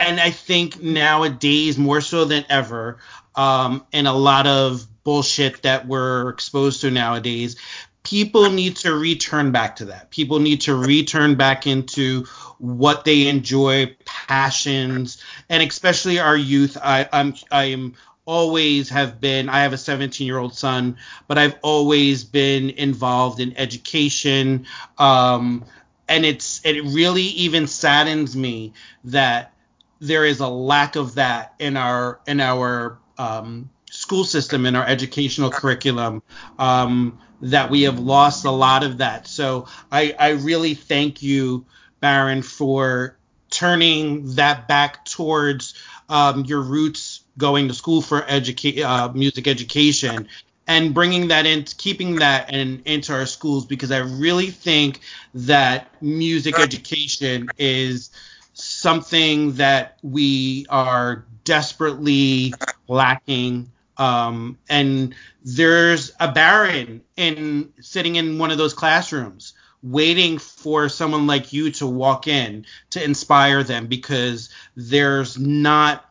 and 0.00 0.18
i 0.18 0.30
think 0.30 0.82
nowadays 0.82 1.78
more 1.78 2.00
so 2.00 2.24
than 2.24 2.44
ever 2.48 2.98
um, 3.36 3.86
and 3.92 4.08
a 4.08 4.12
lot 4.12 4.46
of 4.46 4.86
bullshit 5.04 5.62
that 5.62 5.86
we're 5.86 6.30
exposed 6.30 6.80
to 6.80 6.90
nowadays 6.90 7.56
people 8.02 8.50
need 8.50 8.76
to 8.76 8.94
return 8.94 9.52
back 9.52 9.76
to 9.76 9.86
that. 9.86 10.10
People 10.10 10.38
need 10.38 10.62
to 10.62 10.74
return 10.74 11.34
back 11.34 11.66
into 11.66 12.24
what 12.58 13.04
they 13.04 13.28
enjoy, 13.28 13.94
passions, 14.04 15.22
and 15.48 15.62
especially 15.62 16.18
our 16.18 16.36
youth. 16.36 16.76
I, 16.82 17.08
I'm 17.12 17.34
I 17.50 17.64
am 17.64 17.94
always 18.30 18.88
have 18.90 19.20
been. 19.20 19.48
I 19.48 19.62
have 19.62 19.72
a 19.72 19.76
17 19.78 20.24
year 20.24 20.38
old 20.38 20.54
son, 20.54 20.96
but 21.26 21.36
I've 21.36 21.56
always 21.62 22.22
been 22.22 22.70
involved 22.70 23.40
in 23.40 23.56
education. 23.56 24.66
Um, 24.98 25.64
and 26.08 26.24
it's 26.24 26.64
it 26.64 26.82
really 26.84 27.22
even 27.22 27.66
saddens 27.66 28.36
me 28.36 28.72
that 29.04 29.52
there 30.00 30.24
is 30.24 30.38
a 30.38 30.48
lack 30.48 30.94
of 30.94 31.16
that 31.16 31.54
in 31.58 31.76
our 31.76 32.20
in 32.26 32.40
our 32.40 32.98
um, 33.18 33.68
school 33.90 34.22
system 34.22 34.64
in 34.64 34.76
our 34.76 34.86
educational 34.86 35.50
curriculum 35.50 36.22
um, 36.58 37.18
that 37.40 37.68
we 37.68 37.82
have 37.82 37.98
lost 37.98 38.44
a 38.44 38.50
lot 38.50 38.84
of 38.84 38.98
that 38.98 39.26
so 39.26 39.66
I, 39.90 40.14
I 40.18 40.30
really 40.30 40.74
thank 40.74 41.22
you 41.22 41.66
Baron, 42.00 42.42
for 42.42 43.16
turning 43.50 44.34
that 44.34 44.66
back 44.68 45.04
towards 45.04 45.74
um, 46.08 46.44
your 46.44 46.62
roots, 46.62 47.19
going 47.40 47.68
to 47.68 47.74
school 47.74 48.00
for 48.02 48.20
educa- 48.22 48.84
uh, 48.84 49.12
music 49.12 49.48
education, 49.48 50.28
and 50.68 50.94
bringing 50.94 51.28
that 51.28 51.46
in, 51.46 51.64
keeping 51.64 52.16
that 52.16 52.52
in, 52.52 52.82
into 52.84 53.12
our 53.12 53.26
schools 53.26 53.66
because 53.66 53.90
I 53.90 53.98
really 53.98 54.50
think 54.50 55.00
that 55.34 55.88
music 56.00 56.60
education 56.60 57.50
is 57.58 58.10
something 58.52 59.54
that 59.54 59.98
we 60.02 60.66
are 60.70 61.24
desperately 61.44 62.54
lacking. 62.86 63.72
Um, 63.96 64.58
and 64.68 65.14
there's 65.44 66.12
a 66.20 66.30
baron 66.30 67.02
in 67.16 67.72
sitting 67.80 68.16
in 68.16 68.38
one 68.38 68.50
of 68.50 68.58
those 68.58 68.74
classrooms 68.74 69.54
waiting 69.82 70.38
for 70.38 70.88
someone 70.88 71.26
like 71.26 71.52
you 71.52 71.70
to 71.70 71.86
walk 71.86 72.28
in 72.28 72.66
to 72.90 73.02
inspire 73.02 73.62
them 73.62 73.86
because 73.86 74.50
there's 74.76 75.38
not 75.38 76.09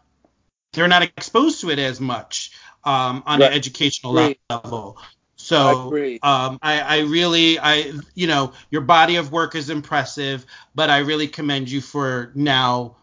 they're 0.74 0.88
not 0.88 1.04
exposed 1.04 1.62
to 1.62 1.70
it 1.70 1.80
as 1.80 2.00
much 2.00 2.52
um, 2.84 3.24
on 3.26 3.40
right. 3.40 3.52
an 3.52 3.54
educational 3.54 4.36
level. 4.50 4.98
So 5.36 5.96
I, 5.96 6.20
um, 6.22 6.60
I, 6.62 6.82
I, 6.82 7.00
really, 7.00 7.58
I, 7.60 7.94
you 8.14 8.28
know, 8.28 8.52
your 8.70 8.82
body 8.82 9.16
of 9.16 9.32
work 9.32 9.56
is 9.56 9.70
impressive, 9.70 10.46
but 10.76 10.90
I 10.90 11.00
really 11.00 11.28
commend 11.28 11.70
you 11.70 11.80
for 11.80 12.32
now 12.36 12.98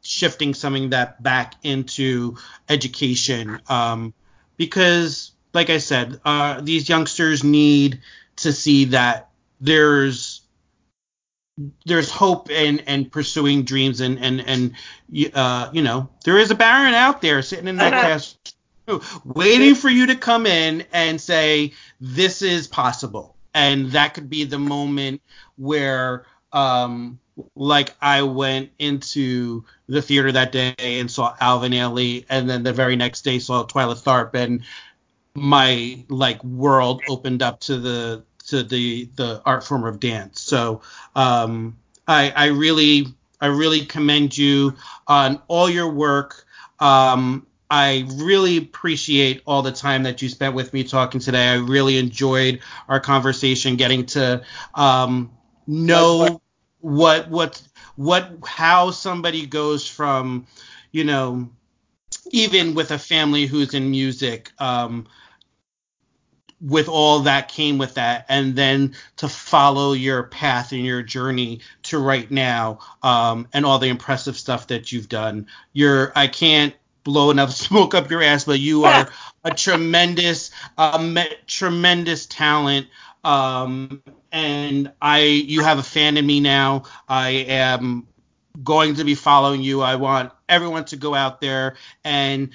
shifting 0.00 0.54
something 0.54 0.90
that 0.90 1.22
back 1.22 1.54
into 1.62 2.36
education, 2.68 3.60
um, 3.68 4.14
because, 4.56 5.32
like 5.52 5.70
I 5.70 5.78
said, 5.78 6.18
uh, 6.24 6.60
these 6.62 6.88
youngsters 6.88 7.44
need 7.44 8.00
to 8.36 8.52
see 8.52 8.86
that 8.86 9.28
there's 9.60 10.31
there's 11.84 12.10
hope 12.10 12.50
in 12.50 12.80
and 12.80 13.10
pursuing 13.12 13.64
dreams 13.64 14.00
and 14.00 14.18
and 14.18 14.40
and 14.40 14.74
uh, 15.34 15.68
you 15.72 15.82
know 15.82 16.08
there 16.24 16.38
is 16.38 16.50
a 16.50 16.54
baron 16.54 16.94
out 16.94 17.20
there 17.20 17.42
sitting 17.42 17.68
in 17.68 17.76
that 17.76 17.90
class 18.00 18.36
waiting 19.24 19.74
for 19.74 19.88
you 19.88 20.06
to 20.06 20.16
come 20.16 20.46
in 20.46 20.84
and 20.92 21.20
say 21.20 21.72
this 22.00 22.42
is 22.42 22.66
possible. 22.66 23.36
And 23.54 23.90
that 23.92 24.14
could 24.14 24.30
be 24.30 24.44
the 24.44 24.58
moment 24.58 25.22
where 25.56 26.26
um 26.52 27.18
like 27.54 27.94
I 28.00 28.22
went 28.22 28.70
into 28.78 29.64
the 29.86 30.02
theater 30.02 30.32
that 30.32 30.52
day 30.52 30.74
and 30.78 31.10
saw 31.10 31.34
Alvin 31.40 31.72
Ailey 31.72 32.26
and 32.28 32.48
then 32.48 32.62
the 32.62 32.72
very 32.72 32.96
next 32.96 33.22
day 33.22 33.38
saw 33.38 33.64
Twyla 33.64 34.02
Tharp 34.02 34.34
and 34.34 34.62
my 35.34 36.04
like 36.08 36.42
world 36.44 37.02
opened 37.08 37.42
up 37.42 37.60
to 37.60 37.78
the 37.78 38.24
to 38.52 38.62
the 38.62 39.08
the 39.16 39.42
art 39.46 39.64
form 39.64 39.84
of 39.84 39.98
dance. 39.98 40.40
So 40.40 40.82
um, 41.16 41.78
I, 42.06 42.30
I 42.30 42.46
really 42.48 43.06
I 43.40 43.46
really 43.46 43.86
commend 43.86 44.36
you 44.36 44.76
on 45.06 45.40
all 45.48 45.68
your 45.70 45.90
work. 45.90 46.44
Um, 46.78 47.46
I 47.70 48.06
really 48.16 48.58
appreciate 48.58 49.42
all 49.46 49.62
the 49.62 49.72
time 49.72 50.02
that 50.02 50.20
you 50.20 50.28
spent 50.28 50.54
with 50.54 50.74
me 50.74 50.84
talking 50.84 51.20
today. 51.20 51.48
I 51.48 51.54
really 51.54 51.96
enjoyed 51.96 52.60
our 52.88 53.00
conversation, 53.00 53.76
getting 53.76 54.04
to 54.06 54.42
um, 54.74 55.30
know 55.66 56.42
what 56.80 57.30
what 57.30 57.62
what 57.96 58.32
how 58.44 58.90
somebody 58.90 59.46
goes 59.46 59.88
from, 59.88 60.46
you 60.90 61.04
know, 61.04 61.48
even 62.30 62.74
with 62.74 62.90
a 62.90 62.98
family 62.98 63.46
who's 63.46 63.72
in 63.72 63.90
music, 63.90 64.52
um, 64.58 65.06
with 66.62 66.88
all 66.88 67.20
that 67.20 67.48
came 67.48 67.76
with 67.76 67.94
that 67.94 68.24
and 68.28 68.54
then 68.54 68.94
to 69.16 69.28
follow 69.28 69.92
your 69.92 70.22
path 70.22 70.72
and 70.72 70.86
your 70.86 71.02
journey 71.02 71.60
to 71.82 71.98
right 71.98 72.30
now 72.30 72.78
um, 73.02 73.48
and 73.52 73.66
all 73.66 73.78
the 73.78 73.88
impressive 73.88 74.36
stuff 74.36 74.68
that 74.68 74.92
you've 74.92 75.08
done 75.08 75.46
you're 75.72 76.12
i 76.14 76.26
can't 76.26 76.74
blow 77.04 77.30
enough 77.30 77.52
smoke 77.52 77.94
up 77.94 78.10
your 78.10 78.22
ass, 78.22 78.44
but 78.44 78.60
you 78.60 78.84
are 78.86 79.08
a 79.44 79.50
tremendous, 79.50 80.50
um, 80.78 81.18
tremendous 81.46 82.26
talent. 82.26 82.88
Um, 83.24 84.02
and 84.32 84.92
I, 85.00 85.20
you 85.20 85.62
have 85.62 85.78
a 85.78 85.82
fan 85.82 86.16
in 86.16 86.26
me 86.26 86.40
now. 86.40 86.84
I 87.08 87.30
am 87.30 88.06
going 88.62 88.96
to 88.96 89.04
be 89.04 89.14
following 89.14 89.62
you. 89.62 89.80
I 89.80 89.96
want 89.96 90.32
everyone 90.48 90.84
to 90.86 90.96
go 90.96 91.14
out 91.14 91.40
there 91.40 91.76
and 92.04 92.50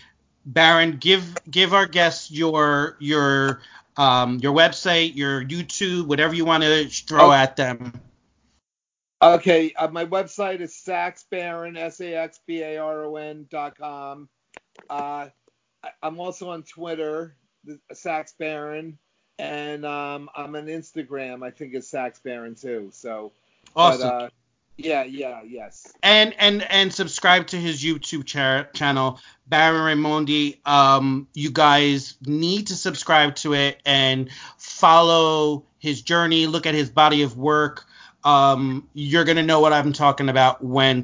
Baron, 0.46 0.98
give 0.98 1.36
give 1.52 1.74
our 1.74 1.86
guests 1.86 2.32
your 2.32 2.96
your 3.00 3.60
um, 3.98 4.40
your 4.40 4.54
website, 4.54 5.16
your 5.16 5.44
YouTube, 5.44 6.08
whatever 6.08 6.34
you 6.34 6.46
want 6.46 6.64
to 6.64 6.88
throw 6.88 7.30
oh. 7.30 7.32
at 7.32 7.56
them. 7.56 7.94
Okay, 9.20 9.74
uh, 9.74 9.88
my 9.88 10.06
website 10.06 10.60
is 10.60 10.74
saxbaron, 10.74 11.76
S-A-X-B-A-R-O-N 11.76 13.48
dot 13.50 13.78
com. 13.78 14.30
Uh, 14.90 15.30
I'm 16.04 16.20
also 16.20 16.52
on 16.52 16.62
Twitter, 16.62 17.36
saxbaron, 17.92 18.94
and 19.40 19.86
um, 19.86 20.30
I'm 20.36 20.56
on 20.56 20.68
Instagram. 20.68 21.44
I 21.44 21.50
think 21.50 21.74
it's 21.74 21.92
saxbaron 21.92 22.60
too. 22.62 22.90
So, 22.94 23.32
awesome. 23.76 24.08
But, 24.08 24.24
uh, 24.24 24.30
yeah, 24.78 25.04
yeah, 25.04 25.42
yes. 25.48 25.92
And 26.04 26.36
and 26.38 26.62
and 26.64 26.94
subscribe 26.94 27.48
to 27.48 27.58
his 27.58 27.84
YouTube 27.84 28.26
cha- 28.26 28.64
channel, 28.74 29.20
Baron 29.48 29.98
Raymonde. 29.98 30.66
Um, 30.68 31.28
you 31.34 31.52
guys 31.52 32.16
need 32.26 32.68
to 32.68 32.76
subscribe 32.76 33.36
to 33.38 33.54
it 33.54 33.82
and 33.86 34.30
follow 34.58 35.66
his 35.80 36.02
journey. 36.02 36.48
Look 36.48 36.66
at 36.68 36.76
his 36.76 36.90
body 36.90 37.24
of 37.24 37.38
work. 37.38 37.86
Um, 38.24 38.88
you're 38.94 39.24
gonna 39.24 39.44
know 39.44 39.60
what 39.62 39.74
I'm 39.74 39.94
talking 39.94 40.30
about 40.30 40.64
when 40.64 41.04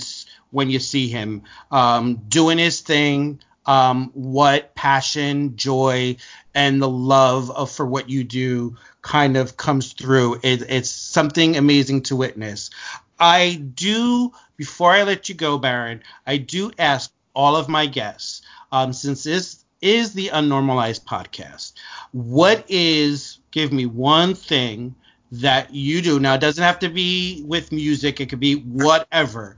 when 0.52 0.70
you 0.70 0.80
see 0.80 1.08
him 1.08 1.44
um, 1.72 2.22
doing 2.28 2.58
his 2.60 2.82
thing. 2.82 3.40
Um, 3.66 4.12
what 4.14 4.76
passion, 4.76 5.56
joy, 5.56 6.18
and 6.54 6.82
the 6.82 6.90
love 6.90 7.50
of 7.50 7.72
for 7.72 7.86
what 7.86 8.10
you 8.10 8.26
do 8.26 8.76
kind 9.02 9.38
of 9.38 9.56
comes 9.58 9.94
through. 9.94 10.40
It, 10.44 10.64
it's 10.70 10.90
something 10.90 11.56
amazing 11.56 12.04
to 12.04 12.16
witness. 12.16 12.72
I 13.20 13.56
do, 13.56 14.32
before 14.58 14.92
I 14.92 15.04
let 15.04 15.30
you 15.30 15.36
go, 15.36 15.58
Baron, 15.58 16.04
I 16.26 16.38
do 16.38 16.72
ask 16.78 17.12
all 17.36 17.56
of 17.56 17.70
my 17.70 17.86
guests, 17.86 18.42
um, 18.72 18.94
since 18.94 19.24
this 19.24 19.64
is 19.82 20.14
the 20.14 20.30
Unnormalized 20.30 21.04
podcast, 21.06 21.74
what 22.12 22.66
is, 22.70 23.40
give 23.52 23.72
me 23.74 23.86
one 23.86 24.34
thing 24.34 24.96
that 25.32 25.74
you 25.74 26.02
do. 26.02 26.20
Now, 26.20 26.36
it 26.36 26.42
doesn't 26.42 26.64
have 26.64 26.80
to 26.80 26.90
be 26.90 27.44
with 27.46 27.72
music, 27.72 28.22
it 28.22 28.30
could 28.30 28.40
be 28.40 28.56
whatever. 28.56 29.58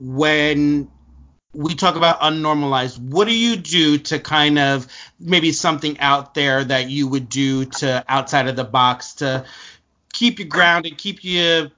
When 0.00 0.90
we 1.52 1.74
talk 1.74 1.96
about 1.96 2.20
unnormalized, 2.20 2.98
what 2.98 3.26
do 3.26 3.36
you 3.36 3.56
do 3.56 3.98
to 3.98 4.18
kind 4.18 4.58
of 4.58 4.86
maybe 5.18 5.52
something 5.52 5.98
out 6.00 6.34
there 6.34 6.64
that 6.64 6.88
you 6.90 7.08
would 7.08 7.28
do 7.28 7.64
to 7.66 8.04
outside 8.08 8.48
of 8.48 8.56
the 8.56 8.64
box 8.64 9.14
to 9.14 9.44
keep 10.12 10.38
you 10.38 10.44
grounded, 10.44 10.96
keep 10.96 11.22
you 11.24 11.70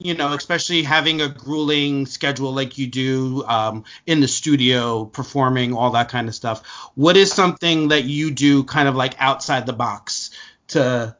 you 0.00 0.14
know, 0.14 0.32
especially 0.32 0.82
having 0.84 1.20
a 1.20 1.28
grueling 1.28 2.06
schedule 2.06 2.52
like 2.52 2.78
you 2.78 2.86
do 2.86 3.44
um, 3.46 3.84
in 4.06 4.20
the 4.20 4.28
studio, 4.28 5.04
performing 5.04 5.74
all 5.74 5.90
that 5.90 6.08
kind 6.08 6.28
of 6.28 6.34
stuff. 6.34 6.64
What 6.94 7.16
is 7.16 7.32
something 7.32 7.88
that 7.88 8.04
you 8.04 8.30
do, 8.30 8.62
kind 8.62 8.88
of 8.88 8.94
like 8.94 9.14
outside 9.18 9.66
the 9.66 9.72
box, 9.72 10.30
to 10.68 11.16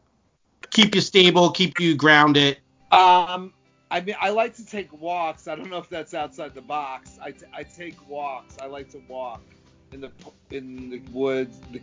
keep 0.70 0.95
you 0.95 1.01
stable, 1.01 1.51
keep 1.51 1.81
you 1.81 1.97
grounded? 1.97 2.59
Um, 2.93 3.53
I 3.91 4.01
mean, 4.01 4.14
I 4.20 4.31
like 4.31 4.55
to 4.57 4.64
take 4.64 4.93
walks. 4.93 5.49
I 5.49 5.57
don't 5.57 5.70
know 5.70 5.79
if 5.79 5.89
that's 5.89 6.14
outside 6.14 6.55
the 6.55 6.62
box. 6.62 7.18
I, 7.20 7.33
t- 7.33 7.47
I 7.53 7.64
take 7.64 8.09
walks. 8.09 8.59
I 8.62 8.66
like 8.66 8.91
to 8.91 9.03
walk 9.09 9.43
in 9.91 10.01
the 10.03 10.12
in 10.51 10.91
the 10.91 11.01
woods. 11.11 11.59
The, 11.72 11.81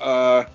uh, 0.00 0.46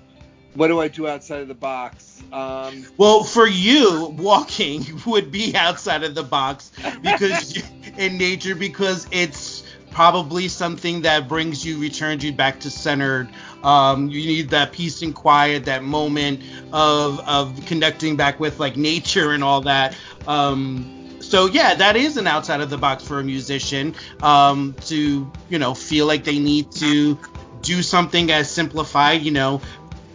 what 0.55 0.67
do 0.67 0.79
I 0.79 0.87
do 0.87 1.07
outside 1.07 1.41
of 1.41 1.47
the 1.47 1.53
box? 1.53 2.21
Um, 2.31 2.85
well, 2.97 3.23
for 3.23 3.47
you, 3.47 4.15
walking 4.17 5.01
would 5.05 5.31
be 5.31 5.55
outside 5.55 6.03
of 6.03 6.15
the 6.15 6.23
box 6.23 6.71
because 7.01 7.61
in 7.97 8.17
nature 8.17 8.55
because 8.55 9.07
it's 9.11 9.63
probably 9.91 10.47
something 10.47 11.03
that 11.03 11.27
brings 11.27 11.63
you, 11.65 11.79
returns 11.79 12.23
you 12.23 12.33
back 12.33 12.59
to 12.61 12.69
centered. 12.69 13.29
Um, 13.63 14.09
you 14.09 14.25
need 14.25 14.49
that 14.49 14.71
peace 14.71 15.01
and 15.01 15.13
quiet, 15.13 15.65
that 15.65 15.83
moment 15.83 16.41
of 16.71 17.19
of 17.21 17.65
connecting 17.65 18.15
back 18.15 18.39
with 18.39 18.59
like 18.59 18.75
nature 18.75 19.31
and 19.31 19.43
all 19.43 19.61
that. 19.61 19.95
Um, 20.27 21.17
so 21.19 21.45
yeah, 21.45 21.75
that 21.75 21.95
is 21.95 22.17
an 22.17 22.27
outside 22.27 22.61
of 22.61 22.69
the 22.69 22.77
box 22.77 23.03
for 23.03 23.19
a 23.19 23.23
musician 23.23 23.95
um, 24.21 24.75
to 24.85 25.31
you 25.49 25.59
know 25.59 25.73
feel 25.73 26.05
like 26.05 26.23
they 26.23 26.39
need 26.39 26.71
to 26.73 27.17
do 27.63 27.81
something 27.81 28.29
as 28.29 28.51
simplified, 28.51 29.21
you 29.21 29.31
know, 29.31 29.61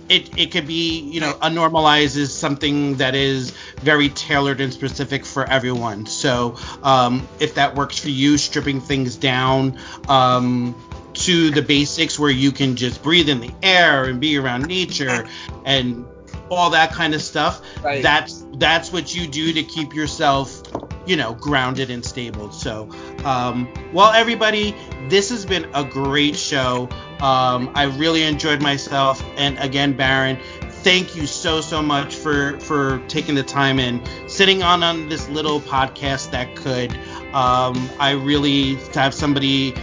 it, 0.09 0.39
it 0.39 0.53
could 0.53 0.67
be, 0.67 1.01
you 1.01 1.21
know, 1.21 1.33
unnormalized 1.35 2.17
is 2.17 2.35
something 2.35 2.97
that 2.97 3.15
is 3.15 3.51
very 3.81 4.09
tailored 4.09 4.61
and 4.61 4.73
specific 4.73 5.25
for 5.25 5.45
everyone. 5.45 6.07
So 6.07 6.57
um, 6.83 7.27
if 7.41 7.55
that 7.55 7.75
works 7.75 7.99
for 7.99 8.09
you, 8.09 8.39
stripping 8.39 8.81
things 8.81 9.17
down 9.17 9.79
um, 10.09 10.75
to 11.15 11.51
the 11.51 11.63
basics 11.63 12.19
where 12.19 12.31
you 12.31 12.53
can 12.53 12.77
just 12.77 13.03
breathe 13.03 13.29
in 13.29 13.41
the 13.41 13.53
air 13.63 14.05
and 14.05 14.21
be 14.21 14.39
around 14.39 14.67
nature 14.67 15.27
and 15.65 16.07
all 16.51 16.71
that 16.71 16.93
kind 16.93 17.15
of 17.15 17.23
stuff, 17.23 17.63
right. 17.83 18.03
that's 18.03 18.45
that's 18.55 18.93
what 18.93 19.15
you 19.15 19.27
do 19.27 19.53
to 19.53 19.63
keep 19.63 19.95
yourself 19.95 20.63
you 21.09 21.17
know, 21.17 21.35
grounded 21.35 21.91
and 21.91 22.05
stable. 22.05 22.53
So, 22.53 22.89
um, 23.25 23.67
well, 23.93 24.13
everybody, 24.13 24.75
this 25.09 25.31
has 25.31 25.47
been 25.47 25.67
a 25.75 25.83
great 25.83 26.37
show. 26.37 26.89
Um, 27.21 27.71
I 27.75 27.85
really 27.97 28.23
enjoyed 28.23 28.63
myself. 28.63 29.25
And 29.37 29.59
again, 29.59 29.95
Baron, 29.95 30.39
thank 30.83 31.17
you 31.17 31.27
so 31.27 31.61
so 31.61 31.83
much 31.83 32.15
for 32.15 32.61
for 32.61 32.99
taking 33.09 33.35
the 33.35 33.43
time 33.43 33.79
and 33.79 34.07
sitting 34.31 34.63
on 34.63 34.83
on 34.83 35.09
this 35.09 35.29
little 35.29 35.61
podcast 35.61 36.31
that 36.33 36.55
could. 36.57 36.93
Um, 37.35 37.89
I 37.99 38.13
really 38.13 38.77
to 38.93 39.01
have 39.01 39.15
somebody 39.15 39.75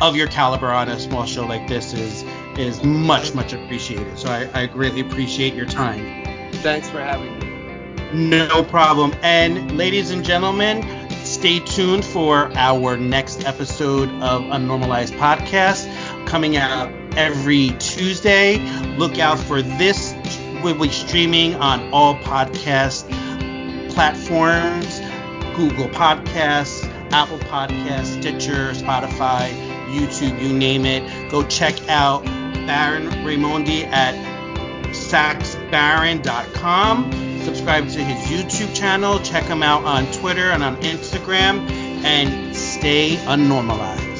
of 0.00 0.16
your 0.16 0.26
caliber 0.26 0.70
on 0.70 0.88
a 0.88 0.98
small 0.98 1.26
show 1.26 1.46
like 1.46 1.68
this 1.68 1.92
is 1.92 2.24
is 2.58 2.82
much 2.82 3.34
much 3.34 3.52
appreciated. 3.52 4.18
So 4.18 4.28
I, 4.30 4.62
I 4.62 4.66
greatly 4.66 5.00
appreciate 5.00 5.54
your 5.54 5.66
time. 5.66 6.50
Thanks 6.54 6.88
for 6.88 7.00
having 7.00 7.38
me. 7.38 7.51
No 8.12 8.62
problem. 8.64 9.14
And 9.22 9.76
ladies 9.78 10.10
and 10.10 10.22
gentlemen, 10.24 10.82
stay 11.24 11.60
tuned 11.60 12.04
for 12.04 12.50
our 12.56 12.96
next 12.96 13.46
episode 13.46 14.08
of 14.22 14.42
Unnormalized 14.42 15.16
Podcast 15.18 15.86
coming 16.26 16.56
out 16.58 16.92
every 17.16 17.70
Tuesday. 17.78 18.58
Look 18.98 19.18
out 19.18 19.38
for 19.38 19.62
this. 19.62 20.14
We'll 20.62 20.78
be 20.78 20.90
streaming 20.90 21.54
on 21.54 21.90
all 21.92 22.16
podcast 22.16 23.08
platforms 23.90 25.00
Google 25.56 25.88
Podcasts, 25.88 26.84
Apple 27.12 27.38
Podcasts, 27.38 28.20
Stitcher, 28.20 28.72
Spotify, 28.72 29.50
YouTube, 29.88 30.38
you 30.40 30.52
name 30.52 30.84
it. 30.86 31.02
Go 31.30 31.42
check 31.44 31.74
out 31.88 32.24
Baron 32.66 33.08
Raymonde 33.24 33.86
at 33.88 34.14
saxbaron.com 34.92 37.31
subscribe 37.44 37.88
to 37.88 38.04
his 38.04 38.18
YouTube 38.28 38.74
channel, 38.74 39.18
check 39.20 39.44
him 39.44 39.62
out 39.62 39.84
on 39.84 40.06
Twitter 40.12 40.50
and 40.50 40.62
on 40.62 40.76
Instagram, 40.76 41.68
and 42.04 42.56
stay 42.56 43.16
unnormalized. 43.26 44.11